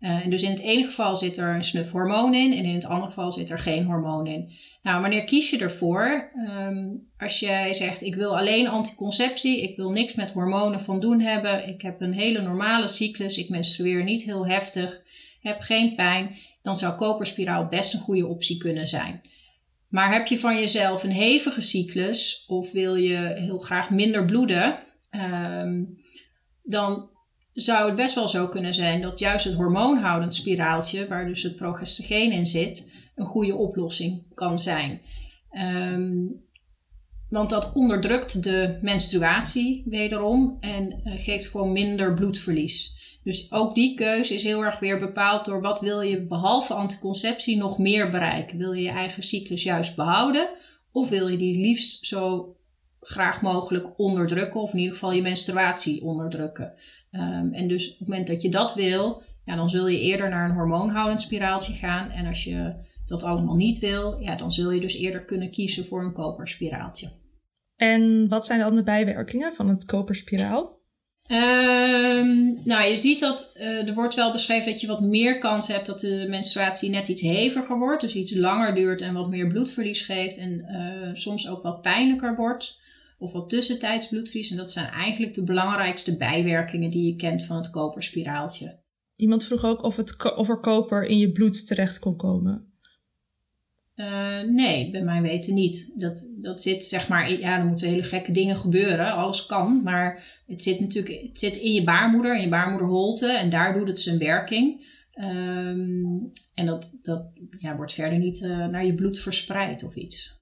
Uh, 0.00 0.24
en 0.24 0.30
dus 0.30 0.42
in 0.42 0.50
het 0.50 0.60
ene 0.60 0.84
geval 0.84 1.16
zit 1.16 1.36
er 1.36 1.54
een 1.54 1.64
snuf 1.64 1.90
hormoon 1.90 2.34
in 2.34 2.52
en 2.52 2.64
in 2.64 2.74
het 2.74 2.84
andere 2.84 3.06
geval 3.06 3.32
zit 3.32 3.50
er 3.50 3.58
geen 3.58 3.84
hormoon 3.84 4.26
in. 4.26 4.50
Nou, 4.82 5.00
wanneer 5.00 5.24
kies 5.24 5.50
je 5.50 5.58
ervoor? 5.58 6.30
Um, 6.48 7.08
als 7.18 7.40
jij 7.40 7.74
zegt, 7.74 8.02
ik 8.02 8.14
wil 8.14 8.38
alleen 8.38 8.68
anticonceptie, 8.68 9.62
ik 9.62 9.76
wil 9.76 9.90
niks 9.90 10.14
met 10.14 10.32
hormonen 10.32 10.80
van 10.80 11.00
doen 11.00 11.20
hebben, 11.20 11.68
ik 11.68 11.82
heb 11.82 12.00
een 12.00 12.14
hele 12.14 12.40
normale 12.40 12.88
cyclus, 12.88 13.38
ik 13.38 13.48
menstrueer 13.48 14.04
niet 14.04 14.22
heel 14.22 14.46
heftig, 14.46 15.02
heb 15.40 15.60
geen 15.60 15.94
pijn, 15.94 16.36
dan 16.62 16.76
zou 16.76 16.94
koperspiraal 16.94 17.66
best 17.66 17.94
een 17.94 18.00
goede 18.00 18.26
optie 18.26 18.58
kunnen 18.58 18.86
zijn. 18.86 19.20
Maar 19.90 20.12
heb 20.12 20.26
je 20.26 20.38
van 20.38 20.58
jezelf 20.58 21.02
een 21.02 21.10
hevige 21.10 21.60
cyclus 21.60 22.44
of 22.46 22.72
wil 22.72 22.94
je 22.94 23.34
heel 23.36 23.58
graag 23.58 23.90
minder 23.90 24.24
bloeden, 24.24 24.78
um, 25.62 25.98
dan 26.62 27.08
zou 27.52 27.86
het 27.86 27.94
best 27.94 28.14
wel 28.14 28.28
zo 28.28 28.48
kunnen 28.48 28.74
zijn 28.74 29.02
dat 29.02 29.18
juist 29.18 29.44
het 29.44 29.54
hormoonhoudend 29.54 30.34
spiraaltje, 30.34 31.08
waar 31.08 31.26
dus 31.26 31.42
het 31.42 31.56
progestageen 31.56 32.32
in 32.32 32.46
zit, 32.46 32.92
een 33.14 33.26
goede 33.26 33.54
oplossing 33.54 34.34
kan 34.34 34.58
zijn. 34.58 35.00
Um, 35.52 36.44
want 37.28 37.50
dat 37.50 37.72
onderdrukt 37.72 38.42
de 38.42 38.78
menstruatie 38.82 39.82
wederom 39.86 40.56
en 40.60 41.00
uh, 41.04 41.12
geeft 41.16 41.46
gewoon 41.48 41.72
minder 41.72 42.14
bloedverlies. 42.14 42.98
Dus 43.22 43.52
ook 43.52 43.74
die 43.74 43.94
keuze 43.94 44.34
is 44.34 44.42
heel 44.42 44.64
erg 44.64 44.78
weer 44.78 44.98
bepaald 44.98 45.44
door 45.44 45.60
wat 45.60 45.80
wil 45.80 46.00
je 46.00 46.26
behalve 46.26 46.74
anticonceptie 46.74 47.56
nog 47.56 47.78
meer 47.78 48.10
bereiken. 48.10 48.58
Wil 48.58 48.72
je 48.72 48.82
je 48.82 48.90
eigen 48.90 49.22
cyclus 49.22 49.62
juist 49.62 49.96
behouden 49.96 50.48
of 50.92 51.08
wil 51.08 51.28
je 51.28 51.36
die 51.36 51.60
liefst 51.60 52.06
zo 52.06 52.54
graag 53.00 53.42
mogelijk 53.42 53.98
onderdrukken 53.98 54.60
of 54.60 54.72
in 54.72 54.78
ieder 54.78 54.94
geval 54.94 55.12
je 55.12 55.22
menstruatie 55.22 56.02
onderdrukken. 56.02 56.72
Um, 57.12 57.52
en 57.52 57.68
dus 57.68 57.92
op 57.92 57.98
het 57.98 58.08
moment 58.08 58.26
dat 58.26 58.42
je 58.42 58.48
dat 58.48 58.74
wil, 58.74 59.22
ja, 59.44 59.56
dan 59.56 59.70
zul 59.70 59.88
je 59.88 60.00
eerder 60.00 60.28
naar 60.28 60.48
een 60.48 60.56
hormoonhoudend 60.56 61.20
spiraaltje 61.20 61.72
gaan. 61.72 62.10
En 62.10 62.26
als 62.26 62.44
je 62.44 62.74
dat 63.06 63.22
allemaal 63.22 63.56
niet 63.56 63.78
wil, 63.78 64.20
ja, 64.20 64.36
dan 64.36 64.52
zul 64.52 64.70
je 64.70 64.80
dus 64.80 64.94
eerder 64.94 65.24
kunnen 65.24 65.50
kiezen 65.50 65.86
voor 65.86 66.04
een 66.04 66.12
koperspiraaltje. 66.12 67.10
En 67.76 68.28
wat 68.28 68.46
zijn 68.46 68.60
dan 68.60 68.74
de 68.74 68.82
bijwerkingen 68.82 69.54
van 69.54 69.68
het 69.68 69.84
koperspiraal? 69.84 70.78
Um, 71.30 71.38
nou, 72.70 72.88
je 72.88 72.96
ziet 72.96 73.20
dat 73.20 73.54
uh, 73.56 73.88
er 73.88 73.94
wordt 73.94 74.14
wel 74.14 74.32
beschreven 74.32 74.70
dat 74.70 74.80
je 74.80 74.86
wat 74.86 75.00
meer 75.00 75.38
kans 75.38 75.68
hebt 75.68 75.86
dat 75.86 76.00
de 76.00 76.26
menstruatie 76.28 76.90
net 76.90 77.08
iets 77.08 77.22
heviger 77.22 77.78
wordt. 77.78 78.00
Dus 78.00 78.14
iets 78.14 78.34
langer 78.34 78.74
duurt 78.74 79.00
en 79.00 79.14
wat 79.14 79.28
meer 79.28 79.48
bloedverlies 79.48 80.02
geeft. 80.02 80.36
En 80.36 80.66
uh, 80.70 81.14
soms 81.14 81.48
ook 81.48 81.62
wat 81.62 81.82
pijnlijker 81.82 82.36
wordt. 82.36 82.78
Of 83.18 83.32
wat 83.32 83.48
tussentijds 83.48 84.08
bloedverlies. 84.08 84.50
En 84.50 84.56
dat 84.56 84.70
zijn 84.70 84.86
eigenlijk 84.86 85.34
de 85.34 85.44
belangrijkste 85.44 86.16
bijwerkingen 86.16 86.90
die 86.90 87.06
je 87.06 87.16
kent 87.16 87.44
van 87.44 87.56
het 87.56 87.70
koperspiraaltje. 87.70 88.78
Iemand 89.16 89.44
vroeg 89.44 89.64
ook 89.64 89.82
of, 89.82 89.96
het, 89.96 90.34
of 90.36 90.48
er 90.48 90.60
koper 90.60 91.04
in 91.04 91.18
je 91.18 91.32
bloed 91.32 91.66
terecht 91.66 91.98
kon 91.98 92.16
komen. 92.16 92.69
Uh, 94.00 94.40
nee, 94.54 94.90
bij 94.90 95.02
mij 95.02 95.22
weten 95.22 95.54
niet. 95.54 95.92
Dat, 95.96 96.32
dat 96.38 96.60
zit 96.60 96.84
zeg 96.84 97.08
maar, 97.08 97.32
ja, 97.32 97.58
er 97.58 97.64
moeten 97.64 97.88
hele 97.88 98.02
gekke 98.02 98.32
dingen 98.32 98.56
gebeuren. 98.56 99.12
Alles 99.12 99.46
kan, 99.46 99.82
maar 99.82 100.40
het 100.46 100.62
zit 100.62 100.80
natuurlijk 100.80 101.22
het 101.22 101.38
zit 101.38 101.56
in 101.56 101.72
je 101.72 101.84
baarmoeder, 101.84 102.36
in 102.36 102.42
je 102.42 102.48
baarmoederholte. 102.48 103.32
En 103.32 103.50
daar 103.50 103.78
doet 103.78 103.88
het 103.88 104.00
zijn 104.00 104.18
werking. 104.18 104.88
Um, 105.20 106.32
en 106.54 106.66
dat, 106.66 106.98
dat 107.02 107.22
ja, 107.58 107.76
wordt 107.76 107.92
verder 107.92 108.18
niet 108.18 108.40
uh, 108.40 108.66
naar 108.66 108.86
je 108.86 108.94
bloed 108.94 109.20
verspreid 109.20 109.84
of 109.84 109.94
iets. 109.94 110.38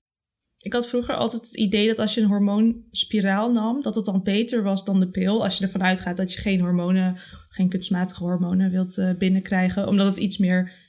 Ik 0.59 0.73
had 0.73 0.89
vroeger 0.89 1.15
altijd 1.15 1.43
het 1.43 1.57
idee 1.57 1.87
dat 1.87 1.99
als 1.99 2.15
je 2.15 2.21
een 2.21 2.27
hormoonspiraal 2.27 3.51
nam, 3.51 3.83
dat 3.83 3.95
het 3.95 4.05
dan 4.05 4.23
beter 4.23 4.63
was 4.63 4.85
dan 4.85 5.01
de 5.01 5.09
pil. 5.09 5.45
Als 5.45 5.59
je 5.59 5.65
ervan 5.65 5.83
uitgaat 5.83 6.17
dat 6.17 6.33
je 6.33 6.41
geen 6.41 6.61
hormonen, 6.61 7.17
geen 7.49 7.69
kunstmatige 7.69 8.23
hormonen 8.23 8.71
wilt 8.71 8.97
uh, 8.97 9.11
binnenkrijgen. 9.19 9.89
Omdat 9.89 10.07
het 10.07 10.17
iets 10.17 10.39
meer 10.39 10.88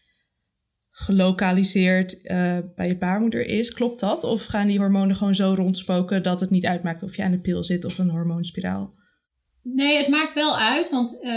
gelokaliseerd 1.00 2.20
uh, 2.24 2.58
bij 2.76 2.88
je 2.88 2.97
baarmoeder 2.97 3.45
is. 3.45 3.74
Klopt 3.74 4.00
dat? 4.00 4.24
Of 4.24 4.45
gaan 4.45 4.68
die 4.68 4.80
hormonen 4.80 5.16
gewoon 5.16 5.36
zo 5.36 5.54
rondspoken 5.54 6.24
dat 6.24 6.39
het 6.39 6.50
niet 6.50 6.66
uitmaakt 6.66 7.04
of 7.04 7.16
je 7.16 7.24
aan 7.24 7.32
de 7.32 7.39
pil 7.39 7.64
zit 7.64 7.86
of 7.86 7.97
een 7.97 8.10
hormoonspiraal? 8.10 8.97
Nee, 9.64 9.97
het 9.97 10.08
maakt 10.08 10.34
wel 10.34 10.58
uit, 10.58 10.89
want 10.89 11.20
uh, 11.24 11.32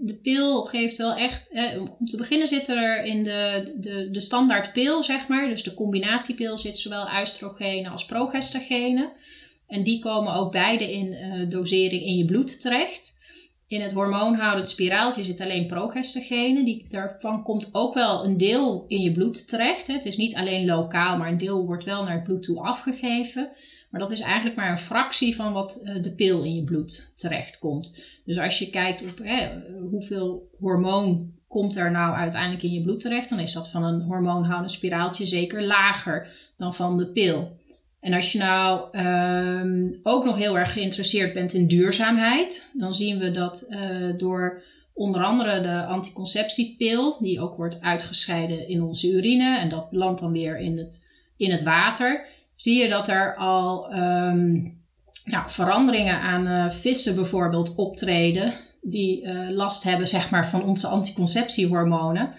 de 0.00 0.18
pil 0.22 0.62
geeft 0.62 0.96
wel 0.96 1.14
echt. 1.14 1.52
Eh, 1.52 1.80
om 1.98 2.06
te 2.06 2.16
beginnen 2.16 2.46
zit 2.46 2.68
er 2.68 3.04
in 3.04 3.24
de, 3.24 3.74
de, 3.80 4.08
de 4.10 4.20
standaard 4.20 4.72
pil, 4.72 5.02
zeg 5.02 5.28
maar, 5.28 5.48
dus 5.48 5.62
de 5.62 5.74
combinatiepil, 5.74 6.58
zit 6.58 6.78
zowel 6.78 7.08
oestrogenen 7.20 7.90
als 7.90 8.04
progestagenen. 8.04 9.12
En 9.66 9.82
die 9.82 9.98
komen 9.98 10.34
ook 10.34 10.52
beide 10.52 10.92
in 10.92 11.06
uh, 11.06 11.50
dosering 11.50 12.02
in 12.02 12.16
je 12.16 12.24
bloed 12.24 12.60
terecht. 12.60 13.15
In 13.68 13.80
het 13.80 13.92
hormoonhoudend 13.92 14.68
spiraaltje 14.68 15.24
zit 15.24 15.40
alleen 15.40 15.66
progestagenen. 15.66 16.64
Die, 16.64 16.84
daarvan 16.88 17.42
komt 17.42 17.68
ook 17.72 17.94
wel 17.94 18.24
een 18.24 18.36
deel 18.36 18.84
in 18.88 19.00
je 19.00 19.12
bloed 19.12 19.48
terecht. 19.48 19.86
Het 19.86 20.04
is 20.04 20.16
niet 20.16 20.34
alleen 20.34 20.66
lokaal, 20.66 21.16
maar 21.16 21.28
een 21.28 21.38
deel 21.38 21.66
wordt 21.66 21.84
wel 21.84 22.02
naar 22.02 22.14
het 22.14 22.22
bloed 22.22 22.42
toe 22.42 22.60
afgegeven. 22.60 23.48
Maar 23.90 24.00
dat 24.00 24.10
is 24.10 24.20
eigenlijk 24.20 24.56
maar 24.56 24.70
een 24.70 24.78
fractie 24.78 25.34
van 25.34 25.52
wat 25.52 25.80
uh, 25.84 26.02
de 26.02 26.14
pil 26.14 26.42
in 26.42 26.54
je 26.54 26.64
bloed 26.64 27.14
terechtkomt. 27.16 28.04
Dus 28.24 28.38
als 28.38 28.58
je 28.58 28.70
kijkt 28.70 29.02
op 29.02 29.18
hè, 29.22 29.48
hoeveel 29.90 30.48
hormoon 30.58 31.34
komt 31.48 31.76
er 31.76 31.90
nou 31.90 32.16
uiteindelijk 32.16 32.62
in 32.62 32.72
je 32.72 32.82
bloed 32.82 33.00
terecht, 33.00 33.28
dan 33.28 33.38
is 33.38 33.52
dat 33.52 33.70
van 33.70 33.84
een 33.84 34.00
hormoonhoudend 34.00 34.70
spiraaltje 34.70 35.26
zeker 35.26 35.62
lager 35.62 36.28
dan 36.56 36.74
van 36.74 36.96
de 36.96 37.06
pil. 37.06 37.56
En 38.00 38.12
als 38.12 38.32
je 38.32 38.38
nou 38.38 38.98
um, 38.98 40.00
ook 40.02 40.24
nog 40.24 40.36
heel 40.36 40.58
erg 40.58 40.72
geïnteresseerd 40.72 41.32
bent 41.32 41.52
in 41.52 41.66
duurzaamheid, 41.66 42.70
dan 42.72 42.94
zien 42.94 43.18
we 43.18 43.30
dat 43.30 43.66
uh, 43.68 44.18
door 44.18 44.62
onder 44.94 45.24
andere 45.24 45.60
de 45.60 45.84
anticonceptiepil, 45.84 47.16
die 47.20 47.40
ook 47.40 47.54
wordt 47.54 47.80
uitgescheiden 47.80 48.68
in 48.68 48.82
onze 48.82 49.12
urine 49.12 49.58
en 49.58 49.68
dat 49.68 49.90
belandt 49.90 50.20
dan 50.20 50.32
weer 50.32 50.58
in 50.58 50.78
het, 50.78 51.08
in 51.36 51.50
het 51.50 51.62
water, 51.62 52.26
zie 52.54 52.82
je 52.82 52.88
dat 52.88 53.08
er 53.08 53.36
al 53.36 53.94
um, 53.94 54.80
nou, 55.24 55.50
veranderingen 55.50 56.20
aan 56.20 56.46
uh, 56.46 56.70
vissen 56.70 57.14
bijvoorbeeld 57.14 57.74
optreden, 57.74 58.54
die 58.82 59.22
uh, 59.22 59.50
last 59.50 59.84
hebben 59.84 60.08
zeg 60.08 60.30
maar, 60.30 60.46
van 60.48 60.64
onze 60.64 60.86
anticonceptiehormonen. 60.86 62.32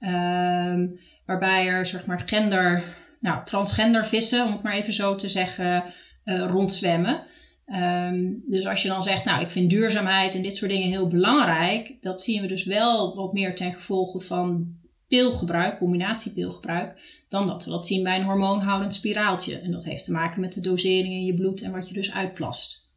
Um, 0.00 0.98
waarbij 1.26 1.66
er 1.66 1.86
zeg 1.86 2.06
maar, 2.06 2.22
gender 2.26 2.82
nou, 3.24 3.44
transgender 3.44 4.06
vissen, 4.06 4.46
om 4.46 4.52
het 4.52 4.62
maar 4.62 4.74
even 4.74 4.92
zo 4.92 5.14
te 5.14 5.28
zeggen, 5.28 5.84
uh, 6.24 6.46
rondzwemmen. 6.46 7.24
Um, 7.66 8.44
dus 8.48 8.66
als 8.66 8.82
je 8.82 8.88
dan 8.88 9.02
zegt, 9.02 9.24
nou, 9.24 9.42
ik 9.42 9.50
vind 9.50 9.70
duurzaamheid 9.70 10.34
en 10.34 10.42
dit 10.42 10.56
soort 10.56 10.70
dingen 10.70 10.88
heel 10.88 11.08
belangrijk, 11.08 11.96
dat 12.00 12.22
zien 12.22 12.40
we 12.40 12.46
dus 12.46 12.64
wel 12.64 13.14
wat 13.14 13.32
meer 13.32 13.54
ten 13.54 13.72
gevolge 13.72 14.20
van 14.20 14.66
pilgebruik, 15.08 15.78
combinatiepilgebruik, 15.78 17.00
dan 17.28 17.46
dat 17.46 17.64
we 17.64 17.70
dat 17.70 17.86
zien 17.86 18.02
bij 18.02 18.18
een 18.18 18.24
hormoonhoudend 18.24 18.94
spiraaltje. 18.94 19.58
En 19.58 19.70
dat 19.70 19.84
heeft 19.84 20.04
te 20.04 20.12
maken 20.12 20.40
met 20.40 20.52
de 20.52 20.60
dosering 20.60 21.14
in 21.14 21.24
je 21.24 21.34
bloed 21.34 21.62
en 21.62 21.72
wat 21.72 21.88
je 21.88 21.94
dus 21.94 22.12
uitplast. 22.12 22.90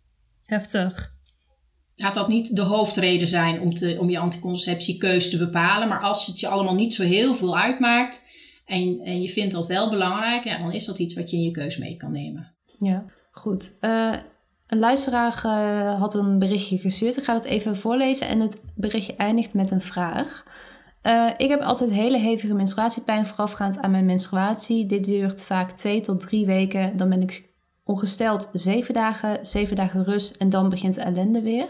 Heftig. 0.45 1.15
Laat 1.95 2.13
dat 2.13 2.27
niet 2.27 2.55
de 2.55 2.61
hoofdreden 2.61 3.27
zijn 3.27 3.61
om, 3.61 3.73
te, 3.73 3.97
om 3.99 4.09
je 4.09 4.19
anticonceptiekeuze 4.19 5.29
te 5.29 5.37
bepalen, 5.37 5.87
maar 5.87 6.01
als 6.01 6.27
het 6.27 6.39
je 6.39 6.47
allemaal 6.47 6.75
niet 6.75 6.93
zo 6.93 7.03
heel 7.03 7.35
veel 7.35 7.57
uitmaakt, 7.57 8.25
en, 8.67 8.99
en 8.99 9.21
je 9.21 9.29
vindt 9.29 9.53
dat 9.53 9.67
wel 9.67 9.89
belangrijk, 9.89 10.43
ja, 10.43 10.57
dan 10.57 10.71
is 10.71 10.85
dat 10.85 10.99
iets 10.99 11.15
wat 11.15 11.29
je 11.29 11.37
in 11.37 11.43
je 11.43 11.51
keus 11.51 11.77
mee 11.77 11.97
kan 11.97 12.11
nemen. 12.11 12.55
Ja, 12.79 13.05
goed. 13.31 13.73
Uh, 13.81 14.13
een 14.67 14.79
luisteraar 14.79 15.41
uh, 15.45 15.99
had 15.99 16.15
een 16.15 16.39
berichtje 16.39 16.77
gestuurd. 16.77 17.17
Ik 17.17 17.23
ga 17.23 17.33
het 17.33 17.45
even 17.45 17.75
voorlezen 17.75 18.27
en 18.27 18.39
het 18.39 18.61
berichtje 18.75 19.15
eindigt 19.15 19.53
met 19.53 19.71
een 19.71 19.81
vraag. 19.81 20.43
Uh, 21.03 21.29
ik 21.37 21.49
heb 21.49 21.61
altijd 21.61 21.91
hele 21.91 22.17
hevige 22.17 22.53
menstruatiepijn 22.53 23.25
voorafgaand 23.25 23.77
aan 23.77 23.91
mijn 23.91 24.05
menstruatie. 24.05 24.85
Dit 24.85 25.03
duurt 25.03 25.43
vaak 25.43 25.71
twee 25.71 26.01
tot 26.01 26.19
drie 26.19 26.45
weken. 26.45 26.97
Dan 26.97 27.09
ben 27.09 27.21
ik 27.21 27.49
ongesteld 27.83 28.49
zeven 28.53 28.93
dagen, 28.93 29.45
zeven 29.45 29.75
dagen 29.75 30.03
rust 30.03 30.35
en 30.35 30.49
dan 30.49 30.69
begint 30.69 30.95
de 30.95 31.01
ellende 31.01 31.41
weer. 31.41 31.67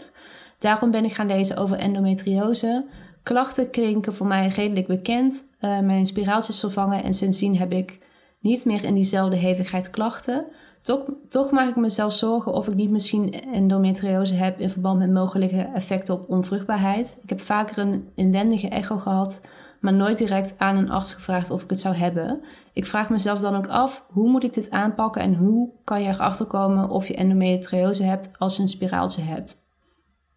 Daarom 0.58 0.90
ben 0.90 1.04
ik 1.04 1.12
gaan 1.12 1.26
lezen 1.26 1.56
over 1.56 1.78
endometriose. 1.78 2.86
Klachten 3.28 3.70
klinken 3.70 4.14
voor 4.14 4.26
mij 4.26 4.48
redelijk 4.48 4.86
bekend. 4.86 5.48
Uh, 5.60 5.80
mijn 5.80 6.06
spiraaltjes 6.06 6.60
vervangen 6.60 7.04
en 7.04 7.14
sindsdien 7.14 7.56
heb 7.56 7.72
ik 7.72 7.98
niet 8.40 8.64
meer 8.64 8.84
in 8.84 8.94
diezelfde 8.94 9.36
hevigheid 9.36 9.90
klachten. 9.90 10.46
Toch, 10.82 11.04
toch 11.28 11.50
maak 11.50 11.68
ik 11.68 11.76
mezelf 11.76 12.12
zorgen 12.12 12.52
of 12.52 12.68
ik 12.68 12.74
niet 12.74 12.90
misschien 12.90 13.42
endometriose 13.42 14.34
heb 14.34 14.60
in 14.60 14.70
verband 14.70 14.98
met 14.98 15.12
mogelijke 15.12 15.70
effecten 15.74 16.14
op 16.14 16.28
onvruchtbaarheid. 16.28 17.20
Ik 17.22 17.28
heb 17.28 17.40
vaker 17.40 17.78
een 17.78 18.08
inwendige 18.14 18.68
echo 18.68 18.98
gehad, 18.98 19.46
maar 19.80 19.94
nooit 19.94 20.18
direct 20.18 20.54
aan 20.58 20.76
een 20.76 20.90
arts 20.90 21.12
gevraagd 21.12 21.50
of 21.50 21.62
ik 21.62 21.70
het 21.70 21.80
zou 21.80 21.94
hebben. 21.94 22.40
Ik 22.72 22.86
vraag 22.86 23.10
mezelf 23.10 23.38
dan 23.38 23.56
ook 23.56 23.68
af, 23.68 24.04
hoe 24.08 24.30
moet 24.30 24.44
ik 24.44 24.52
dit 24.52 24.70
aanpakken 24.70 25.22
en 25.22 25.34
hoe 25.34 25.70
kan 25.84 26.02
je 26.02 26.08
erachter 26.08 26.46
komen 26.46 26.88
of 26.88 27.08
je 27.08 27.14
endometriose 27.14 28.04
hebt 28.04 28.38
als 28.38 28.56
je 28.56 28.62
een 28.62 28.68
spiraaltje 28.68 29.22
hebt, 29.22 29.56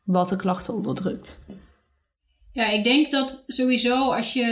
wat 0.04 0.30
de 0.30 0.36
klachten 0.36 0.74
onderdrukt. 0.74 1.46
Ja, 2.54 2.70
ik 2.70 2.84
denk 2.84 3.12
dat 3.12 3.44
sowieso 3.48 4.12
als 4.12 4.34
je, 4.34 4.44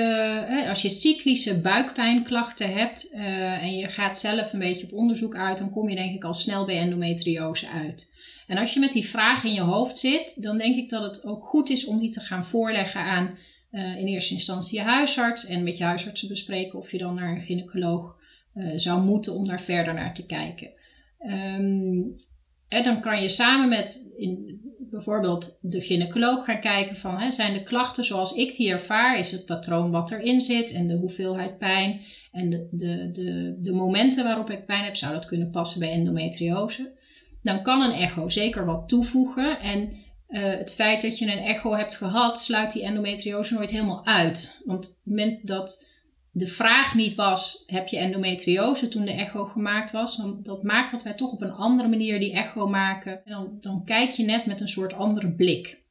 hè, 0.48 0.70
als 0.70 0.82
je 0.82 0.90
cyclische 0.90 1.62
buikpijnklachten 1.62 2.74
hebt 2.74 3.10
uh, 3.14 3.64
en 3.64 3.78
je 3.78 3.88
gaat 3.88 4.18
zelf 4.18 4.54
een 4.54 4.60
beetje 4.60 4.86
op 4.86 4.94
onderzoek 4.94 5.36
uit, 5.36 5.58
dan 5.58 5.70
kom 5.70 5.90
je 5.90 5.96
denk 5.96 6.16
ik 6.16 6.24
al 6.24 6.34
snel 6.34 6.66
bij 6.66 6.80
endometriose 6.80 7.68
uit. 7.68 8.18
En 8.48 8.58
als 8.58 8.74
je 8.74 8.80
met 8.80 8.92
die 8.92 9.06
vraag 9.06 9.44
in 9.44 9.54
je 9.54 9.62
hoofd 9.62 9.98
zit, 9.98 10.44
dan 10.44 10.58
denk 10.58 10.76
ik 10.76 10.90
dat 10.90 11.04
het 11.04 11.26
ook 11.26 11.44
goed 11.44 11.70
is 11.70 11.86
om 11.86 12.00
die 12.00 12.10
te 12.10 12.20
gaan 12.20 12.46
voorleggen 12.46 13.02
aan 13.02 13.38
uh, 13.72 13.98
in 13.98 14.06
eerste 14.06 14.34
instantie 14.34 14.78
je 14.78 14.86
huisarts 14.86 15.46
en 15.46 15.64
met 15.64 15.78
je 15.78 15.84
huisarts 15.84 16.28
bespreken 16.28 16.80
of 16.80 16.92
je 16.92 16.98
dan 16.98 17.16
naar 17.16 17.32
een 17.32 17.42
gynaecoloog 17.42 18.18
uh, 18.56 18.74
zou 18.76 19.02
moeten 19.02 19.34
om 19.34 19.46
daar 19.46 19.62
verder 19.62 19.94
naar 19.94 20.14
te 20.14 20.26
kijken. 20.26 20.72
En 22.68 22.84
dan 22.84 23.02
kan 23.02 23.22
je 23.22 23.30
samen 23.30 23.70
met 23.70 24.14
in, 24.18 24.62
bijvoorbeeld 24.90 25.58
de 25.62 25.82
gynaecoloog 25.82 26.46
gaan 26.46 26.60
kijken 26.60 26.96
van 26.96 27.18
hè, 27.18 27.32
zijn 27.32 27.54
de 27.54 27.64
klachten 27.64 28.06
zoals 28.06 28.34
ik 28.34 28.56
die 28.56 28.72
ervaar, 28.72 29.20
is 29.20 29.32
het 29.32 29.46
patroon 29.46 29.92
wat 29.92 30.12
erin 30.12 30.42
zit 30.42 30.72
en 30.72 30.88
de 30.88 30.96
hoeveelheid 30.96 31.58
pijn 31.58 32.02
en 32.32 32.50
de, 32.50 32.68
de, 32.72 33.56
de, 33.62 33.72
momenten 33.72 34.24
waarop 34.24 34.50
ik 34.50 34.66
pijn 34.66 34.84
heb, 34.84 34.96
zou 34.96 35.14
dat 35.14 35.26
kunnen 35.26 35.52
passen 35.52 35.80
bij 35.80 35.92
endometriose. 35.92 36.92
Dan 37.42 37.62
kan 37.62 37.82
een 37.82 38.00
echo 38.00 38.30
zeker 38.30 38.66
wat 38.66 38.88
toevoegen 38.88 39.60
en 39.60 39.80
uh, 40.30 40.42
het 40.42 40.74
feit 40.74 41.02
dat 41.02 41.18
je 41.18 41.32
een 41.32 41.44
echo 41.44 41.76
hebt 41.76 41.96
gehad, 41.96 42.40
sluit 42.40 42.72
die 42.72 42.84
endometriose 42.84 43.54
nooit 43.54 43.72
helemaal 43.72 44.06
uit. 44.06 44.62
Want 44.66 44.86
het 44.86 45.00
moment 45.04 45.48
dat 45.48 45.88
de 46.32 46.48
vraag 46.48 46.96
niet 46.96 47.16
was: 47.16 47.64
heb 47.66 47.88
je 47.88 47.98
endometriose 47.98 48.88
toen 48.88 49.06
de 49.06 49.12
echo 49.12 49.46
gemaakt 49.46 49.92
was? 49.92 50.22
Dat 50.42 50.64
maakt 50.64 50.92
dat 50.92 51.04
wij 51.04 51.14
toch 51.14 51.32
op 51.32 51.42
een 51.42 51.52
andere 51.52 51.90
manier 51.90 52.20
die 52.20 52.34
echo 52.34 52.68
maken. 52.68 53.12
En 53.26 53.32
dan, 53.32 53.58
dan 53.60 53.86
kijk 53.86 54.12
je 54.12 54.24
net 54.24 54.46
met 54.46 54.62
een 54.62 54.68
soort 54.68 54.94
andere 54.94 55.32
blik. 55.32 55.88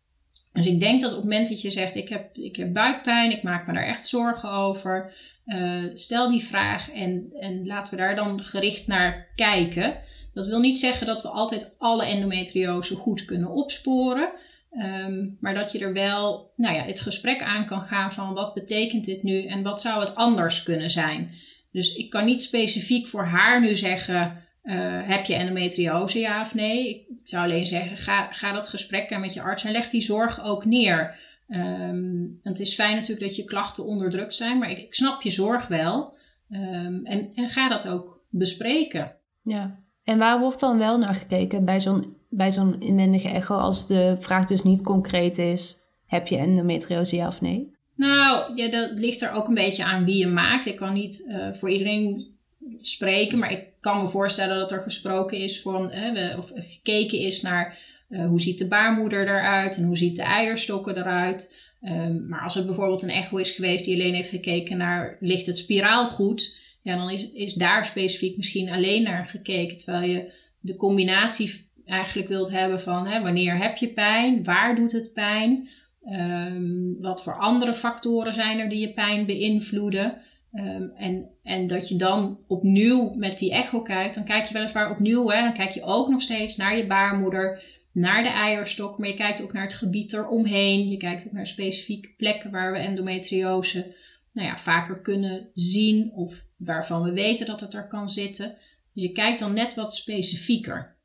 Dus 0.52 0.66
ik 0.66 0.80
denk 0.80 1.00
dat 1.00 1.10
op 1.10 1.16
het 1.16 1.24
moment 1.24 1.48
dat 1.48 1.62
je 1.62 1.70
zegt: 1.70 1.94
ik 1.94 2.08
heb, 2.08 2.36
ik 2.36 2.56
heb 2.56 2.72
buikpijn, 2.72 3.30
ik 3.30 3.42
maak 3.42 3.66
me 3.66 3.72
daar 3.72 3.86
echt 3.86 4.06
zorgen 4.06 4.50
over. 4.50 5.12
Uh, 5.46 5.84
stel 5.94 6.28
die 6.28 6.44
vraag 6.44 6.90
en, 6.90 7.26
en 7.40 7.66
laten 7.66 7.94
we 7.94 8.02
daar 8.02 8.16
dan 8.16 8.42
gericht 8.42 8.86
naar 8.86 9.28
kijken. 9.34 9.98
Dat 10.32 10.46
wil 10.46 10.60
niet 10.60 10.78
zeggen 10.78 11.06
dat 11.06 11.22
we 11.22 11.28
altijd 11.28 11.74
alle 11.78 12.04
endometriose 12.04 12.94
goed 12.94 13.24
kunnen 13.24 13.50
opsporen. 13.50 14.30
Um, 14.70 15.36
maar 15.40 15.54
dat 15.54 15.72
je 15.72 15.78
er 15.78 15.92
wel 15.92 16.52
nou 16.56 16.74
ja, 16.74 16.82
het 16.82 17.00
gesprek 17.00 17.42
aan 17.42 17.66
kan 17.66 17.82
gaan 17.82 18.12
van 18.12 18.34
wat 18.34 18.54
betekent 18.54 19.04
dit 19.04 19.22
nu 19.22 19.44
en 19.44 19.62
wat 19.62 19.80
zou 19.80 20.00
het 20.00 20.14
anders 20.14 20.62
kunnen 20.62 20.90
zijn. 20.90 21.30
Dus 21.72 21.94
ik 21.94 22.10
kan 22.10 22.24
niet 22.24 22.42
specifiek 22.42 23.06
voor 23.06 23.24
haar 23.24 23.60
nu 23.60 23.76
zeggen, 23.76 24.42
uh, 24.62 24.74
heb 25.08 25.24
je 25.24 25.34
endometriose 25.34 26.18
ja 26.18 26.40
of 26.40 26.54
nee? 26.54 27.06
Ik 27.14 27.28
zou 27.28 27.44
alleen 27.44 27.66
zeggen, 27.66 27.96
ga, 27.96 28.32
ga 28.32 28.52
dat 28.52 28.68
gesprek 28.68 29.12
aan 29.12 29.20
met 29.20 29.34
je 29.34 29.42
arts 29.42 29.64
en 29.64 29.72
leg 29.72 29.88
die 29.88 30.00
zorg 30.00 30.44
ook 30.44 30.64
neer. 30.64 31.18
Um, 31.48 32.38
het 32.42 32.58
is 32.58 32.74
fijn 32.74 32.94
natuurlijk 32.94 33.26
dat 33.26 33.36
je 33.36 33.44
klachten 33.44 33.84
onderdrukt 33.84 34.34
zijn, 34.34 34.58
maar 34.58 34.70
ik, 34.70 34.78
ik 34.78 34.94
snap 34.94 35.22
je 35.22 35.30
zorg 35.30 35.66
wel. 35.66 36.16
Um, 36.50 37.04
en, 37.04 37.32
en 37.34 37.48
ga 37.48 37.68
dat 37.68 37.88
ook 37.88 38.26
bespreken. 38.30 39.16
Ja, 39.42 39.78
en 40.04 40.18
waar 40.18 40.40
wordt 40.40 40.60
dan 40.60 40.78
wel 40.78 40.98
naar 40.98 41.14
gekeken 41.14 41.64
bij 41.64 41.80
zo'n 41.80 42.16
bij 42.28 42.52
zo'n 42.52 42.80
inwendige 42.80 43.28
echo 43.28 43.54
als 43.54 43.86
de 43.86 44.16
vraag 44.18 44.46
dus 44.46 44.62
niet 44.62 44.82
concreet 44.82 45.38
is: 45.38 45.76
heb 46.06 46.26
je 46.26 46.36
endometriose 46.36 47.16
ja 47.16 47.28
of 47.28 47.40
nee? 47.40 47.76
Nou, 47.94 48.56
ja, 48.56 48.70
dat 48.70 48.98
ligt 48.98 49.20
er 49.20 49.32
ook 49.32 49.48
een 49.48 49.54
beetje 49.54 49.84
aan 49.84 50.04
wie 50.04 50.16
je 50.16 50.26
maakt. 50.26 50.66
Ik 50.66 50.76
kan 50.76 50.94
niet 50.94 51.24
uh, 51.28 51.52
voor 51.52 51.70
iedereen 51.70 52.36
spreken, 52.80 53.38
maar 53.38 53.52
ik 53.52 53.66
kan 53.80 54.02
me 54.02 54.08
voorstellen 54.08 54.58
dat 54.58 54.72
er 54.72 54.80
gesproken 54.80 55.38
is 55.38 55.62
van, 55.62 55.92
uh, 55.92 56.38
of 56.38 56.52
gekeken 56.54 57.18
is 57.18 57.42
naar 57.42 57.78
uh, 58.08 58.26
hoe 58.26 58.40
ziet 58.40 58.58
de 58.58 58.68
baarmoeder 58.68 59.28
eruit 59.28 59.76
en 59.76 59.84
hoe 59.84 59.96
ziet 59.96 60.16
de 60.16 60.22
eierstokken 60.22 60.96
eruit. 60.96 61.66
Um, 61.82 62.28
maar 62.28 62.42
als 62.42 62.54
het 62.54 62.66
bijvoorbeeld 62.66 63.02
een 63.02 63.10
echo 63.10 63.36
is 63.36 63.50
geweest 63.50 63.84
die 63.84 63.94
alleen 63.94 64.14
heeft 64.14 64.28
gekeken 64.28 64.76
naar 64.76 65.16
ligt 65.20 65.46
het 65.46 65.58
spiraal 65.58 66.06
goed, 66.06 66.56
ja, 66.82 66.96
dan 66.96 67.10
is, 67.10 67.30
is 67.30 67.54
daar 67.54 67.84
specifiek 67.84 68.36
misschien 68.36 68.70
alleen 68.70 69.02
naar 69.02 69.26
gekeken. 69.26 69.78
Terwijl 69.78 70.10
je 70.10 70.32
de 70.60 70.76
combinatie 70.76 71.67
eigenlijk 71.88 72.28
wilt 72.28 72.50
hebben 72.50 72.80
van 72.80 73.06
hè, 73.06 73.22
wanneer 73.22 73.56
heb 73.56 73.76
je 73.76 73.88
pijn, 73.88 74.44
waar 74.44 74.76
doet 74.76 74.92
het 74.92 75.12
pijn, 75.12 75.68
um, 76.12 76.96
wat 77.00 77.22
voor 77.22 77.38
andere 77.38 77.74
factoren 77.74 78.32
zijn 78.32 78.58
er 78.58 78.68
die 78.68 78.80
je 78.80 78.92
pijn 78.92 79.26
beïnvloeden. 79.26 80.18
Um, 80.52 80.92
en, 80.96 81.30
en 81.42 81.66
dat 81.66 81.88
je 81.88 81.96
dan 81.96 82.44
opnieuw 82.48 83.14
met 83.14 83.38
die 83.38 83.52
echo 83.52 83.82
kijkt, 83.82 84.14
dan 84.14 84.24
kijk 84.24 84.44
je 84.44 84.54
weliswaar 84.54 84.90
opnieuw, 84.90 85.28
hè, 85.30 85.42
dan 85.42 85.52
kijk 85.52 85.70
je 85.70 85.82
ook 85.82 86.08
nog 86.08 86.22
steeds 86.22 86.56
naar 86.56 86.76
je 86.76 86.86
baarmoeder, 86.86 87.62
naar 87.92 88.22
de 88.22 88.28
eierstok, 88.28 88.98
maar 88.98 89.08
je 89.08 89.14
kijkt 89.14 89.42
ook 89.42 89.52
naar 89.52 89.62
het 89.62 89.74
gebied 89.74 90.12
eromheen. 90.12 90.88
Je 90.88 90.96
kijkt 90.96 91.26
ook 91.26 91.32
naar 91.32 91.46
specifieke 91.46 92.14
plekken 92.16 92.50
waar 92.50 92.72
we 92.72 92.78
endometriose 92.78 93.94
nou 94.32 94.48
ja, 94.48 94.58
vaker 94.58 95.00
kunnen 95.00 95.50
zien 95.54 96.12
of 96.12 96.44
waarvan 96.56 97.02
we 97.02 97.12
weten 97.12 97.46
dat 97.46 97.60
het 97.60 97.74
er 97.74 97.86
kan 97.86 98.08
zitten. 98.08 98.54
Dus 98.94 99.02
je 99.02 99.12
kijkt 99.12 99.38
dan 99.38 99.54
net 99.54 99.74
wat 99.74 99.94
specifieker. 99.94 100.96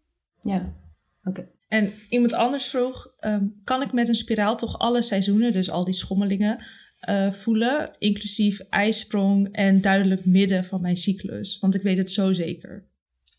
Ja, 0.43 0.73
oké. 1.23 1.49
En 1.67 1.93
iemand 2.09 2.33
anders 2.33 2.65
vroeg, 2.65 3.13
ehm, 3.19 3.45
kan 3.63 3.81
ik 3.81 3.91
met 3.91 4.07
een 4.07 4.15
spiraal 4.15 4.57
toch 4.57 4.79
alle 4.79 5.01
seizoenen, 5.01 5.51
dus 5.51 5.69
al 5.69 5.85
die 5.85 5.93
schommelingen, 5.93 6.65
uh, 7.09 7.31
voelen, 7.31 7.91
inclusief 7.97 8.59
ijsprong 8.59 9.49
en 9.51 9.81
duidelijk 9.81 10.25
midden 10.25 10.65
van 10.65 10.81
mijn 10.81 10.95
cyclus? 10.95 11.57
Want 11.59 11.75
ik 11.75 11.81
weet 11.81 11.97
het 11.97 12.09
zo 12.09 12.33
zeker. 12.33 12.87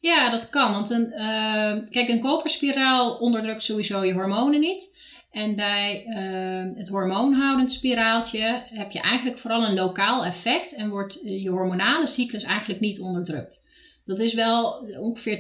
Ja, 0.01 0.31
dat 0.31 0.51
kan. 0.51 0.73
Want 0.73 0.91
een, 0.91 1.13
uh, 1.13 1.85
kijk, 1.91 2.09
een 2.09 2.21
koperspiraal 2.21 3.15
onderdrukt 3.15 3.63
sowieso 3.63 4.05
je 4.05 4.13
hormonen 4.13 4.61
niet. 4.61 5.03
En 5.31 5.57
bij 5.57 6.05
uh, 6.07 6.77
het 6.77 6.89
hormoonhoudend 6.89 7.73
spiraaltje 7.73 8.63
heb 8.65 8.91
je 8.91 9.01
eigenlijk 9.01 9.39
vooral 9.39 9.67
een 9.67 9.75
lokaal 9.75 10.25
effect 10.25 10.75
en 10.75 10.89
wordt 10.89 11.21
je 11.23 11.51
hormonale 11.51 12.07
cyclus 12.07 12.43
eigenlijk 12.43 12.81
niet 12.81 13.01
onderdrukt. 13.01 13.69
Dat 14.05 14.19
is 14.19 14.35
wel 14.35 14.73
ongeveer 15.01 15.39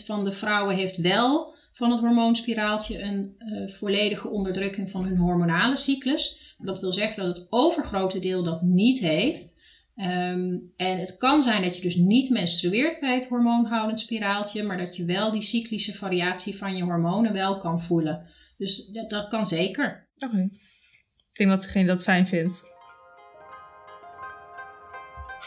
10% 0.00 0.04
van 0.04 0.24
de 0.24 0.32
vrouwen 0.32 0.76
heeft 0.76 0.96
wel 0.96 1.54
van 1.72 1.90
het 1.90 2.00
hormoonspiraaltje 2.00 3.02
een 3.02 3.34
uh, 3.38 3.68
volledige 3.68 4.28
onderdrukking 4.28 4.90
van 4.90 5.04
hun 5.04 5.16
hormonale 5.16 5.76
cyclus. 5.76 6.54
Dat 6.58 6.80
wil 6.80 6.92
zeggen 6.92 7.26
dat 7.26 7.36
het 7.36 7.46
overgrote 7.50 8.18
deel 8.18 8.42
dat 8.42 8.62
niet 8.62 8.98
heeft. 8.98 9.60
Um, 9.96 10.72
en 10.76 10.98
het 10.98 11.16
kan 11.16 11.42
zijn 11.42 11.62
dat 11.62 11.76
je 11.76 11.82
dus 11.82 11.96
niet 11.96 12.30
menstrueert 12.30 13.00
bij 13.00 13.14
het 13.14 13.28
hormoonhoudend 13.28 14.00
spiraaltje, 14.00 14.62
maar 14.62 14.78
dat 14.78 14.96
je 14.96 15.04
wel 15.04 15.30
die 15.30 15.42
cyclische 15.42 15.92
variatie 15.92 16.56
van 16.56 16.76
je 16.76 16.82
hormonen 16.82 17.32
wel 17.32 17.56
kan 17.56 17.80
voelen. 17.80 18.26
Dus 18.58 18.86
dat, 18.86 19.10
dat 19.10 19.28
kan 19.28 19.46
zeker. 19.46 20.08
Oké. 20.16 20.48
Ik 21.32 21.38
denk 21.38 21.50
dat 21.50 21.62
degene 21.62 21.86
dat 21.86 22.02
fijn 22.02 22.26
vindt. 22.26 22.71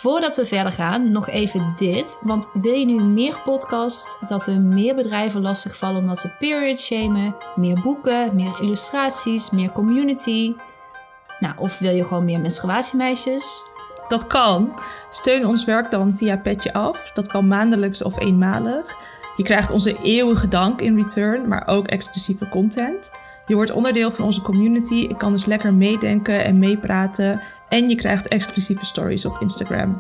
Voordat 0.06 0.36
we 0.36 0.46
verder 0.46 0.72
gaan, 0.72 1.12
nog 1.12 1.30
even 1.30 1.74
dit. 1.78 2.20
Want 2.22 2.50
wil 2.54 2.74
je 2.74 2.86
nu 2.86 3.04
meer 3.04 3.40
podcast, 3.44 4.18
dat 4.28 4.48
er 4.48 4.62
meer 4.62 4.96
bedrijven 4.96 5.42
lastigvallen 5.42 6.02
omdat 6.02 6.18
ze 6.18 6.36
period 6.40 6.80
shamen, 6.80 7.36
meer 7.56 7.82
boeken, 7.82 8.36
meer 8.36 8.62
illustraties, 8.62 9.50
meer 9.50 9.72
community? 9.72 10.54
Nou, 11.40 11.54
of 11.58 11.80
wil 11.80 11.92
je 11.92 12.04
gewoon 12.04 12.26
meer 12.26 12.40
menstruatiemeisjes? 12.40 13.66
Dat 14.08 14.28
kan. 14.28 14.80
Steun 15.10 15.46
ons 15.46 15.66
werk 15.66 15.92
dan 15.92 16.16
via 16.18 16.38
Petje 16.38 16.74
Af. 16.74 17.12
Dat 17.14 17.28
kan 17.28 17.48
maandelijks 17.48 18.04
of 18.04 18.20
eenmalig. 18.20 18.96
Je 19.36 19.44
krijgt 19.44 19.72
onze 19.72 20.02
eeuwige 20.02 20.48
dank 20.48 20.82
in 20.82 20.96
return, 20.96 21.48
maar 21.48 21.68
ook 21.68 21.88
exclusieve 21.88 22.50
content. 22.50 23.12
Je 23.48 23.56
wordt 23.56 23.72
onderdeel 23.72 24.12
van 24.12 24.26
onze 24.26 24.42
community. 24.42 24.96
Ik 24.96 25.18
kan 25.18 25.32
dus 25.32 25.46
lekker 25.46 25.74
meedenken 25.74 26.44
en 26.44 26.60
meepraten. 26.60 27.42
En 27.70 27.90
je 27.90 27.96
krijgt 27.96 28.28
exclusieve 28.28 28.86
stories 28.86 29.26
op 29.26 29.38
Instagram. 29.42 29.98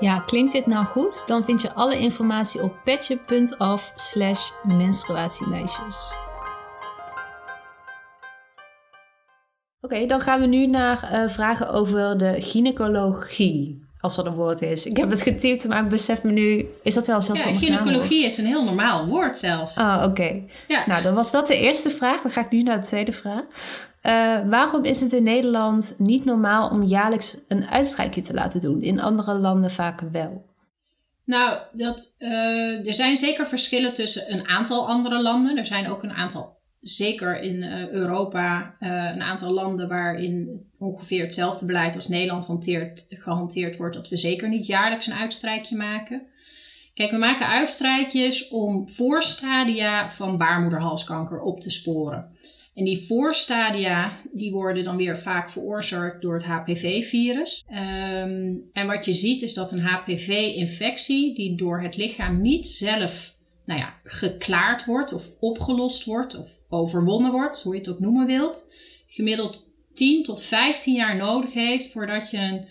Ja, 0.00 0.20
klinkt 0.20 0.52
dit 0.52 0.66
nou 0.66 0.86
goed? 0.86 1.22
Dan 1.26 1.44
vind 1.44 1.62
je 1.62 1.72
alle 1.72 1.98
informatie 1.98 2.62
op 2.62 2.76
petje.af 2.84 3.92
slash 3.94 4.50
menstruatiemeisjes. 4.62 6.12
Oké, 9.80 10.06
dan 10.06 10.20
gaan 10.20 10.40
we 10.40 10.46
nu 10.46 10.66
naar 10.66 11.10
uh, 11.12 11.28
vragen 11.28 11.70
over 11.70 12.18
de 12.18 12.36
gynaecologie. 12.38 13.82
Als 14.00 14.16
dat 14.16 14.26
een 14.26 14.34
woord 14.34 14.62
is. 14.62 14.86
Ik 14.86 14.96
heb 14.96 15.10
het 15.10 15.22
getypt, 15.22 15.68
maar 15.68 15.82
ik 15.82 15.88
besef 15.88 16.22
me 16.22 16.32
nu... 16.32 16.68
Is 16.82 16.94
dat 16.94 17.06
wel 17.06 17.20
zelfstandig 17.20 17.60
Ja, 17.60 17.66
gynaecologie 17.66 18.24
is 18.24 18.38
een 18.38 18.46
heel 18.46 18.64
normaal 18.64 19.06
woord 19.06 19.38
zelfs. 19.38 19.76
Ah, 19.76 20.02
oké. 20.04 20.42
Ja. 20.68 20.86
Nou, 20.86 21.02
dan 21.02 21.14
was 21.14 21.30
dat 21.30 21.46
de 21.46 21.56
eerste 21.56 21.90
vraag. 21.90 22.22
Dan 22.22 22.30
ga 22.30 22.40
ik 22.40 22.50
nu 22.50 22.62
naar 22.62 22.80
de 22.80 22.86
tweede 22.86 23.12
vraag. 23.12 23.44
Uh, 24.06 24.48
waarom 24.48 24.84
is 24.84 25.00
het 25.00 25.12
in 25.12 25.22
Nederland 25.22 25.94
niet 25.98 26.24
normaal 26.24 26.68
om 26.68 26.82
jaarlijks 26.82 27.36
een 27.48 27.68
uitstrijkje 27.68 28.20
te 28.20 28.34
laten 28.34 28.60
doen? 28.60 28.82
In 28.82 29.00
andere 29.00 29.38
landen 29.38 29.70
vaak 29.70 30.00
wel. 30.00 30.44
Nou, 31.24 31.58
dat, 31.72 32.14
uh, 32.18 32.86
er 32.86 32.94
zijn 32.94 33.16
zeker 33.16 33.46
verschillen 33.46 33.94
tussen 33.94 34.32
een 34.32 34.48
aantal 34.48 34.88
andere 34.88 35.22
landen. 35.22 35.56
Er 35.56 35.66
zijn 35.66 35.88
ook 35.88 36.02
een 36.02 36.12
aantal, 36.12 36.56
zeker 36.80 37.40
in 37.40 37.54
uh, 37.54 37.88
Europa, 37.88 38.74
een 38.78 39.22
aantal 39.22 39.52
landen 39.52 39.88
waarin 39.88 40.66
ongeveer 40.78 41.22
hetzelfde 41.22 41.66
beleid 41.66 41.94
als 41.94 42.08
Nederland 42.08 42.46
gehanteerd 43.08 43.76
wordt. 43.76 43.94
Dat 43.94 44.08
we 44.08 44.16
zeker 44.16 44.48
niet 44.48 44.66
jaarlijks 44.66 45.06
een 45.06 45.14
uitstrijkje 45.14 45.76
maken. 45.76 46.22
Kijk, 46.94 47.10
we 47.10 47.16
maken 47.16 47.46
uitstrijkjes 47.46 48.48
om 48.48 48.88
voorstadia 48.88 50.08
van 50.08 50.38
baarmoederhalskanker 50.38 51.40
op 51.40 51.60
te 51.60 51.70
sporen. 51.70 52.30
En 52.74 52.84
die 52.84 53.06
voorstadia, 53.06 54.12
die 54.32 54.52
worden 54.52 54.84
dan 54.84 54.96
weer 54.96 55.18
vaak 55.18 55.50
veroorzaakt 55.50 56.22
door 56.22 56.34
het 56.34 56.44
HPV-virus. 56.44 57.64
Um, 57.68 58.70
en 58.72 58.86
wat 58.86 59.04
je 59.04 59.12
ziet 59.12 59.42
is 59.42 59.54
dat 59.54 59.72
een 59.72 59.80
HPV-infectie, 59.80 61.34
die 61.34 61.56
door 61.56 61.80
het 61.80 61.96
lichaam 61.96 62.40
niet 62.40 62.66
zelf 62.66 63.34
nou 63.64 63.80
ja, 63.80 63.94
geklaard 64.04 64.84
wordt 64.84 65.12
of 65.12 65.30
opgelost 65.40 66.04
wordt 66.04 66.38
of 66.38 66.48
overwonnen 66.68 67.32
wordt, 67.32 67.62
hoe 67.62 67.72
je 67.72 67.78
het 67.78 67.88
ook 67.88 68.00
noemen 68.00 68.26
wilt, 68.26 68.72
gemiddeld 69.06 69.72
10 69.94 70.22
tot 70.22 70.42
15 70.42 70.94
jaar 70.94 71.16
nodig 71.16 71.52
heeft 71.52 71.92
voordat 71.92 72.30
je 72.30 72.36
een 72.36 72.66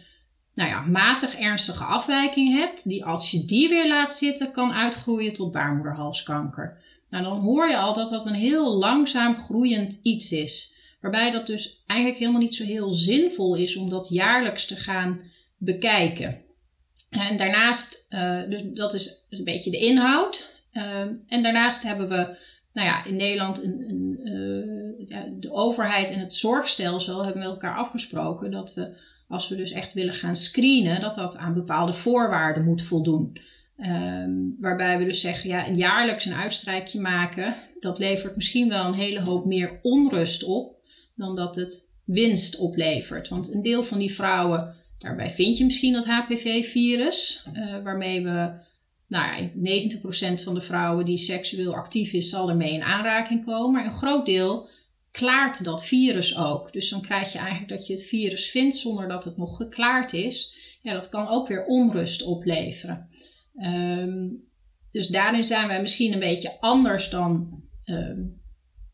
nou 0.53 0.69
ja, 0.69 0.81
matig 0.81 1.35
ernstige 1.35 1.83
afwijking 1.83 2.55
hebt, 2.57 2.89
die 2.89 3.05
als 3.05 3.31
je 3.31 3.45
die 3.45 3.69
weer 3.69 3.87
laat 3.87 4.13
zitten, 4.13 4.51
kan 4.51 4.71
uitgroeien 4.71 5.33
tot 5.33 5.51
baarmoederhalskanker. 5.51 6.77
Nou, 7.13 7.25
dan 7.25 7.39
hoor 7.39 7.67
je 7.69 7.77
al 7.77 7.93
dat 7.93 8.09
dat 8.09 8.25
een 8.25 8.33
heel 8.33 8.77
langzaam 8.77 9.35
groeiend 9.35 9.99
iets 10.03 10.31
is. 10.31 10.75
Waarbij 11.01 11.31
dat 11.31 11.47
dus 11.47 11.83
eigenlijk 11.85 12.19
helemaal 12.19 12.41
niet 12.41 12.55
zo 12.55 12.63
heel 12.63 12.91
zinvol 12.91 13.55
is 13.55 13.75
om 13.75 13.89
dat 13.89 14.09
jaarlijks 14.09 14.65
te 14.65 14.75
gaan 14.75 15.21
bekijken. 15.57 16.41
En 17.09 17.37
daarnaast, 17.37 18.13
uh, 18.13 18.49
dus 18.49 18.61
dat 18.63 18.93
is 18.93 19.25
een 19.29 19.43
beetje 19.43 19.71
de 19.71 19.77
inhoud. 19.77 20.63
Uh, 20.73 20.99
en 21.27 21.43
daarnaast 21.43 21.83
hebben 21.83 22.09
we, 22.09 22.37
nou 22.73 22.87
ja, 22.87 23.05
in 23.05 23.15
Nederland, 23.15 23.63
een, 23.63 23.89
een, 23.89 25.05
ja, 25.05 25.27
de 25.39 25.51
overheid 25.51 26.11
en 26.11 26.19
het 26.19 26.33
zorgstelsel 26.33 27.23
hebben 27.23 27.41
met 27.41 27.51
elkaar 27.51 27.75
afgesproken 27.75 28.51
dat 28.51 28.73
we, 28.73 28.97
als 29.27 29.49
we 29.49 29.55
dus 29.55 29.71
echt 29.71 29.93
willen 29.93 30.13
gaan 30.13 30.35
screenen, 30.35 31.01
dat 31.01 31.15
dat 31.15 31.37
aan 31.37 31.53
bepaalde 31.53 31.93
voorwaarden 31.93 32.63
moet 32.63 32.83
voldoen. 32.83 33.37
Um, 33.77 34.55
waarbij 34.59 34.97
we 34.97 35.05
dus 35.05 35.21
zeggen, 35.21 35.49
ja, 35.49 35.67
een 35.67 35.75
jaarlijks 35.75 36.25
een 36.25 36.33
uitstrijkje 36.33 36.99
maken, 36.99 37.55
dat 37.79 37.99
levert 37.99 38.35
misschien 38.35 38.69
wel 38.69 38.85
een 38.85 38.93
hele 38.93 39.21
hoop 39.21 39.45
meer 39.45 39.79
onrust 39.81 40.43
op 40.43 40.75
dan 41.15 41.35
dat 41.35 41.55
het 41.55 41.93
winst 42.05 42.57
oplevert. 42.57 43.27
Want 43.27 43.53
een 43.53 43.61
deel 43.61 43.83
van 43.83 43.99
die 43.99 44.13
vrouwen, 44.13 44.75
daarbij 44.97 45.29
vind 45.29 45.57
je 45.57 45.65
misschien 45.65 45.93
dat 45.93 46.05
HPV-virus, 46.05 47.45
uh, 47.53 47.83
waarmee 47.83 48.23
we, 48.23 48.51
nou 49.07 49.41
ja, 49.41 49.49
90% 50.39 50.43
van 50.43 50.53
de 50.53 50.61
vrouwen 50.61 51.05
die 51.05 51.17
seksueel 51.17 51.75
actief 51.75 52.13
is, 52.13 52.29
zal 52.29 52.49
ermee 52.49 52.73
in 52.73 52.83
aanraking 52.83 53.45
komen. 53.45 53.71
Maar 53.71 53.85
een 53.85 53.91
groot 53.91 54.25
deel 54.25 54.69
klaart 55.11 55.63
dat 55.63 55.85
virus 55.85 56.37
ook. 56.37 56.73
Dus 56.73 56.89
dan 56.89 57.01
krijg 57.01 57.31
je 57.31 57.37
eigenlijk 57.37 57.69
dat 57.69 57.87
je 57.87 57.93
het 57.93 58.03
virus 58.03 58.49
vindt 58.49 58.75
zonder 58.75 59.07
dat 59.07 59.23
het 59.23 59.37
nog 59.37 59.57
geklaard 59.57 60.13
is. 60.13 60.53
Ja, 60.81 60.93
dat 60.93 61.09
kan 61.09 61.27
ook 61.27 61.47
weer 61.47 61.65
onrust 61.65 62.23
opleveren. 62.23 63.09
Um, 63.55 64.51
dus 64.91 65.07
daarin 65.07 65.43
zijn 65.43 65.67
wij 65.67 65.81
misschien 65.81 66.13
een 66.13 66.19
beetje 66.19 66.57
anders 66.59 67.09
dan 67.09 67.61
um, 67.85 68.41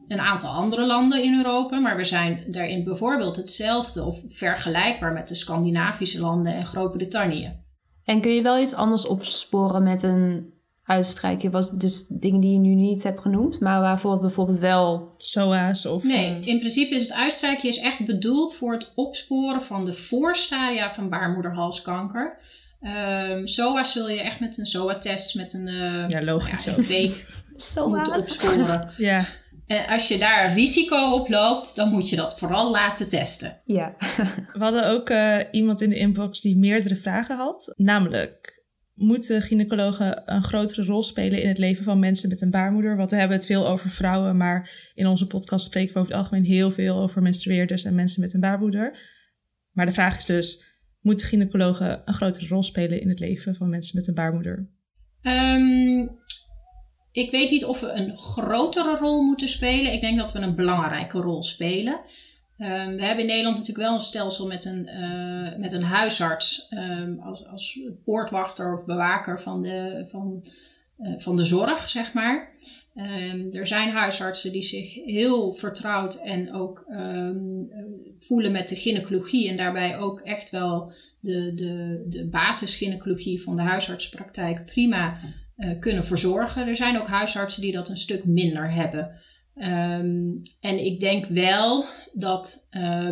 een 0.08 0.20
aantal 0.20 0.52
andere 0.52 0.86
landen 0.86 1.24
in 1.24 1.38
Europa. 1.38 1.80
Maar 1.80 1.98
we 1.98 2.04
zijn 2.04 2.44
daarin 2.48 2.84
bijvoorbeeld 2.84 3.36
hetzelfde 3.36 4.04
of 4.04 4.24
vergelijkbaar 4.28 5.14
met 5.14 5.28
de 5.28 5.36
Scandinavische 5.36 6.20
landen 6.20 6.54
en 6.54 6.66
Groot-Brittannië. 6.66 7.60
En 8.04 8.22
kun 8.22 8.32
je 8.32 8.42
wel 8.42 8.60
iets 8.60 8.74
anders 8.74 9.06
opsporen 9.06 9.84
met 9.84 10.04
een 10.04 10.54
uitstrijkje? 10.90 11.50
Was 11.50 11.72
dus 11.72 12.08
dingen 12.08 12.42
die 12.42 12.52
je 12.52 12.60
nu 12.60 12.74
niet 12.74 13.04
hebt 13.04 13.22
genoemd, 13.22 13.60
maar 13.60 13.82
waarvoor 13.82 14.12
het 14.12 14.22
bijvoorbeeld 14.22 14.60
wel. 14.60 15.14
SOA's 15.18 15.86
of. 15.86 16.04
Nee, 16.04 16.40
in 16.40 16.58
principe 16.58 16.96
is 16.96 17.04
het 17.04 17.18
uitstrijkje 17.18 17.68
is 17.68 17.80
echt 17.80 18.06
bedoeld 18.06 18.56
voor 18.56 18.72
het 18.72 18.92
opsporen 18.96 19.62
van 19.62 19.86
de 19.86 19.94
voorstadia 19.94 20.90
van 20.90 21.10
baarmoederhalskanker. 21.10 22.40
Um, 22.82 23.48
SOA 23.48 23.84
zul 23.84 24.10
je 24.10 24.22
echt 24.22 24.40
met 24.40 24.58
een 24.58 24.66
SOA-test, 24.66 25.36
met 25.36 25.54
een, 25.54 25.68
uh, 25.68 26.08
ja, 26.08 26.24
logisch 26.24 26.64
ja, 26.64 26.76
week 26.76 27.26
moeten 27.86 28.16
opsporen. 28.16 28.92
ja. 28.98 29.26
En 29.66 29.88
als 29.88 30.08
je 30.08 30.18
daar 30.18 30.54
risico 30.54 31.14
op 31.14 31.30
loopt, 31.30 31.76
dan 31.76 31.90
moet 31.90 32.10
je 32.10 32.16
dat 32.16 32.40
vooral 32.40 32.72
laten 32.72 33.10
testen. 33.10 33.58
Ja. 33.66 33.96
We 34.54 34.60
hadden 34.60 34.90
ook 34.90 35.10
uh, 35.10 35.38
iemand 35.52 35.82
in 35.82 35.90
de 35.90 35.98
inbox 35.98 36.42
die 36.42 36.58
meerdere 36.58 36.96
vragen 36.96 37.38
had. 37.38 37.74
Namelijk, 37.76 38.60
moeten 39.00 39.42
gynaecologen 39.42 40.22
een 40.26 40.44
grotere 40.44 40.84
rol 40.84 41.04
spelen 41.04 41.42
in 41.42 41.48
het 41.48 41.58
leven 41.58 41.84
van 41.84 42.00
mensen 42.00 42.30
met 42.30 42.42
een 42.42 42.52
baarmoeder? 42.52 42.98
Want 42.98 43.12
we 43.12 43.18
hebben 43.18 43.38
het 43.38 43.46
veel 43.46 43.68
over 43.68 43.90
vrouwen, 43.90 44.38
maar 44.38 44.92
in 44.94 45.08
onze 45.08 45.28
podcast 45.28 45.66
spreken 45.66 45.94
we 45.94 46.00
over 46.00 46.12
het 46.12 46.22
algemeen 46.22 46.44
heel 46.44 46.72
veel 46.72 46.98
over 46.98 47.22
menstrueerders 47.22 47.84
en 47.84 47.96
mensen 47.96 48.22
met 48.22 48.34
een 48.34 48.40
baarmoeder. 48.40 49.00
Maar 49.72 49.86
de 49.86 49.92
vraag 49.92 50.18
is 50.18 50.26
dus, 50.26 50.64
moeten 51.02 51.28
gynaecologen 51.28 52.02
een 52.06 52.14
grotere 52.14 52.48
rol 52.48 52.64
spelen 52.64 53.02
in 53.02 53.10
het 53.10 53.20
leven 53.20 53.56
van 53.56 53.70
mensen 53.70 53.98
met 53.98 54.08
een 54.08 54.14
baarmoeder? 54.14 54.70
Um, 55.22 56.20
ik 57.12 57.32
weet 57.32 57.52
niet 57.52 57.66
of 57.66 57.80
we 57.80 57.92
een 57.92 58.16
grotere 58.16 58.98
rol 58.98 59.22
moeten 59.22 59.48
spelen. 59.48 59.94
Ik 59.94 60.02
denk 60.02 60.18
dat 60.18 60.32
we 60.32 60.40
een 60.40 60.56
belangrijke 60.56 61.20
rol 61.20 61.44
spelen. 61.44 61.94
Um, 61.94 62.96
we 62.96 63.04
hebben 63.04 63.20
in 63.20 63.26
Nederland 63.26 63.58
natuurlijk 63.58 63.88
wel 63.88 63.94
een 63.94 64.02
stelsel 64.02 64.48
met 64.48 64.66
een, 64.66 64.90
uh, 64.90 65.58
met 65.58 65.74
een 65.74 65.84
huisarts 65.84 66.68
um, 66.70 67.20
als, 67.20 67.46
als 67.48 67.80
poortwachter 68.04 68.74
of 68.74 68.86
bewaker 68.86 69.40
van 69.40 69.62
de, 69.62 70.06
van, 70.10 70.46
uh, 71.00 71.18
van 71.18 71.36
de 71.36 71.46
zorg, 71.46 71.90
zeg 71.90 72.14
maar. 72.14 72.54
Um, 73.00 73.50
er 73.52 73.68
zijn 73.68 73.90
huisartsen 73.90 74.52
die 74.52 74.64
zich 74.64 74.94
heel 74.94 75.54
vertrouwd 75.54 76.16
en 76.16 76.54
ook 76.54 76.86
voelen 78.20 78.52
met 78.52 78.68
de 78.68 78.76
gynaecologie 78.76 79.50
en 79.50 79.58
daarbij 79.58 79.98
ook 79.98 80.20
echt 80.20 80.50
wel 80.50 80.92
de, 81.20 81.54
de, 81.54 82.04
de 82.08 82.28
basisgynaecologie 82.30 83.42
van 83.42 83.56
de 83.56 83.62
huisartspraktijk 83.62 84.66
prima 84.66 85.20
uh, 85.58 85.80
kunnen 85.80 86.06
verzorgen. 86.06 86.68
Er 86.68 86.76
zijn 86.76 87.00
ook 87.00 87.08
huisartsen 87.08 87.62
die 87.62 87.72
dat 87.72 87.90
een 87.90 87.98
stuk 87.98 88.26
minder 88.26 88.72
hebben. 88.72 89.12
Um, 89.56 90.42
en 90.62 90.86
ik 90.86 91.00
denk 91.00 91.26
wel 91.26 91.86
dat 92.14 92.70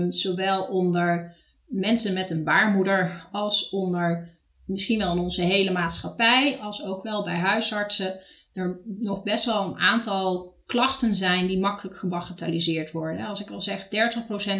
zowel 0.09 0.63
onder 0.63 1.35
mensen 1.65 2.13
met 2.13 2.29
een 2.29 2.43
baarmoeder 2.43 3.27
als 3.31 3.69
onder 3.69 4.35
misschien 4.65 4.97
wel 4.97 5.11
in 5.11 5.21
onze 5.21 5.41
hele 5.41 5.71
maatschappij, 5.71 6.57
als 6.57 6.83
ook 6.83 7.03
wel 7.03 7.23
bij 7.23 7.35
huisartsen, 7.35 8.19
er 8.57 8.79
nog 9.01 9.23
best 9.23 9.45
wel 9.45 9.65
een 9.65 9.77
aantal 9.77 10.55
klachten 10.65 11.13
zijn 11.13 11.47
die 11.47 11.59
makkelijk 11.59 11.97
gebagatelliseerd 11.97 12.91
worden. 12.91 13.25
Als 13.25 13.41
ik 13.41 13.49
al 13.49 13.61
zeg, 13.61 13.85
30% 13.85 13.87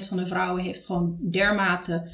van 0.08 0.18
de 0.18 0.28
vrouwen 0.28 0.64
heeft 0.64 0.86
gewoon 0.86 1.18
dermate 1.32 2.12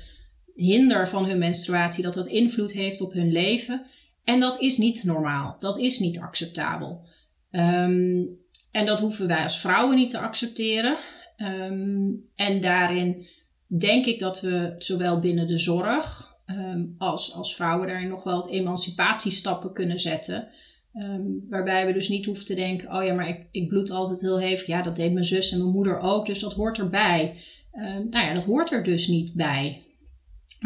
hinder 0.55 1.07
van 1.07 1.25
hun 1.25 1.37
menstruatie 1.37 2.03
dat 2.03 2.13
dat 2.13 2.27
invloed 2.27 2.71
heeft 2.71 3.01
op 3.01 3.13
hun 3.13 3.31
leven. 3.31 3.85
En 4.23 4.39
dat 4.39 4.59
is 4.59 4.77
niet 4.77 5.03
normaal. 5.03 5.55
Dat 5.59 5.77
is 5.77 5.99
niet 5.99 6.19
acceptabel. 6.19 7.05
Um, 7.51 8.41
en 8.71 8.85
dat 8.85 8.99
hoeven 8.99 9.27
wij 9.27 9.43
als 9.43 9.59
vrouwen 9.59 9.95
niet 9.95 10.09
te 10.09 10.19
accepteren. 10.19 10.97
Um, 11.37 12.23
en 12.35 12.61
daarin 12.61 13.27
denk 13.67 14.05
ik 14.05 14.19
dat 14.19 14.41
we 14.41 14.75
zowel 14.77 15.19
binnen 15.19 15.47
de 15.47 15.57
zorg 15.57 16.33
um, 16.47 16.95
als 16.97 17.33
als 17.33 17.55
vrouwen 17.55 17.87
daarin 17.87 18.09
nog 18.09 18.23
wel 18.23 18.35
wat 18.35 18.49
emancipatiestappen 18.49 19.73
kunnen 19.73 19.99
zetten. 19.99 20.47
Um, 20.93 21.45
waarbij 21.49 21.85
we 21.85 21.93
dus 21.93 22.09
niet 22.09 22.25
hoeven 22.25 22.45
te 22.45 22.55
denken: 22.55 22.95
oh 22.95 23.03
ja, 23.03 23.13
maar 23.13 23.27
ik, 23.27 23.47
ik 23.51 23.67
bloed 23.67 23.91
altijd 23.91 24.21
heel 24.21 24.39
hevig. 24.39 24.67
Ja, 24.67 24.81
dat 24.81 24.95
deed 24.95 25.11
mijn 25.11 25.25
zus 25.25 25.51
en 25.51 25.57
mijn 25.57 25.71
moeder 25.71 25.99
ook, 25.99 26.25
dus 26.25 26.39
dat 26.39 26.53
hoort 26.53 26.77
erbij. 26.77 27.35
Um, 27.73 28.09
nou 28.09 28.25
ja, 28.25 28.33
dat 28.33 28.43
hoort 28.43 28.71
er 28.71 28.83
dus 28.83 29.07
niet 29.07 29.33
bij. 29.33 29.81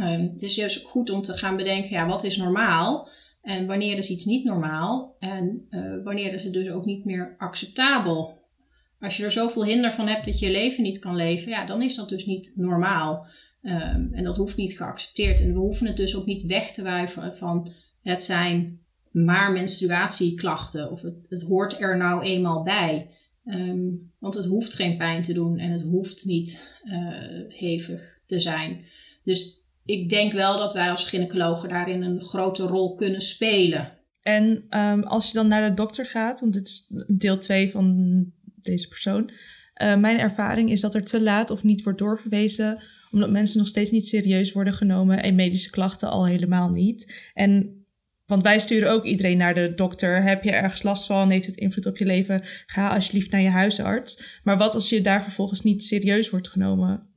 Um, 0.02 0.38
dus 0.38 0.56
juist 0.56 0.86
goed 0.86 1.10
om 1.10 1.22
te 1.22 1.34
gaan 1.34 1.58
bedenken: 1.58 1.90
ja, 1.90 2.08
wat 2.08 2.24
is 2.24 2.38
normaal? 2.38 3.10
En 3.42 3.68
wanneer 3.68 3.98
is 3.98 4.10
iets 4.10 4.26
niet 4.26 4.44
normaal? 4.44 5.16
En 5.20 5.68
uh, 5.70 6.04
wanneer 6.04 6.34
is 6.34 6.44
het 6.44 6.54
dus 6.54 6.70
ook 6.70 6.86
niet 6.86 7.06
meer 7.06 7.36
acceptabel? 7.38 8.46
Als 9.00 9.18
je 9.18 9.24
er 9.24 9.32
zoveel 9.32 9.66
hinder 9.66 9.92
van 9.92 10.08
hebt 10.08 10.26
dat 10.26 10.40
je 10.40 10.46
je 10.46 10.52
leven 10.52 10.84
niet 10.84 11.00
kan 11.00 11.16
leven, 11.16 11.50
ja, 11.50 11.66
dan 11.66 11.82
is 11.82 11.96
dat 11.96 12.10
dus 12.10 12.26
niet 12.26 12.54
normaal. 12.56 13.26
En 14.12 14.24
dat 14.24 14.38
hoeft 14.38 14.58
niet 14.58 14.78
geaccepteerd. 14.78 15.42
En 15.42 15.54
we 15.54 15.60
hoeven 15.60 15.88
het 15.88 15.98
dus 15.98 16.16
ook 16.16 16.26
niet 16.26 16.46
weg 16.46 16.72
te 16.72 16.84
wuiven 16.84 17.34
van 17.34 17.72
het 18.02 18.24
zijn 18.24 18.86
maar 19.24 19.52
menstruatieklachten 19.52 20.92
of 20.92 21.02
het, 21.02 21.28
het 21.30 21.42
hoort 21.42 21.80
er 21.80 21.98
nou 21.98 22.24
eenmaal 22.24 22.64
bij. 22.64 23.10
Um, 23.46 24.12
want 24.20 24.34
het 24.34 24.46
hoeft 24.46 24.74
geen 24.74 24.98
pijn 24.98 25.22
te 25.22 25.34
doen 25.34 25.58
en 25.58 25.72
het 25.72 25.82
hoeft 25.82 26.26
niet 26.26 26.82
uh, 26.86 26.94
hevig 27.48 28.22
te 28.26 28.40
zijn. 28.40 28.82
Dus 29.24 29.66
ik 29.86 30.10
denk 30.10 30.34
wel 30.34 30.58
dat 30.58 30.74
wij 30.74 30.90
als 30.90 31.04
gynaecologen 31.04 31.70
daarin 31.70 32.02
een 32.02 32.22
grote 32.22 32.64
rol 32.64 32.96
kunnen 32.96 33.22
spelen. 33.22 33.92
En 34.22 34.66
um, 34.70 35.04
als 35.04 35.28
je 35.28 35.34
dan 35.34 35.48
naar 35.48 35.70
de 35.70 35.76
dokter 35.76 36.06
gaat, 36.06 36.40
want 36.40 36.54
dit 36.54 36.68
is 36.68 36.94
deel 37.08 37.38
2 37.38 37.72
van 37.72 38.26
deze 38.62 38.88
persoon. 38.88 39.32
Uh, 39.82 39.98
mijn 39.98 40.20
ervaring 40.20 40.72
is 40.72 40.82
dat 40.82 40.96
er 40.96 41.04
te 41.04 41.22
laat 41.22 41.50
of 41.50 41.64
niet 41.64 41.84
wordt 41.84 42.00
doorverwezen, 42.00 42.80
omdat 43.12 43.30
mensen 43.30 43.58
nog 43.58 43.68
steeds 43.68 43.92
niet 43.92 44.06
serieus 44.06 44.52
worden 44.52 44.74
genomen 44.74 45.24
en 45.24 45.36
medische 45.36 45.70
klachten 45.70 46.10
al 46.10 46.26
helemaal 46.26 46.70
niet. 46.70 47.32
En 47.34 47.86
want 48.28 48.44
wij 48.44 48.60
sturen 48.60 48.92
ook 48.92 49.04
iedereen 49.04 49.38
naar 49.38 49.54
de 49.54 49.74
dokter. 49.76 50.22
Heb 50.22 50.44
je 50.44 50.52
ergens 50.52 50.84
last 50.84 51.06
van? 51.06 51.30
Heeft 51.30 51.46
het 51.46 51.56
invloed 51.56 51.86
op 51.86 51.98
je 51.98 52.06
leven? 52.06 52.42
Ga 52.66 52.94
alsjeblieft 52.94 53.32
naar 53.32 53.42
je 53.42 53.50
huisarts. 53.50 54.40
Maar 54.44 54.58
wat 54.58 54.74
als 54.74 54.90
je 54.90 55.02
daar 55.02 55.24
vervolgens 55.24 55.62
niet 55.62 55.84
serieus 55.84 56.30
wordt 56.30 56.48
genomen? 56.48 57.08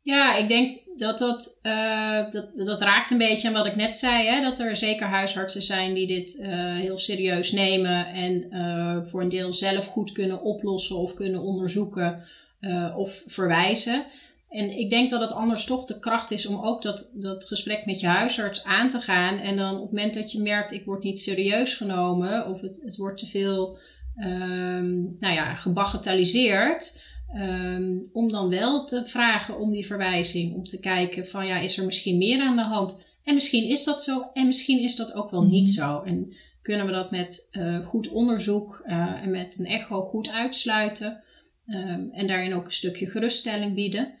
Ja, 0.00 0.36
ik 0.36 0.48
denk 0.48 0.78
dat 0.96 1.18
dat, 1.18 1.58
uh, 1.62 2.30
dat, 2.30 2.56
dat 2.56 2.80
raakt 2.80 3.10
een 3.10 3.18
beetje 3.18 3.48
aan 3.48 3.54
wat 3.54 3.66
ik 3.66 3.76
net 3.76 3.96
zei. 3.96 4.26
Hè? 4.26 4.40
Dat 4.40 4.58
er 4.58 4.76
zeker 4.76 5.06
huisartsen 5.06 5.62
zijn 5.62 5.94
die 5.94 6.06
dit 6.06 6.38
uh, 6.40 6.48
heel 6.76 6.96
serieus 6.96 7.52
nemen 7.52 8.06
en 8.06 8.46
uh, 8.50 9.04
voor 9.04 9.22
een 9.22 9.28
deel 9.28 9.52
zelf 9.52 9.86
goed 9.86 10.12
kunnen 10.12 10.42
oplossen 10.42 10.96
of 10.96 11.14
kunnen 11.14 11.42
onderzoeken 11.42 12.24
of 12.96 13.22
verwijzen. 13.26 14.04
En 14.52 14.78
ik 14.78 14.90
denk 14.90 15.10
dat 15.10 15.20
het 15.20 15.32
anders 15.32 15.64
toch 15.64 15.84
de 15.84 15.98
kracht 15.98 16.30
is 16.30 16.46
om 16.46 16.64
ook 16.64 16.82
dat, 16.82 17.10
dat 17.12 17.46
gesprek 17.46 17.86
met 17.86 18.00
je 18.00 18.06
huisarts 18.06 18.64
aan 18.64 18.88
te 18.88 18.98
gaan. 18.98 19.38
En 19.38 19.56
dan 19.56 19.74
op 19.74 19.82
het 19.82 19.92
moment 19.92 20.14
dat 20.14 20.32
je 20.32 20.40
merkt, 20.40 20.72
ik 20.72 20.84
word 20.84 21.02
niet 21.02 21.20
serieus 21.20 21.74
genomen 21.74 22.46
of 22.46 22.60
het, 22.60 22.80
het 22.84 22.96
wordt 22.96 23.18
te 23.18 23.26
veel 23.26 23.78
um, 24.24 25.16
nou 25.20 25.34
ja, 25.34 25.54
gebagatelliseerd 25.54 27.10
Ehm, 27.32 28.04
om 28.12 28.28
dan 28.28 28.50
wel 28.50 28.84
te 28.84 29.06
vragen 29.06 29.58
om 29.58 29.72
die 29.72 29.86
verwijzing. 29.86 30.54
Om 30.54 30.64
te 30.64 30.80
kijken 30.80 31.26
van 31.26 31.46
ja, 31.46 31.58
is 31.58 31.78
er 31.78 31.84
misschien 31.84 32.18
meer 32.18 32.40
aan 32.40 32.56
de 32.56 32.62
hand? 32.62 33.04
En 33.24 33.34
misschien 33.34 33.68
is 33.68 33.84
dat 33.84 34.02
zo 34.02 34.24
en 34.34 34.46
misschien 34.46 34.80
is 34.80 34.96
dat 34.96 35.14
ook 35.14 35.30
wel 35.30 35.42
niet 35.42 35.70
zo. 35.70 36.02
En 36.02 36.32
kunnen 36.62 36.86
we 36.86 36.92
dat 36.92 37.10
met 37.10 37.48
uh, 37.52 37.86
goed 37.86 38.08
onderzoek 38.08 38.82
uh, 38.86 39.22
en 39.22 39.30
met 39.30 39.58
een 39.58 39.66
echo 39.66 40.02
goed 40.02 40.28
uitsluiten. 40.28 41.20
Um, 41.66 42.10
en 42.12 42.26
daarin 42.26 42.54
ook 42.54 42.64
een 42.64 42.72
stukje 42.72 43.06
geruststelling 43.06 43.74
bieden. 43.74 44.12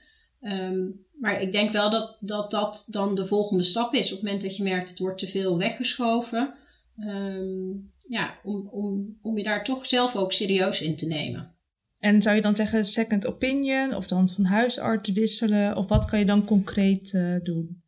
Um, 0.42 1.06
maar 1.18 1.40
ik 1.40 1.52
denk 1.52 1.70
wel 1.70 1.90
dat, 1.90 2.16
dat 2.20 2.50
dat 2.50 2.88
dan 2.90 3.14
de 3.14 3.26
volgende 3.26 3.62
stap 3.62 3.94
is. 3.94 4.06
Op 4.06 4.16
het 4.16 4.22
moment 4.22 4.42
dat 4.42 4.56
je 4.56 4.62
merkt 4.62 4.88
het 4.88 4.98
wordt 4.98 5.18
te 5.18 5.28
veel 5.28 5.58
weggeschoven. 5.58 6.54
Um, 6.96 7.92
ja, 8.08 8.38
om, 8.42 8.68
om, 8.68 9.18
om 9.22 9.36
je 9.36 9.44
daar 9.44 9.64
toch 9.64 9.86
zelf 9.86 10.16
ook 10.16 10.32
serieus 10.32 10.80
in 10.80 10.96
te 10.96 11.06
nemen. 11.06 11.56
En 11.98 12.22
zou 12.22 12.36
je 12.36 12.42
dan 12.42 12.56
zeggen 12.56 12.84
second 12.84 13.26
opinion 13.26 13.94
of 13.94 14.06
dan 14.06 14.28
van 14.28 14.44
huisarts 14.44 15.12
wisselen? 15.12 15.76
Of 15.76 15.88
wat 15.88 16.04
kan 16.04 16.18
je 16.18 16.24
dan 16.24 16.44
concreet 16.44 17.12
uh, 17.12 17.40
doen? 17.42 17.82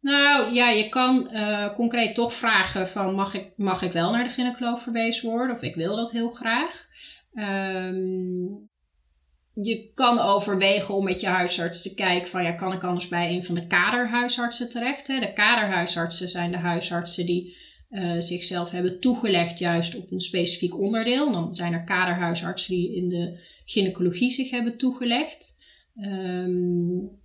Nou 0.00 0.54
ja, 0.54 0.70
je 0.70 0.88
kan 0.88 1.28
uh, 1.32 1.74
concreet 1.74 2.14
toch 2.14 2.34
vragen 2.34 2.88
van 2.88 3.14
mag 3.14 3.34
ik, 3.34 3.52
mag 3.56 3.82
ik 3.82 3.92
wel 3.92 4.10
naar 4.10 4.24
de 4.24 4.30
gynaecoloog 4.30 4.80
verwezen 4.80 5.30
worden? 5.30 5.56
Of 5.56 5.62
ik 5.62 5.74
wil 5.74 5.96
dat 5.96 6.10
heel 6.10 6.28
graag. 6.28 6.86
Um, 7.32 8.69
je 9.54 9.90
kan 9.94 10.18
overwegen 10.18 10.94
om 10.94 11.04
met 11.04 11.20
je 11.20 11.26
huisarts 11.26 11.82
te 11.82 11.94
kijken 11.94 12.28
van 12.28 12.42
ja, 12.42 12.52
kan 12.52 12.72
ik 12.72 12.84
anders 12.84 13.08
bij 13.08 13.34
een 13.34 13.44
van 13.44 13.54
de 13.54 13.66
kaderhuisartsen 13.66 14.68
terecht? 14.68 15.06
Hè? 15.06 15.18
De 15.18 15.32
kaderhuisartsen 15.32 16.28
zijn 16.28 16.50
de 16.50 16.58
huisartsen 16.58 17.26
die 17.26 17.56
uh, 17.90 18.20
zichzelf 18.20 18.70
hebben 18.70 19.00
toegelegd 19.00 19.58
juist 19.58 19.96
op 19.96 20.10
een 20.10 20.20
specifiek 20.20 20.78
onderdeel. 20.78 21.32
Dan 21.32 21.54
zijn 21.54 21.72
er 21.72 21.84
kaderhuisartsen 21.84 22.74
die 22.74 22.94
in 22.94 23.08
de 23.08 23.38
gynaecologie 23.64 24.30
zich 24.30 24.50
hebben 24.50 24.76
toegelegd. 24.76 25.58
Um, 26.04 27.18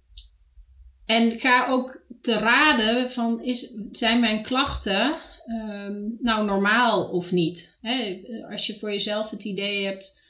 en 1.06 1.40
ga 1.40 1.68
ook 1.68 2.06
te 2.22 2.38
raden 2.38 3.12
van 3.12 3.44
is, 3.44 3.78
zijn 3.92 4.20
mijn 4.20 4.42
klachten 4.42 5.14
um, 5.48 6.18
nou 6.22 6.46
normaal 6.46 7.04
of 7.04 7.32
niet? 7.32 7.78
Hè? 7.82 8.22
Als 8.52 8.68
je 8.68 8.80
voor 8.80 8.92
jezelf 8.92 9.30
het 9.30 9.44
idee 9.44 9.86
hebt 9.86 10.25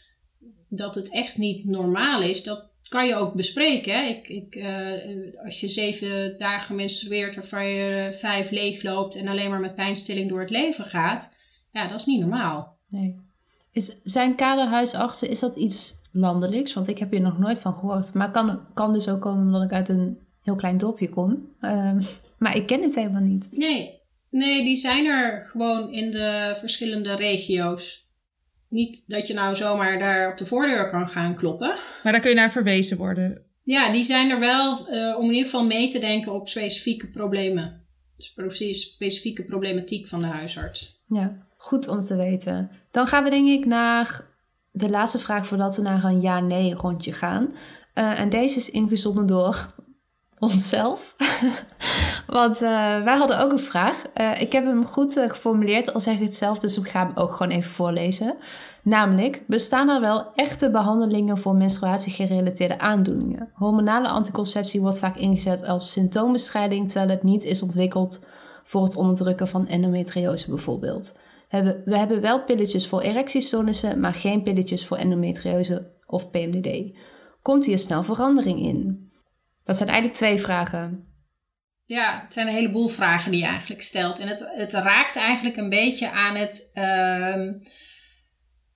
dat 0.70 0.95
het 0.95 1.11
echt 1.11 1.38
niet 1.38 1.66
normaal 1.66 2.22
is, 2.22 2.43
dat 2.43 2.74
kan 2.89 3.07
je 3.07 3.16
ook 3.16 3.34
bespreken. 3.34 3.93
Hè? 3.93 4.01
Ik, 4.01 4.28
ik, 4.28 4.55
uh, 4.55 5.43
als 5.43 5.59
je 5.59 5.68
zeven 5.68 6.38
dagen 6.38 6.76
menstrueert 6.76 7.36
waarvan 7.36 7.68
je 7.68 8.09
vijf 8.13 8.49
leeg 8.49 8.84
loopt 8.84 9.16
en 9.16 9.28
alleen 9.28 9.49
maar 9.49 9.59
met 9.59 9.76
pijnstilling 9.76 10.30
door 10.30 10.39
het 10.39 10.49
leven 10.49 10.86
gaat, 10.86 11.38
ja, 11.72 11.88
dat 11.88 11.99
is 11.99 12.05
niet 12.05 12.20
normaal. 12.20 12.78
Nee. 12.89 13.24
Is, 13.72 13.99
zijn 14.03 14.36
kaderhuisartsen, 14.36 15.30
is 15.30 15.39
dat 15.39 15.55
iets 15.55 15.93
landelijks? 16.11 16.74
Want 16.74 16.88
ik 16.88 16.97
heb 16.97 17.11
hier 17.11 17.22
nog 17.22 17.38
nooit 17.38 17.59
van 17.59 17.74
gehoord. 17.74 18.13
Maar 18.13 18.32
kan, 18.32 18.74
kan 18.74 18.93
dus 18.93 19.09
ook 19.09 19.22
komen 19.22 19.45
omdat 19.45 19.63
ik 19.63 19.72
uit 19.72 19.89
een 19.89 20.18
heel 20.41 20.55
klein 20.55 20.78
dorpje 20.78 21.09
kom. 21.09 21.55
Uh, 21.61 21.95
maar 22.39 22.55
ik 22.55 22.66
ken 22.66 22.82
het 22.82 22.95
helemaal 22.95 23.22
niet. 23.22 23.47
Nee. 23.51 24.01
nee, 24.30 24.63
die 24.63 24.76
zijn 24.76 25.05
er 25.05 25.41
gewoon 25.41 25.91
in 25.91 26.11
de 26.11 26.55
verschillende 26.57 27.16
regio's. 27.16 28.05
Niet 28.70 29.09
dat 29.09 29.28
je 29.28 29.34
nou 29.34 29.55
zomaar 29.55 29.99
daar 29.99 30.32
op 30.32 30.38
de 30.38 30.45
voordeur 30.45 30.89
kan 30.89 31.07
gaan 31.07 31.36
kloppen. 31.36 31.76
Maar 32.03 32.11
daar 32.11 32.22
kun 32.22 32.30
je 32.30 32.36
naar 32.36 32.51
verwezen 32.51 32.97
worden. 32.97 33.41
Ja, 33.63 33.91
die 33.91 34.03
zijn 34.03 34.30
er 34.30 34.39
wel 34.39 34.93
uh, 34.93 35.18
om 35.18 35.24
in 35.24 35.34
ieder 35.34 35.45
geval 35.45 35.66
mee 35.66 35.88
te 35.88 35.99
denken 35.99 36.34
op 36.34 36.49
specifieke 36.49 37.09
problemen. 37.09 37.84
Specifieke 38.18 39.43
problematiek 39.43 40.07
van 40.07 40.20
de 40.20 40.26
huisarts. 40.26 41.03
Ja, 41.07 41.47
goed 41.57 41.88
om 41.88 42.01
te 42.01 42.16
weten. 42.16 42.72
Dan 42.91 43.07
gaan 43.07 43.24
we 43.24 43.30
denk 43.30 43.47
ik 43.47 43.66
naar 43.66 44.26
de 44.72 44.89
laatste 44.89 45.20
vraag 45.20 45.47
voordat 45.47 45.76
we 45.76 45.82
naar 45.82 46.03
een 46.03 46.22
ja-nee 46.22 46.74
rondje 46.74 47.13
gaan. 47.13 47.53
Uh, 47.95 48.20
en 48.20 48.30
deze 48.30 48.57
is 48.57 48.70
ingezonden 48.70 49.26
door 49.26 49.74
onszelf. 50.40 51.16
Want 52.28 52.62
uh, 52.62 53.04
wij 53.04 53.18
hadden 53.18 53.40
ook 53.40 53.52
een 53.52 53.60
vraag. 53.60 54.04
Uh, 54.16 54.42
ik 54.42 54.52
heb 54.52 54.66
hem 54.66 54.86
goed 54.86 55.18
uh, 55.18 55.30
geformuleerd, 55.30 55.94
al 55.94 56.00
zeg 56.00 56.16
ik 56.16 56.24
het 56.24 56.36
zelf, 56.36 56.60
dus 56.60 56.78
ik 56.78 56.88
ga 56.88 57.06
hem 57.06 57.12
ook 57.16 57.32
gewoon 57.32 57.52
even 57.52 57.72
voorlezen. 57.72 58.36
Namelijk, 58.82 59.44
bestaan 59.48 59.90
er 59.90 60.02
wel 60.02 60.32
echte 60.36 60.72
behandelingen 60.72 61.38
voor 61.38 61.56
menstruatiegerelateerde 61.56 62.80
aandoeningen? 62.80 63.50
Hormonale 63.54 64.08
anticonceptie 64.08 64.82
wordt 64.82 65.00
vaak 65.00 65.16
ingezet 65.16 65.68
als 65.68 65.92
symptoombestrijding, 65.92 66.88
terwijl 66.88 67.10
het 67.12 67.24
niet 67.24 67.44
is 67.44 67.62
ontwikkeld 67.62 68.26
voor 68.64 68.84
het 68.84 68.96
onderdrukken 68.96 69.48
van 69.48 69.68
endometriose 69.68 70.50
bijvoorbeeld. 70.50 71.18
We 71.50 71.56
hebben, 71.56 71.82
we 71.86 71.98
hebben 71.98 72.22
wel 72.22 72.44
pilletjes 72.44 72.88
voor 72.88 73.02
erectiestoornissen, 73.02 74.00
maar 74.00 74.14
geen 74.14 74.44
pilletjes 74.44 74.88
voor 74.88 74.98
endometriose 74.98 75.92
of 76.06 76.32
PMDD. 76.32 76.98
Komt 77.42 77.66
hier 77.66 77.78
snel 77.78 78.04
verandering 78.04 78.60
in? 78.60 79.05
Dat 79.66 79.76
zijn 79.76 79.89
eigenlijk 79.89 80.18
twee 80.18 80.38
vragen. 80.38 81.13
Ja, 81.84 82.22
het 82.24 82.34
zijn 82.34 82.47
een 82.47 82.53
heleboel 82.53 82.88
vragen 82.88 83.32
die 83.32 83.39
je 83.39 83.47
eigenlijk 83.47 83.82
stelt. 83.82 84.20
En 84.20 84.28
het, 84.28 84.45
het 84.55 84.74
raakt 84.74 85.16
eigenlijk 85.16 85.57
een 85.57 85.70
beetje 85.70 86.11
aan 86.11 86.36
het. 86.36 86.72
Uh, 86.74 87.51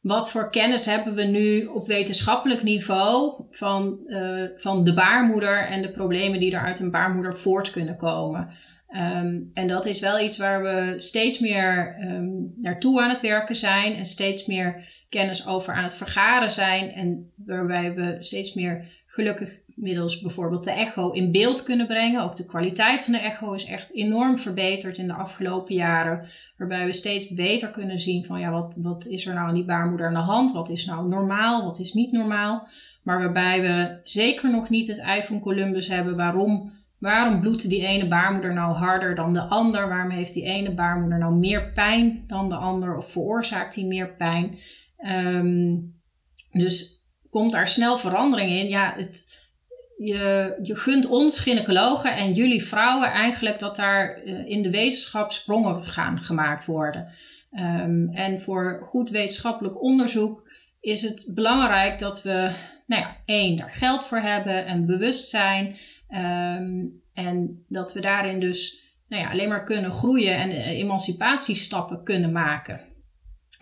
wat 0.01 0.31
voor 0.31 0.49
kennis 0.49 0.85
hebben 0.85 1.15
we 1.15 1.23
nu 1.23 1.65
op 1.65 1.87
wetenschappelijk 1.87 2.63
niveau 2.63 3.45
van, 3.49 3.99
uh, 4.05 4.45
van 4.55 4.83
de 4.83 4.93
baarmoeder 4.93 5.67
en 5.67 5.81
de 5.81 5.91
problemen 5.91 6.39
die 6.39 6.51
er 6.55 6.65
uit 6.65 6.79
een 6.79 6.91
baarmoeder 6.91 7.37
voort 7.37 7.71
kunnen 7.71 7.97
komen? 7.97 8.49
Um, 8.95 9.51
en 9.53 9.67
dat 9.67 9.85
is 9.85 9.99
wel 9.99 10.19
iets 10.19 10.37
waar 10.37 10.61
we 10.61 10.93
steeds 10.97 11.39
meer 11.39 11.97
um, 12.01 12.53
naartoe 12.55 13.01
aan 13.01 13.09
het 13.09 13.21
werken 13.21 13.55
zijn 13.55 13.95
en 13.95 14.05
steeds 14.05 14.45
meer 14.45 14.87
kennis 15.09 15.47
over 15.47 15.73
aan 15.73 15.83
het 15.83 15.95
vergaren 15.95 16.49
zijn. 16.49 16.91
En 16.91 17.33
waarbij 17.45 17.93
we 17.93 18.15
steeds 18.19 18.53
meer 18.53 18.85
gelukkig 19.11 19.61
middels 19.75 20.21
bijvoorbeeld 20.21 20.63
de 20.63 20.71
echo 20.71 21.11
in 21.11 21.31
beeld 21.31 21.63
kunnen 21.63 21.87
brengen. 21.87 22.23
Ook 22.23 22.35
de 22.35 22.45
kwaliteit 22.45 23.03
van 23.03 23.13
de 23.13 23.19
echo 23.19 23.53
is 23.53 23.65
echt 23.65 23.93
enorm 23.93 24.37
verbeterd 24.37 24.97
in 24.97 25.07
de 25.07 25.13
afgelopen 25.13 25.75
jaren. 25.75 26.27
Waarbij 26.57 26.85
we 26.85 26.93
steeds 26.93 27.33
beter 27.33 27.71
kunnen 27.71 27.99
zien 27.99 28.25
van 28.25 28.39
ja, 28.39 28.51
wat, 28.51 28.79
wat 28.81 29.05
is 29.05 29.25
er 29.25 29.33
nou 29.33 29.47
aan 29.47 29.53
die 29.53 29.65
baarmoeder 29.65 30.07
aan 30.07 30.13
de 30.13 30.19
hand? 30.19 30.51
Wat 30.51 30.69
is 30.69 30.85
nou 30.85 31.07
normaal? 31.07 31.63
Wat 31.63 31.79
is 31.79 31.93
niet 31.93 32.11
normaal? 32.11 32.67
Maar 33.03 33.19
waarbij 33.19 33.61
we 33.61 33.99
zeker 34.03 34.51
nog 34.51 34.69
niet 34.69 34.87
het 34.87 34.99
ei 34.99 35.23
van 35.23 35.39
Columbus 35.39 35.87
hebben. 35.87 36.15
Waarom, 36.15 36.71
waarom 36.97 37.39
bloedt 37.39 37.69
die 37.69 37.85
ene 37.85 38.07
baarmoeder 38.07 38.53
nou 38.53 38.73
harder 38.73 39.15
dan 39.15 39.33
de 39.33 39.43
ander? 39.43 39.87
Waarom 39.87 40.11
heeft 40.11 40.33
die 40.33 40.43
ene 40.43 40.73
baarmoeder 40.73 41.17
nou 41.17 41.35
meer 41.35 41.71
pijn 41.71 42.23
dan 42.27 42.49
de 42.49 42.55
ander? 42.55 42.97
Of 42.97 43.11
veroorzaakt 43.11 43.75
die 43.75 43.85
meer 43.85 44.15
pijn? 44.15 44.57
Um, 45.07 45.97
dus 46.51 46.98
komt 47.29 47.51
daar 47.51 47.67
snel 47.67 47.97
verandering 47.97 48.51
in. 48.51 48.69
Ja, 48.69 48.93
het, 48.95 49.41
je, 49.97 50.57
je 50.61 50.75
gunt 50.75 51.05
ons 51.05 51.39
gynaecologen 51.39 52.15
en 52.15 52.33
jullie 52.33 52.63
vrouwen 52.63 53.11
eigenlijk 53.11 53.59
dat 53.59 53.75
daar 53.75 54.21
uh, 54.25 54.45
in 54.45 54.61
de 54.61 54.71
wetenschap 54.71 55.31
sprongen 55.31 55.83
gaan 55.83 56.19
gemaakt 56.19 56.65
worden. 56.65 57.13
Um, 57.59 58.09
en 58.13 58.39
voor 58.39 58.79
goed 58.81 59.09
wetenschappelijk 59.09 59.81
onderzoek 59.81 60.49
is 60.79 61.01
het 61.01 61.31
belangrijk 61.33 61.99
dat 61.99 62.21
we, 62.21 62.51
nou 62.85 63.01
ja, 63.01 63.17
één, 63.25 63.57
daar 63.57 63.71
geld 63.71 64.05
voor 64.05 64.17
hebben 64.17 64.65
en 64.65 64.85
bewustzijn. 64.85 65.75
Um, 66.09 67.01
en 67.13 67.65
dat 67.67 67.93
we 67.93 67.99
daarin 67.99 68.39
dus 68.39 68.79
nou 69.07 69.23
ja, 69.23 69.29
alleen 69.29 69.49
maar 69.49 69.63
kunnen 69.63 69.91
groeien 69.91 70.35
en 70.35 70.49
uh, 70.49 70.67
emancipatiestappen 70.67 72.03
kunnen 72.03 72.31
maken. 72.31 72.81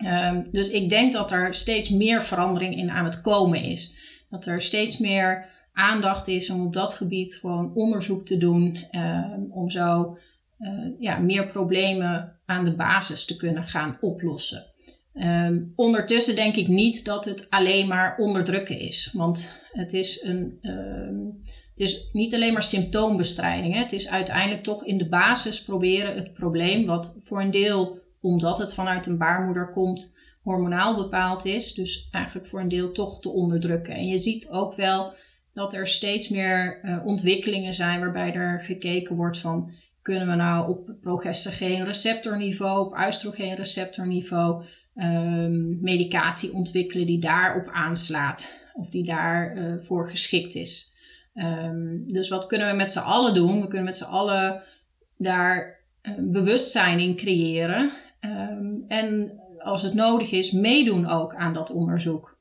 Um, 0.04 0.48
dus 0.50 0.70
ik 0.70 0.88
denk 0.88 1.12
dat 1.12 1.30
er 1.30 1.54
steeds 1.54 1.90
meer 1.90 2.22
verandering 2.22 2.76
in 2.76 2.90
aan 2.90 3.04
het 3.04 3.20
komen 3.20 3.62
is. 3.62 3.94
Dat 4.30 4.46
er 4.46 4.62
steeds 4.62 4.98
meer 4.98 5.46
aandacht 5.72 6.28
is 6.28 6.50
om 6.50 6.66
op 6.66 6.72
dat 6.72 6.94
gebied 6.94 7.34
gewoon 7.34 7.74
onderzoek 7.74 8.26
te 8.26 8.38
doen. 8.38 8.78
Um, 8.90 9.46
om 9.50 9.70
zo 9.70 10.18
uh, 10.58 10.68
ja, 10.98 11.18
meer 11.18 11.46
problemen 11.46 12.40
aan 12.46 12.64
de 12.64 12.74
basis 12.74 13.24
te 13.24 13.36
kunnen 13.36 13.64
gaan 13.64 13.96
oplossen. 14.00 14.64
Um, 15.14 15.72
ondertussen 15.76 16.36
denk 16.36 16.56
ik 16.56 16.68
niet 16.68 17.04
dat 17.04 17.24
het 17.24 17.46
alleen 17.50 17.88
maar 17.88 18.16
onderdrukken 18.18 18.78
is. 18.78 19.10
Want 19.12 19.50
het 19.72 19.92
is, 19.92 20.22
een, 20.22 20.58
het 21.70 21.80
is 21.80 22.08
niet 22.12 22.34
alleen 22.34 22.52
maar 22.52 22.62
symptoombestrijding. 22.62 23.74
Hè. 23.74 23.80
Het 23.80 23.92
is 23.92 24.08
uiteindelijk 24.08 24.62
toch 24.62 24.84
in 24.84 24.98
de 24.98 25.08
basis 25.08 25.62
proberen 25.62 26.14
het 26.14 26.32
probleem, 26.32 26.86
wat 26.86 27.20
voor 27.22 27.40
een 27.40 27.50
deel 27.50 27.98
omdat 28.20 28.58
het 28.58 28.74
vanuit 28.74 29.06
een 29.06 29.18
baarmoeder 29.18 29.70
komt, 29.70 30.18
hormonaal 30.42 30.94
bepaald 30.94 31.44
is. 31.44 31.74
Dus 31.74 32.08
eigenlijk 32.10 32.46
voor 32.46 32.60
een 32.60 32.68
deel 32.68 32.92
toch 32.92 33.20
te 33.20 33.28
onderdrukken. 33.28 33.94
En 33.94 34.06
je 34.06 34.18
ziet 34.18 34.48
ook 34.50 34.74
wel 34.74 35.14
dat 35.52 35.74
er 35.74 35.86
steeds 35.86 36.28
meer 36.28 36.80
uh, 36.84 37.06
ontwikkelingen 37.06 37.74
zijn 37.74 38.00
waarbij 38.00 38.32
er 38.32 38.60
gekeken 38.60 39.16
wordt 39.16 39.38
van 39.38 39.70
kunnen 40.02 40.28
we 40.28 40.34
nou 40.34 40.70
op 40.70 40.88
receptorniveau, 41.84 42.86
op 42.86 42.94
receptorniveau 43.56 44.64
um, 44.94 45.78
medicatie 45.82 46.52
ontwikkelen 46.52 47.06
die 47.06 47.18
daarop 47.18 47.66
aanslaat 47.66 48.66
of 48.72 48.90
die 48.90 49.04
daarvoor 49.04 49.64
uh, 49.64 49.78
voor 49.78 50.10
geschikt 50.10 50.54
is. 50.54 50.92
Um, 51.34 52.04
dus 52.06 52.28
wat 52.28 52.46
kunnen 52.46 52.70
we 52.70 52.76
met 52.76 52.90
z'n 52.90 52.98
allen 52.98 53.34
doen? 53.34 53.60
We 53.60 53.66
kunnen 53.66 53.84
met 53.84 53.96
z'n 53.96 54.04
allen 54.04 54.62
daar 55.16 55.80
uh, 56.02 56.12
bewustzijn 56.30 56.98
in 56.98 57.16
creëren 57.16 57.90
Um, 58.20 58.84
en 58.88 59.40
als 59.58 59.82
het 59.82 59.94
nodig 59.94 60.30
is, 60.30 60.50
meedoen 60.50 61.08
ook 61.08 61.34
aan 61.34 61.52
dat 61.52 61.70
onderzoek. 61.70 62.38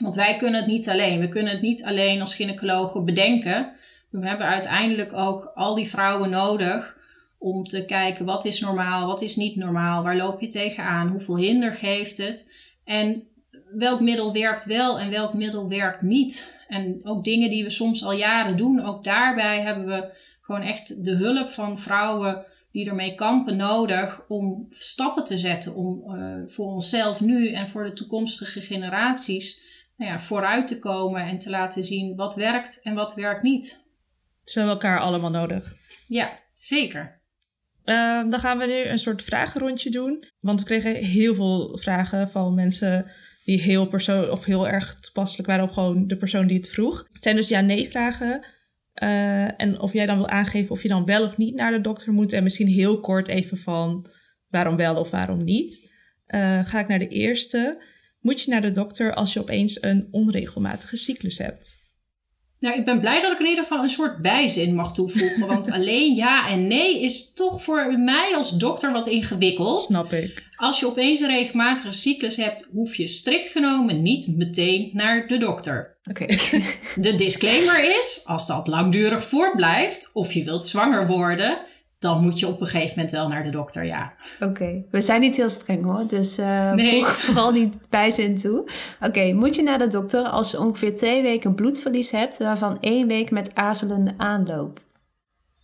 Want 0.00 0.14
wij 0.14 0.36
kunnen 0.36 0.60
het 0.60 0.70
niet 0.70 0.88
alleen. 0.88 1.20
We 1.20 1.28
kunnen 1.28 1.52
het 1.52 1.62
niet 1.62 1.84
alleen 1.84 2.20
als 2.20 2.34
gynaecologen 2.34 3.04
bedenken. 3.04 3.72
We 4.10 4.26
hebben 4.28 4.46
uiteindelijk 4.46 5.12
ook 5.12 5.44
al 5.54 5.74
die 5.74 5.88
vrouwen 5.88 6.30
nodig 6.30 7.00
om 7.38 7.64
te 7.64 7.84
kijken 7.84 8.24
wat 8.24 8.44
is 8.44 8.60
normaal, 8.60 9.06
wat 9.06 9.22
is 9.22 9.36
niet 9.36 9.56
normaal, 9.56 10.02
waar 10.02 10.16
loop 10.16 10.40
je 10.40 10.48
tegenaan, 10.48 11.08
hoeveel 11.08 11.36
hinder 11.36 11.72
geeft 11.72 12.18
het 12.18 12.70
en 12.84 13.26
welk 13.74 14.00
middel 14.00 14.32
werkt 14.32 14.64
wel 14.64 14.98
en 14.98 15.10
welk 15.10 15.34
middel 15.34 15.68
werkt 15.68 16.02
niet. 16.02 16.60
En 16.68 17.00
ook 17.02 17.24
dingen 17.24 17.50
die 17.50 17.64
we 17.64 17.70
soms 17.70 18.04
al 18.04 18.12
jaren 18.12 18.56
doen, 18.56 18.84
ook 18.84 19.04
daarbij 19.04 19.60
hebben 19.60 19.86
we 19.86 20.12
gewoon 20.52 20.68
echt 20.68 21.04
de 21.04 21.16
hulp 21.16 21.48
van 21.48 21.78
vrouwen 21.78 22.44
die 22.70 22.88
ermee 22.88 23.14
kampen 23.14 23.56
nodig 23.56 24.24
om 24.28 24.66
stappen 24.70 25.24
te 25.24 25.38
zetten 25.38 25.74
om 25.74 26.16
uh, 26.16 26.42
voor 26.46 26.66
onszelf 26.66 27.20
nu 27.20 27.48
en 27.48 27.68
voor 27.68 27.84
de 27.84 27.92
toekomstige 27.92 28.60
generaties 28.60 29.70
nou 29.96 30.10
ja, 30.10 30.18
vooruit 30.18 30.66
te 30.66 30.78
komen 30.78 31.24
en 31.24 31.38
te 31.38 31.50
laten 31.50 31.84
zien 31.84 32.16
wat 32.16 32.34
werkt 32.34 32.82
en 32.82 32.94
wat 32.94 33.14
werkt 33.14 33.42
niet. 33.42 33.90
We 34.44 34.52
hebben 34.52 34.72
elkaar 34.72 35.00
allemaal 35.00 35.30
nodig. 35.30 35.76
Ja, 36.06 36.38
zeker. 36.54 37.20
Uh, 37.84 38.28
dan 38.28 38.40
gaan 38.40 38.58
we 38.58 38.66
nu 38.66 38.84
een 38.84 38.98
soort 38.98 39.22
vragenrondje 39.22 39.90
doen. 39.90 40.24
Want 40.40 40.60
we 40.60 40.66
kregen 40.66 40.94
heel 40.94 41.34
veel 41.34 41.78
vragen 41.78 42.30
van 42.30 42.54
mensen 42.54 43.10
die 43.44 43.60
heel, 43.60 43.86
persoon 43.86 44.30
of 44.30 44.44
heel 44.44 44.68
erg 44.68 45.00
toepasselijk 45.00 45.48
waren 45.48 45.64
op 45.64 45.70
gewoon 45.70 46.06
de 46.06 46.16
persoon 46.16 46.46
die 46.46 46.56
het 46.56 46.68
vroeg. 46.68 47.06
Het 47.08 47.22
zijn 47.22 47.36
dus 47.36 47.48
ja-nee 47.48 47.90
vragen. 47.90 48.44
Uh, 49.02 49.60
en 49.60 49.80
of 49.80 49.92
jij 49.92 50.06
dan 50.06 50.16
wil 50.16 50.28
aangeven 50.28 50.70
of 50.70 50.82
je 50.82 50.88
dan 50.88 51.04
wel 51.04 51.24
of 51.24 51.36
niet 51.36 51.54
naar 51.54 51.70
de 51.70 51.80
dokter 51.80 52.12
moet. 52.12 52.32
En 52.32 52.42
misschien 52.42 52.66
heel 52.66 53.00
kort 53.00 53.28
even 53.28 53.58
van 53.58 54.06
waarom 54.48 54.76
wel 54.76 54.96
of 54.96 55.10
waarom 55.10 55.44
niet. 55.44 55.90
Uh, 56.26 56.66
ga 56.66 56.80
ik 56.80 56.88
naar 56.88 56.98
de 56.98 57.08
eerste. 57.08 57.82
Moet 58.20 58.42
je 58.42 58.50
naar 58.50 58.60
de 58.60 58.70
dokter 58.70 59.14
als 59.14 59.32
je 59.32 59.40
opeens 59.40 59.82
een 59.82 60.08
onregelmatige 60.10 60.96
cyclus 60.96 61.38
hebt? 61.38 61.81
Nou, 62.62 62.76
ik 62.76 62.84
ben 62.84 63.00
blij 63.00 63.20
dat 63.20 63.32
ik 63.32 63.38
in 63.38 63.46
ieder 63.46 63.64
geval 63.64 63.82
een 63.82 63.88
soort 63.88 64.18
bijzin 64.18 64.74
mag 64.74 64.92
toevoegen. 64.92 65.46
Want 65.46 65.70
alleen 65.76 66.14
ja 66.14 66.48
en 66.48 66.66
nee 66.66 67.00
is 67.00 67.32
toch 67.32 67.62
voor 67.62 67.98
mij 67.98 68.32
als 68.36 68.50
dokter 68.50 68.92
wat 68.92 69.06
ingewikkeld. 69.06 69.80
Snap 69.80 70.12
ik. 70.12 70.46
Als 70.56 70.80
je 70.80 70.86
opeens 70.86 71.20
een 71.20 71.28
regelmatige 71.28 71.92
cyclus 71.92 72.36
hebt, 72.36 72.68
hoef 72.72 72.94
je 72.94 73.06
strikt 73.06 73.48
genomen 73.48 74.02
niet 74.02 74.36
meteen 74.36 74.90
naar 74.92 75.26
de 75.26 75.36
dokter. 75.36 75.96
Oké. 76.10 76.26
De 77.06 77.14
disclaimer 77.16 77.98
is, 77.98 78.20
als 78.24 78.46
dat 78.46 78.66
langdurig 78.66 79.24
voortblijft 79.24 80.10
of 80.12 80.32
je 80.32 80.44
wilt 80.44 80.64
zwanger 80.64 81.06
worden, 81.06 81.58
dan 82.02 82.22
moet 82.22 82.38
je 82.38 82.46
op 82.46 82.60
een 82.60 82.66
gegeven 82.66 82.92
moment 82.94 83.10
wel 83.10 83.28
naar 83.28 83.42
de 83.42 83.50
dokter, 83.50 83.84
ja. 83.84 84.12
Oké, 84.40 84.82
we 84.90 85.00
zijn 85.00 85.20
niet 85.20 85.36
heel 85.36 85.48
streng 85.48 85.84
hoor, 85.84 86.04
dus 86.06 86.38
uh, 86.38 86.72
Nee. 86.72 87.04
voeg 87.04 87.08
vooral 87.24 87.50
niet 87.50 87.76
bijzin 87.88 88.38
toe. 88.38 88.68
Oké, 89.00 89.32
moet 89.32 89.56
je 89.56 89.62
naar 89.62 89.78
de 89.78 89.86
dokter 89.86 90.22
als 90.22 90.50
je 90.50 90.60
ongeveer 90.60 90.96
twee 90.96 91.22
weken 91.22 91.54
bloedverlies 91.54 92.10
hebt, 92.10 92.38
waarvan 92.38 92.80
één 92.80 93.08
week 93.08 93.30
met 93.30 93.54
aarzelende 93.54 94.14
aanloop? 94.16 94.80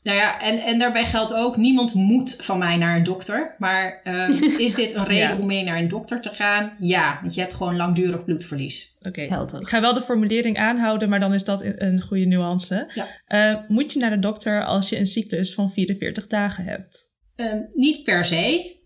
Nou 0.09 0.21
ja, 0.21 0.41
en, 0.41 0.59
en 0.59 0.79
daarbij 0.79 1.05
geldt 1.05 1.35
ook, 1.35 1.57
niemand 1.57 1.95
moet 1.95 2.35
van 2.41 2.59
mij 2.59 2.77
naar 2.77 2.97
een 2.97 3.03
dokter. 3.05 3.55
Maar 3.59 4.01
ehm, 4.03 4.31
is 4.67 4.75
dit 4.75 4.95
een 4.95 5.05
reden 5.05 5.29
Ja. 5.29 5.37
om 5.39 5.47
mee 5.47 5.65
naar 5.65 5.79
een 5.79 5.89
dokter 5.89 6.21
te 6.21 6.29
gaan? 6.29 6.77
Ja, 6.79 7.19
want 7.21 7.35
je 7.35 7.41
hebt 7.41 7.55
gewoon 7.55 7.77
langdurig 7.77 8.25
bloedverlies. 8.25 8.97
Oké. 9.03 9.23
Helder. 9.23 9.61
Ik 9.61 9.69
ga 9.69 9.81
wel 9.81 9.95
de 9.95 10.03
formulering 10.03 10.59
aanhouden, 10.59 11.09
maar 11.09 11.21
dan 11.21 11.35
is 11.35 11.45
dat 11.45 11.63
een- 11.63 12.01
goede 12.01 12.25
nuance. 12.25 12.91
Ja. 12.95 13.07
Eh, 13.27 13.61
moet 13.69 13.93
je 13.93 13.99
naar 13.99 14.11
de 14.11 14.19
dokter 14.19 14.65
als 14.65 14.89
je 14.89 14.99
een 14.99 15.07
cyclus 15.07 15.55
van 15.55 15.71
44 15.71 16.27
dagen 16.27 16.65
hebt? 16.65 17.13
Ehm, 17.37 17.61
niet 17.75 18.05
per 18.05 18.25
se. 18.25 18.77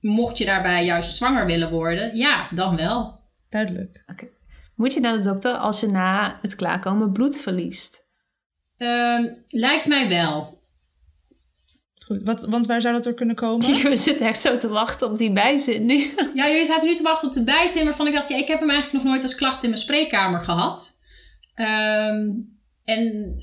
Mocht 0.00 0.38
je 0.38 0.44
daarbij 0.44 0.84
juist 0.84 1.12
zwanger 1.14 1.46
willen 1.46 1.70
worden, 1.70 2.16
ja, 2.16 2.48
dan 2.54 2.76
wel. 2.76 3.20
Duidelijk. 3.48 4.04
Oké. 4.10 4.26
Moet 4.74 4.94
je 4.94 5.00
naar 5.00 5.16
de 5.16 5.22
dokter 5.22 5.52
als 5.52 5.80
je 5.80 5.86
na 5.86 6.38
het 6.42 6.54
klaarkomen 6.54 7.12
bloed 7.12 7.36
verliest? 7.40 8.10
Ehm, 8.82 9.34
lijkt 9.48 9.86
mij 9.86 10.08
wel. 10.08 10.60
Goed, 12.04 12.20
wat, 12.24 12.44
want 12.44 12.66
waar 12.66 12.80
zou 12.80 12.94
dat 12.94 13.04
door 13.04 13.14
kunnen 13.14 13.36
komen? 13.36 13.66
We 13.90 13.96
zitten 13.96 14.26
echt 14.26 14.40
zo 14.40 14.58
te 14.58 14.68
wachten 14.68 15.10
op 15.10 15.18
die 15.18 15.32
bijzin 15.32 15.86
nu. 15.86 16.14
Ja, 16.34 16.48
jullie 16.48 16.64
zaten 16.64 16.88
nu 16.88 16.94
te 16.94 17.02
wachten 17.02 17.28
op 17.28 17.34
de 17.34 17.44
bijzin 17.44 17.84
waarvan 17.84 18.06
ik 18.06 18.12
dacht, 18.12 18.28
ja, 18.28 18.36
ik 18.36 18.48
heb 18.48 18.60
hem 18.60 18.70
eigenlijk 18.70 19.02
nog 19.02 19.12
nooit 19.12 19.22
als 19.22 19.34
klacht 19.34 19.62
in 19.62 19.68
mijn 19.68 19.82
spreekkamer 19.82 20.40
gehad. 20.40 20.98
Ehm, 21.54 22.30
en 22.84 23.34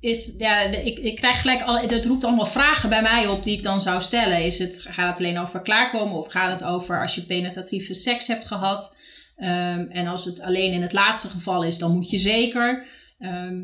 is, 0.00 0.34
ja, 0.38 0.60
ik, 0.60 0.98
ik 0.98 1.16
krijg 1.16 1.40
gelijk 1.40 1.62
alle, 1.62 1.86
dat 1.86 2.04
roept 2.04 2.24
allemaal 2.24 2.46
vragen 2.46 2.88
bij 2.88 3.02
mij 3.02 3.26
op 3.26 3.44
die 3.44 3.56
ik 3.56 3.62
dan 3.62 3.80
zou 3.80 4.02
stellen. 4.02 4.44
Is 4.44 4.58
het, 4.58 4.86
gaat 4.88 5.08
het 5.08 5.18
alleen 5.18 5.38
over 5.38 5.62
klaarkomen 5.62 6.14
of 6.14 6.26
gaat 6.26 6.60
het 6.60 6.68
over 6.68 7.00
als 7.00 7.14
je 7.14 7.26
penetratieve 7.26 7.94
seks 7.94 8.26
hebt 8.26 8.46
gehad? 8.46 8.98
Ehm, 9.36 9.80
en 9.90 10.06
als 10.06 10.24
het 10.24 10.40
alleen 10.40 10.72
in 10.72 10.82
het 10.82 10.92
laatste 10.92 11.28
geval 11.28 11.64
is, 11.64 11.78
dan 11.78 11.92
moet 11.92 12.10
je 12.10 12.18
zeker. 12.18 12.86
Ehm, 13.18 13.60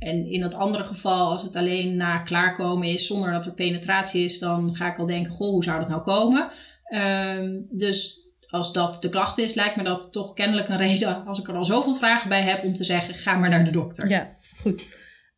en 0.00 0.28
in 0.28 0.42
het 0.42 0.54
andere 0.54 0.84
geval, 0.84 1.30
als 1.30 1.42
het 1.42 1.56
alleen 1.56 1.96
na 1.96 2.18
klaarkomen 2.18 2.88
is 2.88 3.06
zonder 3.06 3.32
dat 3.32 3.46
er 3.46 3.54
penetratie 3.54 4.24
is, 4.24 4.38
dan 4.38 4.74
ga 4.74 4.90
ik 4.90 4.98
al 4.98 5.06
denken, 5.06 5.32
goh, 5.32 5.50
hoe 5.50 5.64
zou 5.64 5.78
dat 5.80 5.88
nou 5.88 6.02
komen? 6.02 6.50
Ehm, 6.84 7.62
dus 7.70 8.28
als 8.46 8.72
dat 8.72 9.02
de 9.02 9.08
klacht 9.08 9.38
is, 9.38 9.54
lijkt 9.54 9.76
me 9.76 9.82
dat 9.82 10.12
toch 10.12 10.32
kennelijk 10.32 10.68
een 10.68 10.76
reden, 10.88 11.24
als 11.24 11.38
ik 11.38 11.48
er 11.48 11.54
al 11.54 11.64
zoveel 11.64 11.94
vragen 11.94 12.28
bij 12.28 12.42
heb, 12.42 12.62
om 12.62 12.72
te 12.72 12.84
zeggen, 12.84 13.14
ga 13.14 13.36
maar 13.36 13.50
naar 13.50 13.64
de 13.64 13.70
dokter. 13.70 14.08
Ja, 14.08 14.36
goed. 14.56 14.82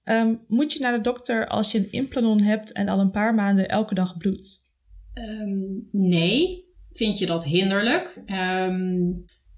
Ehm, 0.05 0.35
moet 0.49 0.73
je 0.73 0.81
naar 0.81 0.97
de 0.97 1.01
dokter 1.01 1.49
als 1.49 1.73
je 1.73 1.79
een 1.79 1.93
implanon 1.93 2.41
hebt 2.41 2.73
en 2.73 2.89
al 2.89 3.01
een 3.01 3.11
paar 3.11 3.35
maanden 3.35 3.69
elke 3.69 3.95
dag 3.95 4.17
bloedt? 4.17 4.65
Ehm, 5.13 5.81
nee. 5.91 6.71
Vind 6.93 7.19
je 7.19 7.27
dat 7.27 7.45
hinderlijk? 7.45 8.23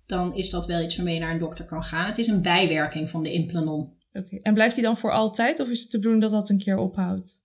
Dan 0.06 0.34
is 0.34 0.50
dat 0.50 0.66
wel 0.66 0.82
iets 0.82 0.96
waarmee 0.96 1.14
je 1.14 1.20
naar 1.20 1.32
een 1.32 1.38
dokter 1.38 1.64
kan 1.64 1.82
gaan. 1.82 2.06
Het 2.06 2.18
is 2.18 2.26
een 2.26 2.42
bijwerking 2.42 3.10
van 3.10 3.22
de 3.22 3.32
implanon. 3.32 3.93
Oké. 4.18 4.38
En 4.42 4.54
blijft 4.54 4.74
die 4.74 4.84
dan 4.84 4.96
voor 4.96 5.12
altijd 5.12 5.60
of 5.60 5.68
is 5.68 5.80
het 5.80 5.90
de 5.90 5.96
bedoeling 5.96 6.22
dat 6.22 6.32
dat 6.32 6.48
een 6.48 6.58
keer 6.58 6.76
ophoudt? 6.76 7.42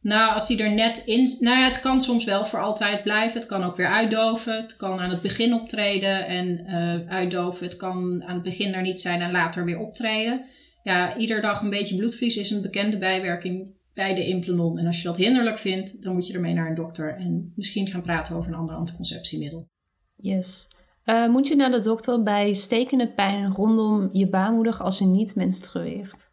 Nou, 0.00 0.34
als 0.34 0.46
die 0.46 0.62
er 0.62 0.74
net 0.74 1.02
in... 1.04 1.36
Nou 1.40 1.58
ja, 1.58 1.64
het 1.64 1.80
kan 1.80 2.00
soms 2.00 2.24
wel 2.24 2.44
voor 2.44 2.62
altijd 2.62 3.02
blijven. 3.02 3.40
Het 3.40 3.48
kan 3.48 3.62
ook 3.62 3.76
weer 3.76 3.88
uitdoven. 3.88 4.56
Het 4.56 4.76
kan 4.76 4.98
aan 4.98 5.10
het 5.10 5.22
begin 5.22 5.54
optreden 5.54 6.26
en 6.26 6.64
eh, 6.66 7.08
uitdoven. 7.08 7.66
Het 7.66 7.76
kan 7.76 8.24
aan 8.24 8.34
het 8.34 8.42
begin 8.42 8.74
er 8.74 8.82
niet 8.82 9.00
zijn 9.00 9.20
en 9.20 9.30
later 9.30 9.64
weer 9.64 9.78
optreden. 9.78 10.44
Ja, 10.82 11.16
ieder 11.16 11.40
dag 11.40 11.62
een 11.62 11.70
beetje 11.70 11.96
bloedverlies 11.96 12.36
is 12.36 12.50
een 12.50 12.62
bekende 12.62 12.98
bijwerking 12.98 13.76
bij 13.94 14.14
de 14.14 14.26
implanon. 14.26 14.78
En 14.78 14.86
als 14.86 14.96
je 14.96 15.02
dat 15.02 15.16
hinderlijk 15.16 15.58
vindt, 15.58 16.02
dan 16.02 16.14
moet 16.14 16.26
je 16.26 16.32
ermee 16.32 16.54
naar 16.54 16.68
een 16.68 16.74
dokter. 16.74 17.16
En 17.16 17.52
misschien 17.56 17.86
gaan 17.86 18.02
praten 18.02 18.36
over 18.36 18.52
een 18.52 18.58
ander 18.58 18.76
anticonceptiemiddel. 18.76 19.68
Yes. 20.16 20.68
Eh, 21.08 21.28
moet 21.28 21.48
je 21.48 21.56
naar 21.56 21.70
de 21.70 21.80
dokter 21.80 22.22
bij 22.22 22.54
stekende 22.54 23.12
pijn 23.12 23.52
rondom 23.52 24.08
je 24.12 24.28
baarmoeder 24.28 24.76
als 24.76 24.98
je 24.98 25.04
niet 25.04 25.34
menstrueert? 25.34 26.30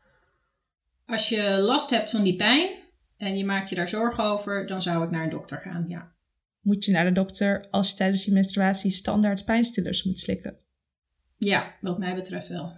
Als 1.05 1.29
je 1.29 1.57
last 1.59 1.89
hebt 1.89 2.11
van 2.11 2.23
die 2.23 2.35
pijn 2.35 2.69
en 3.17 3.37
je 3.37 3.45
maakt 3.45 3.69
je 3.69 3.75
daar 3.75 3.87
zorgen 3.87 4.23
over, 4.23 4.67
dan 4.67 4.81
zou 4.81 5.03
ik 5.03 5.11
naar 5.11 5.23
een 5.23 5.29
dokter 5.29 5.57
gaan, 5.57 5.85
ja. 5.87 6.11
Moet 6.61 6.85
je 6.85 6.91
naar 6.91 7.05
de 7.05 7.11
dokter 7.11 7.67
als 7.69 7.89
je 7.89 7.95
tijdens 7.95 8.25
je 8.25 8.31
menstruatie 8.31 8.91
standaard 8.91 9.45
pijnstillers 9.45 10.03
moet 10.03 10.19
slikken? 10.19 10.57
Ja, 11.37 11.75
wat 11.81 11.97
mij 11.97 12.15
betreft 12.15 12.47
wel. 12.47 12.71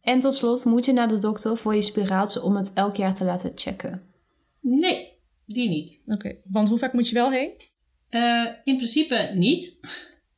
En 0.00 0.20
tot 0.20 0.34
slot 0.34 0.64
moet 0.64 0.84
je 0.84 0.92
naar 0.92 1.08
de 1.08 1.18
dokter 1.18 1.56
voor 1.56 1.74
je 1.74 1.82
spiraaltje 1.82 2.42
om 2.42 2.56
het 2.56 2.72
elk 2.72 2.96
jaar 2.96 3.14
te 3.14 3.24
laten 3.24 3.52
checken. 3.54 4.02
Nee, 4.60 5.18
die 5.46 5.68
niet. 5.68 6.02
Oké, 6.06 6.36
want 6.44 6.68
hoe 6.68 6.78
vaak 6.78 6.92
moet 6.92 7.08
je 7.08 7.14
wel 7.14 7.30
heen? 7.30 7.52
Eh, 8.08 8.46
in 8.64 8.76
principe 8.76 9.32
niet. 9.34 9.80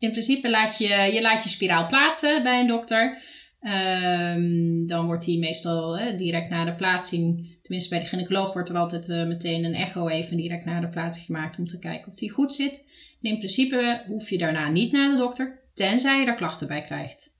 In 0.01 0.11
principe 0.11 0.51
laat 0.51 0.79
je 0.79 0.89
je, 0.89 1.21
laat 1.21 1.43
je 1.43 1.49
spiraal 1.49 1.87
plaatsen 1.87 2.43
bij 2.43 2.61
een 2.61 2.67
dokter. 2.67 3.19
Ehm, 3.61 4.87
dan 4.87 5.07
wordt 5.07 5.25
die 5.25 5.39
meestal 5.39 6.17
direct 6.17 6.51
na 6.51 6.65
de 6.65 6.75
plaatsing, 6.75 7.59
tenminste 7.63 7.91
bij 7.91 7.99
de 7.99 8.09
gynaecoloog 8.09 8.53
wordt 8.53 8.69
er 8.69 8.77
altijd 8.77 9.09
eh, 9.09 9.27
meteen 9.27 9.65
een 9.65 9.75
echo 9.75 10.09
even 10.09 10.37
direct 10.37 10.65
na 10.65 10.81
de 10.81 10.89
plaatsing 10.89 11.27
gemaakt 11.27 11.59
om 11.59 11.67
te 11.67 11.79
kijken 11.79 12.09
of 12.09 12.19
die 12.19 12.31
goed 12.31 12.53
zit. 12.53 12.85
In 13.21 13.39
principe 13.39 14.03
hoef 14.07 14.31
je 14.31 14.39
daarna 14.39 14.71
niet 14.71 14.93
naar 14.93 15.11
de 15.11 15.17
dokter, 15.17 15.61
tenzij 15.75 16.21
je 16.21 16.27
er 16.27 16.35
klachten 16.35 16.69
bij 16.69 16.83
krijgt. 16.83 17.39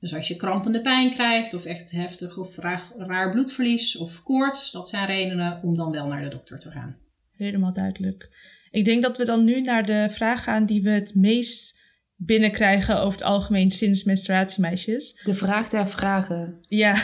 Dus 0.00 0.14
als 0.14 0.28
je 0.28 0.36
krampende 0.36 0.80
pijn 0.80 1.10
krijgt 1.10 1.54
of 1.54 1.64
echt 1.64 1.90
heftig 1.90 2.36
of 2.36 2.56
raar, 2.56 2.82
raar 2.96 3.30
bloedverlies 3.30 3.96
of 3.96 4.22
koorts, 4.22 4.70
dat 4.70 4.88
zijn 4.88 5.06
redenen 5.06 5.62
om 5.62 5.74
dan 5.74 5.90
wel 5.90 6.06
naar 6.06 6.22
de 6.22 6.28
dokter 6.28 6.58
te 6.60 6.70
gaan. 6.70 6.96
Helemaal 7.36 7.72
duidelijk. 7.72 8.28
Ik 8.70 8.84
denk 8.84 9.02
dat 9.02 9.18
we 9.18 9.24
dan 9.24 9.44
nu 9.44 9.60
naar 9.60 9.86
de 9.86 10.06
vraag 10.10 10.42
gaan 10.42 10.66
die 10.66 10.82
we 10.82 10.90
het 10.90 11.14
meest 11.14 11.77
binnenkrijgen 12.20 13.00
over 13.00 13.12
het 13.12 13.22
algemeen 13.22 13.70
sinds 13.70 14.04
menstruatiemeisjes. 14.04 15.20
De 15.24 15.34
vraag 15.34 15.68
der 15.68 15.88
vragen. 15.88 16.58
Ja, 16.60 16.96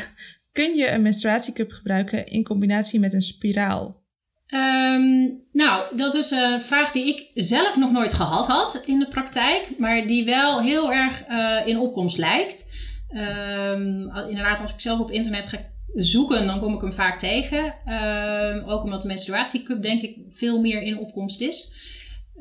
kun 0.52 0.76
je 0.76 0.90
een 0.90 1.02
menstruatiecup 1.02 1.72
gebruiken 1.72 2.26
in 2.26 2.44
combinatie 2.44 3.00
met 3.00 3.12
een 3.12 3.22
spiraal? 3.22 4.02
Ehm, 4.46 5.28
nou, 5.52 5.96
dat 5.96 6.14
is 6.14 6.30
een 6.30 6.60
vraag 6.60 6.90
die 6.90 7.06
ik 7.06 7.30
zelf 7.34 7.76
nog 7.76 7.90
nooit 7.90 8.14
gehad 8.14 8.46
had 8.46 8.82
in 8.84 8.98
de 8.98 9.08
praktijk, 9.08 9.68
maar 9.78 10.06
die 10.06 10.24
wel 10.24 10.62
heel 10.62 10.92
erg 10.92 11.22
eh, 11.22 11.66
in 11.66 11.78
opkomst 11.78 12.18
lijkt. 12.18 12.72
Ehm, 13.08 14.28
inderdaad, 14.28 14.60
als 14.60 14.72
ik 14.72 14.80
zelf 14.80 15.00
op 15.00 15.10
internet 15.10 15.46
ga 15.46 15.58
zoeken, 15.92 16.46
dan 16.46 16.60
kom 16.60 16.74
ik 16.74 16.80
hem 16.80 16.92
vaak 16.92 17.18
tegen. 17.18 17.74
Ehm, 17.84 18.68
ook 18.68 18.82
omdat 18.82 19.02
de 19.02 19.08
menstruatiecup 19.08 19.82
denk 19.82 20.02
ik 20.02 20.16
veel 20.28 20.60
meer 20.60 20.82
in 20.82 20.98
opkomst 20.98 21.40
is. 21.40 21.74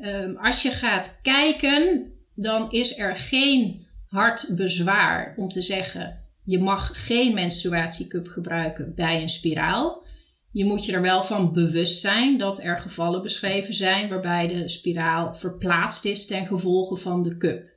Ehm, 0.00 0.36
als 0.36 0.62
je 0.62 0.70
gaat 0.70 1.18
kijken, 1.22 2.12
dan 2.34 2.70
is 2.70 2.98
er 2.98 3.16
geen 3.16 3.86
hard 4.06 4.52
bezwaar 4.56 5.34
om 5.36 5.48
te 5.48 5.62
zeggen: 5.62 6.24
je 6.44 6.58
mag 6.58 7.06
geen 7.06 7.34
menstruatiecup 7.34 8.26
gebruiken 8.26 8.94
bij 8.94 9.22
een 9.22 9.28
spiraal. 9.28 10.02
Je 10.50 10.64
moet 10.64 10.84
je 10.84 10.92
er 10.92 11.02
wel 11.02 11.22
van 11.22 11.52
bewust 11.52 12.00
zijn 12.00 12.38
dat 12.38 12.62
er 12.62 12.78
gevallen 12.78 13.22
beschreven 13.22 13.74
zijn 13.74 14.08
waarbij 14.08 14.48
de 14.48 14.68
spiraal 14.68 15.34
verplaatst 15.34 16.04
is 16.04 16.26
ten 16.26 16.46
gevolge 16.46 16.96
van 16.96 17.22
de 17.22 17.36
cup. 17.36 17.72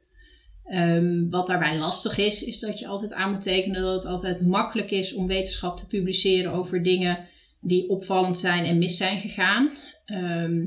Ehm, 0.63 1.29
wat 1.29 1.47
daarbij 1.47 1.77
lastig 1.77 2.17
is, 2.17 2.43
is 2.43 2.59
dat 2.59 2.79
je 2.79 2.87
altijd 2.87 3.13
aan 3.13 3.31
moet 3.31 3.41
tekenen 3.41 3.81
dat 3.81 3.93
het 3.93 4.11
altijd 4.11 4.41
makkelijk 4.41 4.91
is 4.91 5.13
om 5.13 5.27
wetenschap 5.27 5.77
te 5.77 5.87
publiceren 5.87 6.51
over 6.51 6.83
dingen 6.83 7.27
die 7.61 7.89
opvallend 7.89 8.37
zijn 8.37 8.65
en 8.65 8.77
mis 8.77 8.97
zijn 8.97 9.19
gegaan. 9.19 9.69
Ehm, 10.05 10.65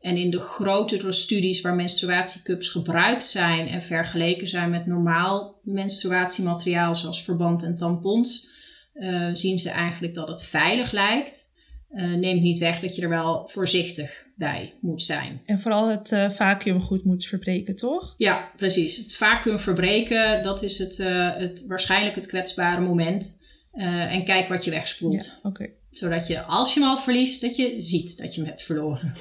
en 0.00 0.16
in 0.16 0.30
de 0.30 0.40
grotere 0.40 1.12
studies 1.12 1.60
waar 1.60 1.74
menstruatiecups 1.74 2.68
gebruikt 2.68 3.26
zijn 3.26 3.68
en 3.68 3.82
vergeleken 3.82 4.46
zijn 4.46 4.70
met 4.70 4.86
normaal 4.86 5.60
menstruatiemateriaal 5.62 6.94
zoals 6.94 7.22
verband 7.22 7.62
en 7.62 7.76
tampons, 7.76 8.48
uh, 8.94 9.30
zien 9.32 9.58
ze 9.58 9.70
eigenlijk 9.70 10.14
dat 10.14 10.28
het 10.28 10.42
veilig 10.42 10.92
lijkt. 10.92 11.56
Uh, 11.90 12.14
neemt 12.14 12.42
niet 12.42 12.58
weg 12.58 12.80
dat 12.80 12.96
je 12.96 13.02
er 13.02 13.08
wel 13.08 13.48
voorzichtig 13.48 14.26
bij 14.36 14.74
moet 14.80 15.02
zijn. 15.02 15.40
En 15.44 15.58
vooral 15.58 15.88
het 15.88 16.10
uh, 16.10 16.30
vacuüm 16.30 16.80
goed 16.80 17.04
moet 17.04 17.24
verbreken, 17.24 17.76
toch? 17.76 18.14
Ja, 18.16 18.50
precies. 18.56 18.96
Het 18.96 19.16
vacuüm 19.16 19.58
verbreken, 19.58 20.42
dat 20.42 20.62
is 20.62 20.78
het, 20.78 20.96
het, 21.36 21.64
waarschijnlijk 21.66 22.14
het 22.14 22.26
kwetsbare 22.26 22.80
moment. 22.80 23.46
en 23.72 24.24
kijk 24.24 24.48
wat 24.48 24.64
je 24.64 24.70
wegspoelt. 24.70 25.24
Ja, 25.42 25.48
oké 25.48 25.77
zodat 25.98 26.26
je, 26.26 26.42
als 26.42 26.74
je 26.74 26.80
hem 26.80 26.88
al 26.88 26.96
verliest, 26.96 27.40
dat 27.40 27.56
je 27.56 27.82
ziet 27.82 28.18
dat 28.18 28.34
je 28.34 28.40
hem 28.40 28.50
hebt 28.50 28.62
verloren. 28.62 29.14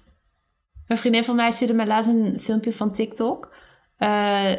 een 0.86 0.96
vriendin 0.96 1.24
van 1.24 1.36
mij 1.36 1.50
stuurde 1.50 1.74
mij 1.74 1.86
laatst 1.86 2.10
een 2.10 2.40
filmpje 2.40 2.72
van 2.72 2.92
TikTok. 2.92 3.54
Uh, 3.98 4.52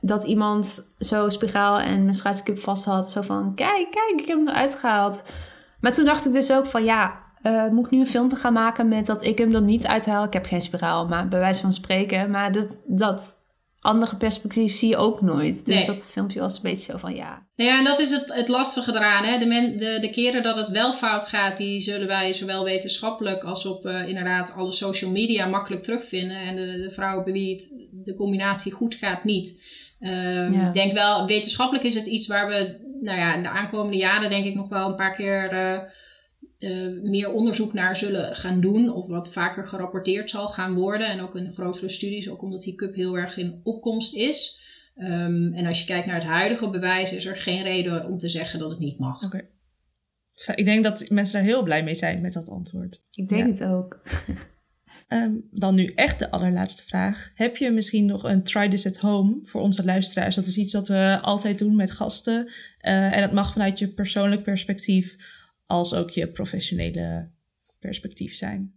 dat 0.00 0.24
iemand 0.24 0.92
zo 0.98 1.28
spiraal 1.28 1.78
en 1.78 2.04
menstruatiecup 2.04 2.58
vast 2.58 2.84
had. 2.84 3.10
Zo 3.10 3.22
van, 3.22 3.54
kijk, 3.54 3.90
kijk, 3.90 4.20
ik 4.20 4.28
heb 4.28 4.36
hem 4.36 4.48
eruit 4.48 4.74
gehaald. 4.74 5.32
Maar 5.80 5.92
toen 5.92 6.04
dacht 6.04 6.26
ik 6.26 6.32
dus 6.32 6.52
ook 6.52 6.66
van, 6.66 6.84
ja, 6.84 7.24
uh, 7.42 7.68
moet 7.68 7.84
ik 7.84 7.90
nu 7.90 8.00
een 8.00 8.06
filmpje 8.06 8.36
gaan 8.36 8.52
maken 8.52 8.88
met 8.88 9.06
dat 9.06 9.24
ik 9.24 9.38
hem 9.38 9.54
er 9.54 9.62
niet 9.62 9.86
uithaal? 9.86 10.24
Ik 10.24 10.32
heb 10.32 10.46
geen 10.46 10.62
spiraal, 10.62 11.06
maar 11.06 11.28
bij 11.28 11.38
wijze 11.38 11.60
van 11.60 11.72
spreken. 11.72 12.30
Maar 12.30 12.52
dat, 12.52 12.78
dat 12.86 13.36
andere 13.80 14.16
perspectief 14.16 14.74
zie 14.74 14.88
je 14.88 14.96
ook 14.96 15.20
nooit. 15.20 15.66
Dus 15.66 15.86
dat 15.86 16.08
filmpje 16.10 16.40
was 16.40 16.56
een 16.56 16.62
beetje 16.62 16.92
zo 16.92 16.98
van 16.98 17.14
ja. 17.14 17.46
Nou 17.54 17.70
ja, 17.70 17.78
en 17.78 17.84
dat 17.84 17.98
is 17.98 18.10
het, 18.10 18.34
het 18.34 18.48
lastige 18.48 18.90
eraan. 18.90 19.24
Hè? 19.24 19.38
De, 19.38 19.46
men, 19.46 19.76
de, 19.76 19.98
de 20.00 20.10
keren 20.10 20.42
dat 20.42 20.56
het 20.56 20.68
wel 20.68 20.92
fout 20.92 21.26
gaat, 21.26 21.56
die 21.56 21.80
zullen 21.80 22.06
wij 22.06 22.32
zowel 22.32 22.64
wetenschappelijk 22.64 23.44
als 23.44 23.66
op 23.66 23.86
uh, 23.86 24.08
inderdaad 24.08 24.52
alle 24.52 24.72
social 24.72 25.10
media 25.10 25.46
makkelijk 25.46 25.82
terugvinden. 25.82 26.36
En 26.36 26.56
de, 26.56 26.82
de 26.82 26.90
vrouwen 26.90 27.24
bij 27.24 27.32
wie 27.32 27.54
het, 27.54 27.86
de 27.92 28.14
combinatie 28.14 28.72
goed 28.72 28.94
gaat, 28.94 29.24
niet. 29.24 29.62
Um, 30.00 30.66
Ik 30.66 30.72
denk 30.72 30.92
wel, 30.92 31.26
wetenschappelijk 31.26 31.84
is 31.84 31.94
het 31.94 32.06
iets 32.06 32.26
waar 32.26 32.48
we, 32.48 32.88
nou 32.98 33.18
ja, 33.18 33.34
in 33.34 33.42
de 33.42 33.48
aankomende 33.48 33.96
jaren 33.96 34.30
denk 34.30 34.44
ik 34.44 34.54
nog 34.54 34.68
wel 34.68 34.88
een 34.88 34.96
paar 34.96 35.14
keer. 35.14 35.52
Uh, 35.52 35.78
uh, 36.60 37.02
meer 37.02 37.32
onderzoek 37.32 37.72
naar 37.72 37.96
zullen 37.96 38.36
gaan 38.36 38.60
doen. 38.60 38.92
Of 38.92 39.06
wat 39.06 39.32
vaker 39.32 39.64
gerapporteerd 39.64 40.30
zal 40.30 40.48
gaan 40.48 40.74
worden. 40.74 41.08
En 41.08 41.20
ook 41.20 41.36
in 41.36 41.50
grotere 41.50 41.88
studies, 41.88 42.28
ook 42.28 42.42
omdat 42.42 42.62
die 42.62 42.74
cup 42.74 42.94
heel 42.94 43.18
erg 43.18 43.36
in 43.36 43.60
opkomst 43.62 44.14
is. 44.14 44.60
Um, 44.96 45.52
en 45.52 45.66
als 45.66 45.80
je 45.80 45.86
kijkt 45.86 46.06
naar 46.06 46.14
het 46.14 46.24
huidige 46.24 46.70
bewijs, 46.70 47.12
is 47.12 47.26
er 47.26 47.36
geen 47.36 47.62
reden 47.62 48.06
om 48.06 48.18
te 48.18 48.28
zeggen 48.28 48.58
dat 48.58 48.70
het 48.70 48.78
niet 48.78 48.98
mag. 48.98 49.24
Oké. 49.24 49.48
Ik 50.54 50.64
denk 50.64 50.84
dat 50.84 51.10
mensen 51.10 51.34
daar 51.34 51.48
heel 51.48 51.62
blij 51.62 51.84
mee 51.84 51.94
zijn 51.94 52.20
met 52.20 52.32
dat 52.32 52.48
antwoord. 52.48 53.04
Ik 53.10 53.28
denk 53.28 53.46
het 53.46 53.64
ook. 53.64 54.02
um, 55.08 55.48
dan 55.50 55.74
nu 55.74 55.92
echt 55.94 56.18
de 56.18 56.30
allerlaatste 56.30 56.84
vraag. 56.84 57.30
Heb 57.34 57.56
je 57.56 57.70
misschien 57.70 58.06
nog 58.06 58.24
een 58.24 58.42
try 58.42 58.68
this 58.68 58.86
at 58.86 58.96
home 58.96 59.38
voor 59.42 59.60
onze 59.60 59.84
luisteraars? 59.84 60.34
Dat 60.34 60.46
is 60.46 60.56
iets 60.56 60.72
wat 60.72 60.88
we 60.88 61.18
altijd 61.22 61.58
doen 61.58 61.76
met 61.76 61.90
gasten. 61.90 62.46
Uh, 62.46 63.16
en 63.16 63.20
dat 63.20 63.32
mag 63.32 63.52
vanuit 63.52 63.78
je 63.78 63.88
persoonlijk 63.88 64.42
perspectief 64.42 65.16
als 65.70 65.94
ook 65.94 66.10
je 66.10 66.28
professionele 66.28 67.30
perspectief 67.78 68.34
zijn. 68.34 68.72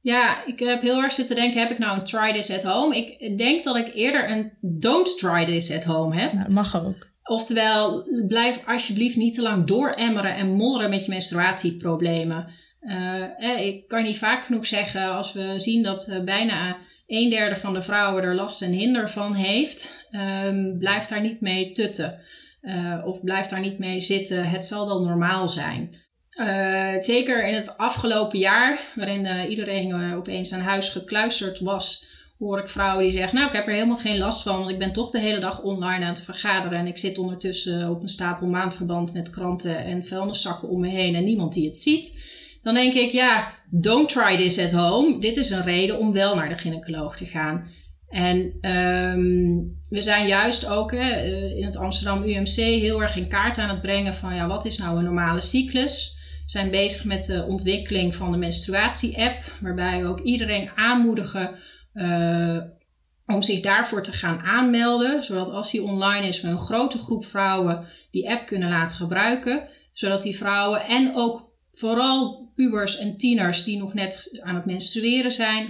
Ja, 0.00 0.44
ik 0.44 0.58
heb 0.58 0.82
heel 0.82 1.02
erg 1.02 1.12
zitten 1.12 1.36
denken, 1.36 1.60
heb 1.60 1.70
ik 1.70 1.78
nou 1.78 1.98
een 1.98 2.04
try 2.04 2.32
this 2.32 2.50
at 2.50 2.62
home? 2.62 2.96
Ik 2.96 3.38
denk 3.38 3.64
dat 3.64 3.76
ik 3.76 3.94
eerder 3.94 4.30
een 4.30 4.52
don't 4.60 5.18
try 5.18 5.44
this 5.44 5.72
at 5.72 5.84
home 5.84 6.16
heb. 6.16 6.32
Nou, 6.32 6.52
mag 6.52 6.84
ook. 6.84 7.06
Oftewel, 7.22 8.08
blijf 8.26 8.66
alsjeblieft 8.66 9.16
niet 9.16 9.34
te 9.34 9.42
lang 9.42 9.66
dooremmeren 9.66 10.34
en 10.34 10.48
morren 10.48 10.90
met 10.90 11.04
je 11.04 11.10
menstruatieproblemen. 11.10 12.46
Uh, 12.80 13.66
ik 13.66 13.88
kan 13.88 14.02
niet 14.02 14.18
vaak 14.18 14.42
genoeg 14.42 14.66
zeggen, 14.66 15.12
als 15.12 15.32
we 15.32 15.54
zien 15.56 15.82
dat 15.82 16.08
uh, 16.08 16.24
bijna 16.24 16.76
een 17.06 17.30
derde 17.30 17.56
van 17.56 17.74
de 17.74 17.82
vrouwen 17.82 18.22
er 18.22 18.34
last 18.34 18.62
en 18.62 18.72
hinder 18.72 19.10
van 19.10 19.34
heeft, 19.34 20.06
um, 20.44 20.78
blijf 20.78 21.04
daar 21.04 21.20
niet 21.20 21.40
mee 21.40 21.72
tutten. 21.72 22.20
Uh, 22.62 23.02
of 23.04 23.22
blijf 23.22 23.46
daar 23.46 23.60
niet 23.60 23.78
mee 23.78 24.00
zitten. 24.00 24.48
Het 24.48 24.64
zal 24.64 24.86
wel 24.86 25.02
normaal 25.04 25.48
zijn. 25.48 26.06
Uh, 26.38 27.00
zeker 27.00 27.46
in 27.46 27.54
het 27.54 27.76
afgelopen 27.76 28.38
jaar, 28.38 28.80
waarin 28.94 29.24
uh, 29.24 29.50
iedereen 29.50 29.88
uh, 29.88 30.16
opeens 30.16 30.52
aan 30.52 30.60
huis 30.60 30.88
gekluisterd 30.88 31.60
was, 31.60 32.08
hoor 32.38 32.58
ik 32.58 32.68
vrouwen 32.68 33.02
die 33.02 33.12
zeggen: 33.12 33.34
Nou, 33.34 33.48
ik 33.48 33.56
heb 33.56 33.66
er 33.66 33.72
helemaal 33.72 33.96
geen 33.96 34.18
last 34.18 34.42
van, 34.42 34.58
want 34.58 34.70
ik 34.70 34.78
ben 34.78 34.92
toch 34.92 35.10
de 35.10 35.20
hele 35.20 35.38
dag 35.38 35.62
online 35.62 36.04
aan 36.04 36.10
het 36.10 36.22
vergaderen. 36.22 36.78
En 36.78 36.86
ik 36.86 36.98
zit 36.98 37.18
ondertussen 37.18 37.90
op 37.90 38.02
een 38.02 38.08
stapel 38.08 38.46
maandverband 38.46 39.12
met 39.12 39.30
kranten 39.30 39.84
en 39.84 40.06
vuilniszakken 40.06 40.68
om 40.68 40.80
me 40.80 40.88
heen 40.88 41.14
en 41.14 41.24
niemand 41.24 41.52
die 41.52 41.66
het 41.66 41.76
ziet. 41.76 42.22
Dan 42.62 42.74
denk 42.74 42.92
ik: 42.92 43.10
Ja, 43.10 43.54
don't 43.70 44.08
try 44.08 44.36
this 44.36 44.58
at 44.58 44.72
home. 44.72 45.20
Dit 45.20 45.36
is 45.36 45.50
een 45.50 45.62
reden 45.62 45.98
om 45.98 46.12
wel 46.12 46.34
naar 46.34 46.48
de 46.48 46.58
gynaecoloog 46.58 47.16
te 47.16 47.26
gaan. 47.26 47.70
En 48.08 48.38
um, 48.60 49.78
we 49.88 50.02
zijn 50.02 50.26
juist 50.26 50.66
ook 50.66 50.92
in 50.92 51.64
het 51.64 51.76
Amsterdam 51.76 52.22
UMC 52.22 52.54
heel 52.56 53.02
erg 53.02 53.16
in 53.16 53.28
kaart 53.28 53.58
aan 53.58 53.68
het 53.68 53.80
brengen 53.80 54.14
van 54.14 54.34
ja, 54.34 54.46
wat 54.46 54.64
is 54.64 54.78
nou 54.78 54.98
een 54.98 55.04
normale 55.04 55.40
cyclus? 55.40 56.16
Zijn 56.50 56.70
bezig 56.70 57.04
met 57.04 57.24
de 57.24 57.44
ontwikkeling 57.48 58.14
van 58.14 58.32
de 58.32 58.38
menstruatie-app, 58.38 59.52
waarbij 59.60 60.02
we 60.02 60.08
ook 60.08 60.20
iedereen 60.20 60.70
aanmoedigen 60.74 61.54
uh, 61.94 62.58
om 63.26 63.42
zich 63.42 63.60
daarvoor 63.60 64.02
te 64.02 64.12
gaan 64.12 64.40
aanmelden, 64.40 65.22
zodat 65.22 65.48
als 65.48 65.70
die 65.70 65.82
online 65.82 66.26
is, 66.26 66.40
we 66.40 66.48
een 66.48 66.58
grote 66.58 66.98
groep 66.98 67.24
vrouwen 67.24 67.86
die 68.10 68.30
app 68.30 68.46
kunnen 68.46 68.68
laten 68.68 68.96
gebruiken, 68.96 69.68
zodat 69.92 70.22
die 70.22 70.36
vrouwen 70.36 70.86
en 70.86 71.14
ook 71.14 71.52
vooral 71.72 72.50
pubers 72.54 72.98
en 72.98 73.16
tieners 73.16 73.64
die 73.64 73.78
nog 73.78 73.94
net 73.94 74.40
aan 74.42 74.54
het 74.54 74.66
menstrueren 74.66 75.32
zijn, 75.32 75.64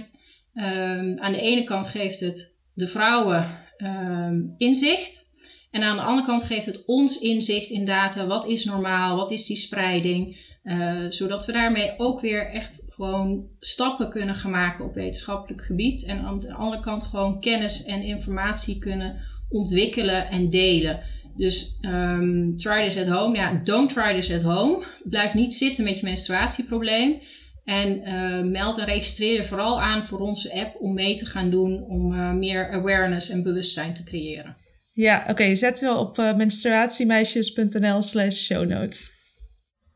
um, 0.53 1.19
aan 1.19 1.33
de 1.33 1.41
ene 1.41 1.63
kant 1.63 1.87
geeft 1.87 2.19
het 2.19 2.59
de 2.73 2.87
vrouwen 2.87 3.63
um, 3.77 4.53
inzicht. 4.57 5.27
En 5.71 5.83
aan 5.83 5.95
de 5.95 6.01
andere 6.01 6.27
kant 6.27 6.43
geeft 6.43 6.65
het 6.65 6.85
ons 6.85 7.19
inzicht 7.19 7.69
in 7.69 7.85
data. 7.85 8.27
Wat 8.27 8.47
is 8.47 8.65
normaal? 8.65 9.15
Wat 9.15 9.31
is 9.31 9.45
die 9.45 9.57
spreiding? 9.57 10.37
Uh, 10.63 11.05
zodat 11.09 11.45
we 11.45 11.51
daarmee 11.51 11.93
ook 11.97 12.19
weer 12.21 12.51
echt 12.51 12.83
gewoon 12.87 13.47
stappen 13.59 14.09
kunnen 14.09 14.35
gaan 14.35 14.51
maken 14.51 14.85
op 14.85 14.93
wetenschappelijk 14.93 15.65
gebied. 15.65 16.05
En 16.05 16.19
aan 16.19 16.39
de 16.39 16.53
andere 16.53 16.81
kant 16.81 17.03
gewoon 17.03 17.41
kennis 17.41 17.83
en 17.83 18.01
informatie 18.01 18.79
kunnen 18.79 19.19
ontwikkelen 19.49 20.29
en 20.29 20.49
delen. 20.49 20.99
Dus 21.35 21.77
um, 21.81 22.57
try 22.57 22.83
this 22.83 22.97
at 22.97 23.07
home. 23.07 23.35
Ja, 23.35 23.61
don't 23.63 23.93
try 23.93 24.13
this 24.13 24.33
at 24.33 24.41
home. 24.41 24.83
Blijf 25.03 25.33
niet 25.33 25.53
zitten 25.53 25.83
met 25.83 25.99
je 25.99 26.05
menstruatieprobleem. 26.05 27.19
En 27.63 28.01
uh, 28.07 28.51
meld 28.51 28.77
en 28.77 28.85
registreer 28.85 29.33
je 29.33 29.43
vooral 29.43 29.81
aan 29.81 30.05
voor 30.05 30.19
onze 30.19 30.53
app 30.53 30.75
om 30.79 30.93
mee 30.93 31.15
te 31.15 31.25
gaan 31.25 31.49
doen 31.49 31.83
om 31.87 32.13
uh, 32.13 32.31
meer 32.31 32.71
awareness 32.71 33.29
en 33.29 33.43
bewustzijn 33.43 33.93
te 33.93 34.03
creëren. 34.03 34.57
Ja, 34.93 35.25
oké. 35.29 35.55
Zet 35.55 35.79
wel 35.79 35.99
op 35.99 36.17
menstruatiemeisjes.nl 36.17 38.01
slash 38.01 38.35
show 38.35 38.67
notes. 38.67 39.18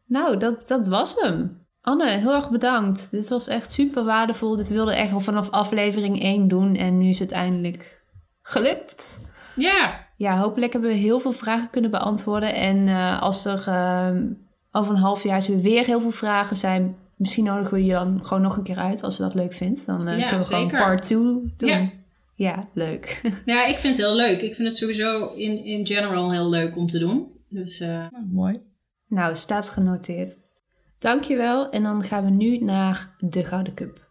Nou, 0.06 0.38
dat, 0.38 0.68
dat 0.68 0.88
was 0.88 1.16
hem. 1.22 1.62
Anne, 1.82 2.10
heel 2.10 2.34
erg 2.34 2.49
bedankt. 2.49 3.12
Dit 3.12 3.30
was 3.30 3.47
echt 3.47 3.72
super 3.72 4.04
waardevol. 4.04 4.56
Dit 4.56 4.70
wilde 4.70 4.93
echt 4.93 5.14
al 5.14 5.20
vanaf 5.20 5.49
aflevering 5.49 6.22
1 6.22 6.47
doen 6.47 6.76
en 6.76 6.97
nu 6.97 7.10
is 7.10 7.20
het 7.20 7.32
eindelijk 7.32 8.04
gelukt. 8.41 9.22
Ja. 9.56 10.08
Ja, 10.18 10.38
hopelijk 10.38 10.72
hebben 10.72 10.89
we 10.89 10.95
heel 10.95 11.20
veel 11.20 11.32
vragen 11.32 11.70
kunnen 11.70 11.91
beantwoorden. 11.91 12.56
En 12.56 12.88
uh, 12.88 13.22
als 13.22 13.45
er 13.45 13.66
uh, 13.68 14.10
over 14.72 14.93
een 14.93 15.01
half 15.01 15.24
jaar 15.24 15.43
weer 15.62 15.86
heel 15.86 16.01
veel 16.01 16.12
vragen 16.12 16.58
zijn, 16.58 16.95
misschien 17.18 17.43
nodigen 17.43 17.74
we 17.74 17.84
je 17.84 17.91
dan 17.91 18.24
gewoon 18.24 18.43
nog 18.43 18.58
een 18.58 18.64
keer 18.64 18.78
uit 18.78 19.04
als 19.04 19.18
je 19.18 19.24
dat 19.24 19.34
leuk 19.34 19.54
vindt. 19.54 19.86
Dan 19.86 20.08
uh, 20.08 20.18
ja, 20.18 20.28
kunnen 20.28 20.47
we 20.47 20.54
zeker. 20.54 20.70
gewoon 20.70 20.86
part 20.86 21.04
2 21.04 21.18
doen. 21.18 21.54
Ja. 21.58 21.89
ja, 22.36 22.70
leuk. 22.74 23.22
Ja, 23.45 23.66
ik 23.66 23.78
vind 23.78 23.97
het 23.97 24.06
heel 24.06 24.16
leuk. 24.16 24.41
Ik 24.41 24.56
vind 24.56 24.68
het 24.68 24.78
sowieso 24.78 25.34
in, 25.36 25.66
in 25.66 25.88
general 25.88 26.32
heel 26.32 26.49
leuk 26.49 26.78
om 26.78 26.88
te 26.88 26.99
doen. 26.99 27.32
Dus, 27.49 27.80
nou, 27.80 28.10
mooi. 28.32 28.62
Nou, 29.14 29.36
staat 29.36 29.70
genoteerd. 29.70 30.38
Dankjewel 30.99 31.70
en 31.70 31.84
dan 31.84 32.03
gaan 32.03 32.24
we 32.24 32.30
nu 32.30 32.57
naar 32.57 33.16
de 33.20 33.43
Gouden 33.43 33.74
Cup. 33.74 34.07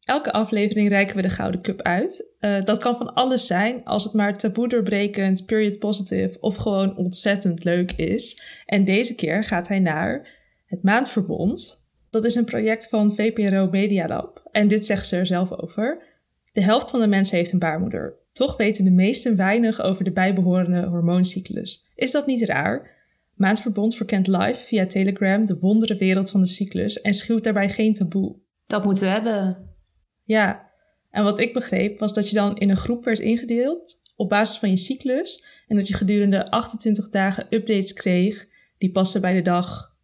Elke 0.00 0.32
aflevering 0.32 0.88
reiken 0.88 1.16
we 1.16 1.22
de 1.22 1.30
Gouden 1.30 1.60
Cup 1.60 1.82
uit. 1.82 2.26
Uh, 2.40 2.64
dat 2.64 2.78
kan 2.78 2.96
van 2.96 3.14
alles 3.14 3.46
zijn, 3.46 3.84
als 3.84 4.04
het 4.04 4.12
maar 4.12 4.36
taboe 4.36 4.68
doorbrekend, 4.68 5.46
period 5.46 5.78
positive 5.78 6.40
of 6.40 6.56
gewoon 6.56 6.96
ontzettend 6.96 7.64
leuk 7.64 7.92
is. 7.92 8.42
En 8.66 8.84
deze 8.84 9.14
keer 9.14 9.44
gaat 9.44 9.68
hij 9.68 9.80
naar 9.80 10.28
het 10.66 10.82
Maandverbond. 10.82 11.88
Dat 12.10 12.24
is 12.24 12.34
een 12.34 12.44
project 12.44 12.88
van 12.88 13.14
VPRO 13.14 13.68
Media 13.70 14.06
Lab. 14.06 14.48
En 14.52 14.68
dit 14.68 14.86
zegt 14.86 15.06
ze 15.06 15.16
er 15.16 15.26
zelf 15.26 15.52
over. 15.52 16.02
De 16.52 16.62
helft 16.62 16.90
van 16.90 17.00
de 17.00 17.06
mensen 17.06 17.36
heeft 17.36 17.52
een 17.52 17.58
baarmoeder. 17.58 18.22
Toch 18.34 18.56
weten 18.56 18.84
de 18.84 18.90
meesten 18.90 19.36
weinig 19.36 19.82
over 19.82 20.04
de 20.04 20.12
bijbehorende 20.12 20.86
hormooncyclus. 20.86 21.90
Is 21.94 22.10
dat 22.10 22.26
niet 22.26 22.44
raar? 22.44 22.90
Maandverbond 23.34 23.96
verkent 23.96 24.26
live 24.26 24.60
via 24.64 24.86
Telegram 24.86 25.44
de 25.44 25.58
wondere 25.58 25.96
wereld 25.96 26.30
van 26.30 26.40
de 26.40 26.46
cyclus 26.46 27.00
en 27.00 27.14
schuwt 27.14 27.44
daarbij 27.44 27.68
geen 27.68 27.94
taboe. 27.94 28.36
Dat 28.66 28.84
moeten 28.84 29.04
we 29.04 29.10
hebben. 29.10 29.68
Ja, 30.22 30.70
en 31.10 31.24
wat 31.24 31.40
ik 31.40 31.52
begreep 31.52 31.98
was 31.98 32.14
dat 32.14 32.28
je 32.28 32.34
dan 32.34 32.58
in 32.58 32.70
een 32.70 32.76
groep 32.76 33.04
werd 33.04 33.18
ingedeeld 33.18 34.00
op 34.16 34.28
basis 34.28 34.58
van 34.58 34.70
je 34.70 34.76
cyclus 34.76 35.44
en 35.68 35.76
dat 35.76 35.88
je 35.88 35.94
gedurende 35.94 36.50
28 36.50 37.08
dagen 37.08 37.46
updates 37.50 37.92
kreeg 37.92 38.48
die 38.78 38.90
passen 38.90 39.20
bij 39.20 39.34
de 39.34 39.42
dag 39.42 39.96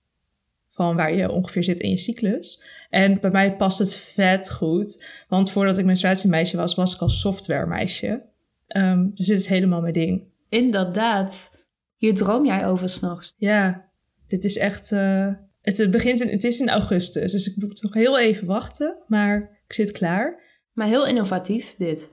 van 0.70 0.96
waar 0.96 1.14
je 1.14 1.30
ongeveer 1.30 1.64
zit 1.64 1.78
in 1.78 1.90
je 1.90 1.96
cyclus. 1.96 2.62
En 2.90 3.20
bij 3.20 3.30
mij 3.30 3.56
past 3.56 3.78
het 3.78 3.94
vet 3.94 4.50
goed, 4.50 5.04
want 5.28 5.50
voordat 5.50 5.78
ik 5.78 5.84
menstruatiemeisje 5.84 6.56
was, 6.56 6.74
was 6.74 6.94
ik 6.94 7.00
al 7.00 7.08
softwaremeisje. 7.08 8.28
Ehm, 8.66 9.08
dus 9.14 9.26
dit 9.26 9.38
is 9.38 9.46
helemaal 9.46 9.80
mijn 9.80 9.92
ding. 9.92 10.22
Inderdaad. 10.48 11.50
Hier 11.96 12.14
droom 12.14 12.46
jij 12.46 12.66
over 12.66 12.88
s'nachts. 12.88 13.34
Ja, 13.36 13.90
dit 14.28 14.44
is 14.44 14.56
echt. 14.58 14.92
eh, 14.92 15.32
het, 15.60 15.78
het 15.78 15.90
begint 15.90 16.20
in, 16.20 16.28
het 16.28 16.44
is 16.44 16.60
in 16.60 16.68
augustus, 16.68 17.32
dus 17.32 17.46
ik 17.46 17.62
moet 17.62 17.82
nog 17.82 17.94
heel 17.94 18.18
even 18.18 18.46
wachten, 18.46 18.96
maar 19.06 19.60
ik 19.66 19.72
zit 19.72 19.92
klaar. 19.92 20.42
Maar 20.72 20.86
heel 20.86 21.06
innovatief, 21.06 21.74
dit. 21.78 22.10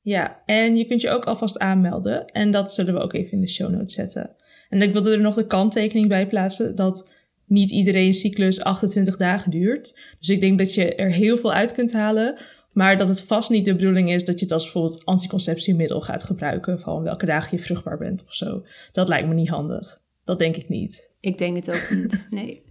Ja, 0.00 0.42
en 0.46 0.76
je 0.76 0.84
kunt 0.84 1.00
je 1.00 1.10
ook 1.10 1.24
alvast 1.24 1.58
aanmelden. 1.58 2.24
En 2.24 2.50
dat 2.50 2.72
zullen 2.72 2.94
we 2.94 3.00
ook 3.00 3.12
even 3.12 3.32
in 3.32 3.40
de 3.40 3.48
show 3.48 3.70
notes 3.70 3.94
zetten. 3.94 4.36
En 4.68 4.82
ik 4.82 4.92
wilde 4.92 5.12
er 5.12 5.20
nog 5.20 5.34
de 5.34 5.46
kanttekening 5.46 6.08
bij 6.08 6.28
plaatsen 6.28 6.76
dat 6.76 7.13
niet 7.54 7.70
iedereen 7.70 8.14
cyclus 8.14 8.62
28 8.62 9.16
dagen 9.16 9.50
duurt. 9.50 10.00
Dus 10.18 10.28
ik 10.28 10.40
denk 10.40 10.58
dat 10.58 10.74
je 10.74 10.94
er 10.94 11.10
heel 11.10 11.36
veel 11.36 11.52
uit 11.52 11.72
kunt 11.72 11.92
halen. 11.92 12.38
Maar 12.72 12.96
dat 12.98 13.08
het 13.08 13.22
vast 13.22 13.50
niet 13.50 13.64
de 13.64 13.74
bedoeling 13.74 14.10
is 14.10 14.24
dat 14.24 14.38
je 14.38 14.44
het 14.44 14.54
als 14.54 14.62
bijvoorbeeld 14.62 15.04
anticonceptiemiddel 15.04 16.00
gaat 16.00 16.24
gebruiken. 16.24 16.80
Van 16.80 17.02
welke 17.02 17.26
dagen 17.26 17.56
je 17.56 17.62
vruchtbaar 17.62 17.98
bent 17.98 18.24
of 18.26 18.34
zo. 18.34 18.64
Dat 18.92 19.08
lijkt 19.08 19.28
me 19.28 19.34
niet 19.34 19.48
handig. 19.48 20.00
Dat 20.24 20.38
denk 20.38 20.56
ik 20.56 20.68
niet. 20.68 21.10
Ik 21.20 21.38
denk 21.38 21.56
het 21.56 21.70
ook 21.70 21.90
niet, 21.90 22.26
nee. 22.30 22.62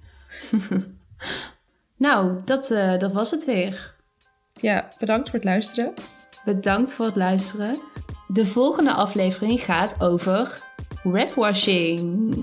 nou, 1.97 2.41
dat, 2.45 2.71
eh, 2.71 2.97
dat 2.97 3.11
was 3.11 3.31
het 3.31 3.45
weer. 3.45 3.95
Ja, 4.61 4.87
bedankt 4.99 5.29
voor 5.29 5.39
het 5.39 5.47
luisteren. 5.47 5.93
Bedankt 6.45 6.93
voor 6.93 7.05
het 7.05 7.15
luisteren. 7.15 7.75
De 8.27 8.45
volgende 8.45 8.91
aflevering 8.91 9.61
gaat 9.61 10.01
over 10.01 10.61
redwashing. 11.03 12.35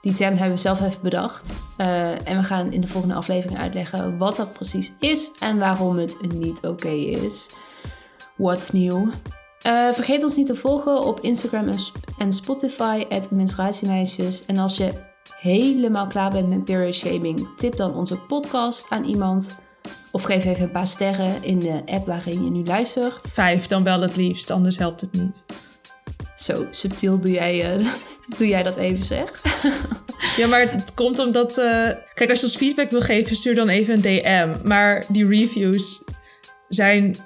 Die 0.00 0.12
term 0.12 0.34
hebben 0.34 0.54
we 0.54 0.60
zelf 0.60 0.80
even 0.80 1.02
bedacht. 1.02 1.56
Eh, 1.76 2.28
en 2.28 2.36
we 2.36 2.42
gaan 2.42 2.72
in 2.72 2.80
de 2.80 2.86
volgende 2.86 3.14
aflevering 3.14 3.58
uitleggen 3.58 4.18
wat 4.18 4.36
dat 4.36 4.52
precies 4.52 4.92
is 5.00 5.30
en 5.38 5.58
waarom 5.58 5.98
het 5.98 6.16
niet 6.32 6.66
oké 6.66 6.88
is. 6.88 7.50
What's 8.36 8.70
new? 8.70 9.08
Eh, 9.62 9.92
vergeet 9.92 10.22
ons 10.22 10.36
niet 10.36 10.46
te 10.46 10.54
volgen 10.54 11.04
op 11.04 11.20
Instagram 11.20 11.68
en, 11.68 11.78
Sp- 11.78 11.96
en 12.18 12.32
Spotify, 12.32 13.04
at 13.08 13.30
menstruatiemeisjes. 13.30 14.46
En 14.46 14.58
als 14.58 14.76
je 14.76 14.92
helemaal 15.40 16.06
klaar 16.06 16.30
bent 16.30 16.48
met 16.48 16.64
period 16.64 16.94
shaming, 16.94 17.48
tip 17.56 17.76
dan 17.76 17.94
onze 17.94 18.16
podcast 18.16 18.86
aan 18.88 19.04
iemand. 19.04 19.54
Of 20.12 20.22
geef 20.22 20.44
even 20.44 20.62
een 20.64 20.70
paar 20.70 20.86
sterren 20.86 21.42
in 21.42 21.58
de 21.58 21.82
app 21.86 22.06
waarin 22.06 22.44
je 22.44 22.50
nu 22.50 22.64
luistert. 22.64 23.28
Vijf 23.32 23.66
dan 23.66 23.84
wel 23.84 24.00
het 24.00 24.16
liefst, 24.16 24.50
anders 24.50 24.78
helpt 24.78 25.00
het 25.00 25.12
niet. 25.12 25.44
Zo 26.40 26.66
subtiel 26.70 27.20
doe 27.20 27.30
jij, 27.30 27.74
eh, 27.76 27.86
doe 28.38 28.48
jij 28.48 28.62
dat 28.62 28.76
even, 28.76 29.04
zeg. 29.04 29.30
Ja, 30.36 30.46
maar 30.46 30.60
het 30.60 30.94
komt 30.94 31.18
omdat... 31.18 31.58
eh, 31.58 31.88
kijk, 32.14 32.30
als 32.30 32.40
je 32.40 32.46
ons 32.46 32.56
feedback 32.56 32.90
wil 32.90 33.00
geven, 33.00 33.36
stuur 33.36 33.54
dan 33.54 33.68
even 33.68 33.94
een 33.94 34.00
DM. 34.00 34.68
Maar 34.68 35.04
die 35.08 35.28
reviews 35.28 36.02
zijn 36.68 37.16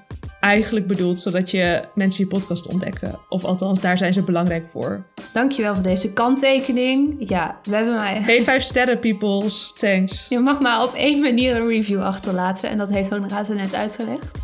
eigenlijk 0.41 0.87
bedoeld 0.87 1.19
zodat 1.19 1.51
je 1.51 1.83
mensen 1.95 2.25
je 2.25 2.31
podcast 2.31 2.67
ontdekken. 2.67 3.19
Of 3.29 3.45
althans, 3.45 3.81
daar 3.81 3.99
zijn 3.99 4.13
ze 4.13 4.23
belangrijk 4.23 4.69
voor. 4.71 5.07
Dankjewel 5.33 5.75
voor 5.75 5.83
deze 5.83 6.13
kanttekening. 6.13 7.17
Ja, 7.19 7.59
we 7.63 7.75
hebben 7.77 7.97
mij... 7.97 8.23
Geef 8.23 8.45
vijf 8.45 8.63
sterren, 8.63 8.99
peoples. 8.99 9.73
Thanks. 9.77 10.27
Je 10.29 10.39
mag 10.39 10.61
maar 10.61 10.83
op 10.83 10.95
één 10.95 11.21
manier 11.21 11.57
een 11.57 11.69
review 11.69 12.03
achterlaten. 12.03 12.69
En 12.71 12.79
dat 12.79 12.91
heeft 12.91 13.11
Honorata 13.11 13.53
net 13.53 13.75
uitgelegd. 13.75 14.43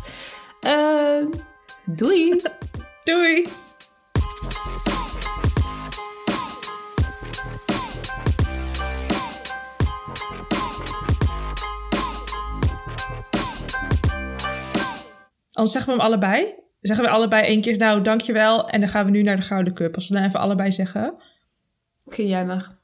Ehm, 0.59 1.25
doei! 1.85 2.41
Doei! 3.03 3.47
Anders 15.59 15.77
zeggen 15.77 15.93
we 15.95 16.01
hem 16.01 16.11
allebei. 16.11 16.55
Zeggen 16.81 17.05
we 17.05 17.11
allebei 17.11 17.45
één 17.45 17.61
keer, 17.61 17.77
nou, 17.77 18.01
dankjewel. 18.01 18.69
En 18.69 18.79
dan 18.79 18.89
gaan 18.89 19.05
we 19.05 19.11
nu 19.11 19.23
naar 19.23 19.35
de 19.35 19.41
Gouden 19.41 19.73
Cup. 19.73 19.95
Als 19.95 20.07
we 20.07 20.13
dan 20.13 20.23
even 20.23 20.39
allebei 20.39 20.71
zeggen. 20.71 21.15
Kun 22.07 22.27
jij 22.27 22.45
maar. 22.45 22.77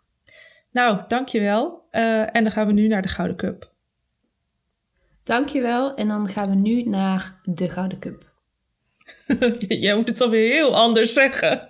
Nou, 0.71 1.01
dankjewel. 1.07 1.87
Eh 1.91 2.35
en 2.35 2.43
dan 2.43 2.51
gaan 2.51 2.67
we 2.67 2.73
nu 2.73 2.87
naar 2.87 3.01
de 3.01 3.07
Gouden 3.07 3.37
Cup. 3.37 3.71
Dankjewel. 5.23 5.95
En 5.95 6.07
dan 6.07 6.29
gaan 6.29 6.49
we 6.49 6.55
nu 6.55 6.83
naar 6.83 7.39
de 7.43 7.69
Gouden 7.69 7.99
Cup. 7.99 8.33
Jij 9.85 9.95
moet 9.95 10.09
het 10.09 10.17
dan 10.17 10.29
weer 10.29 10.53
heel 10.53 10.75
anders 10.75 11.13
zeggen. 11.13 11.67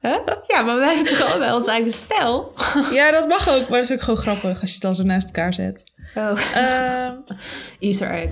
Huh? 0.00 0.26
Ja, 0.46 0.62
maar 0.62 0.76
wij 0.76 0.94
hebben 0.94 1.18
toch 1.18 1.30
allebei 1.30 1.52
ons 1.52 1.66
eigen 1.66 1.90
stijl? 1.92 2.52
ja, 2.98 3.10
dat 3.10 3.28
mag 3.28 3.48
ook. 3.48 3.68
Maar 3.68 3.78
dat 3.78 3.86
vind 3.86 3.98
ik 3.98 4.04
gewoon 4.04 4.20
grappig 4.20 4.60
als 4.60 4.68
je 4.68 4.74
het 4.74 4.82
dan 4.82 4.94
zo 4.94 5.02
naast 5.02 5.26
elkaar 5.26 5.54
zet. 5.54 5.84
Oh, 6.14 6.54
Ehm 6.54 7.16
Easter 7.80 8.10
egg. 8.10 8.30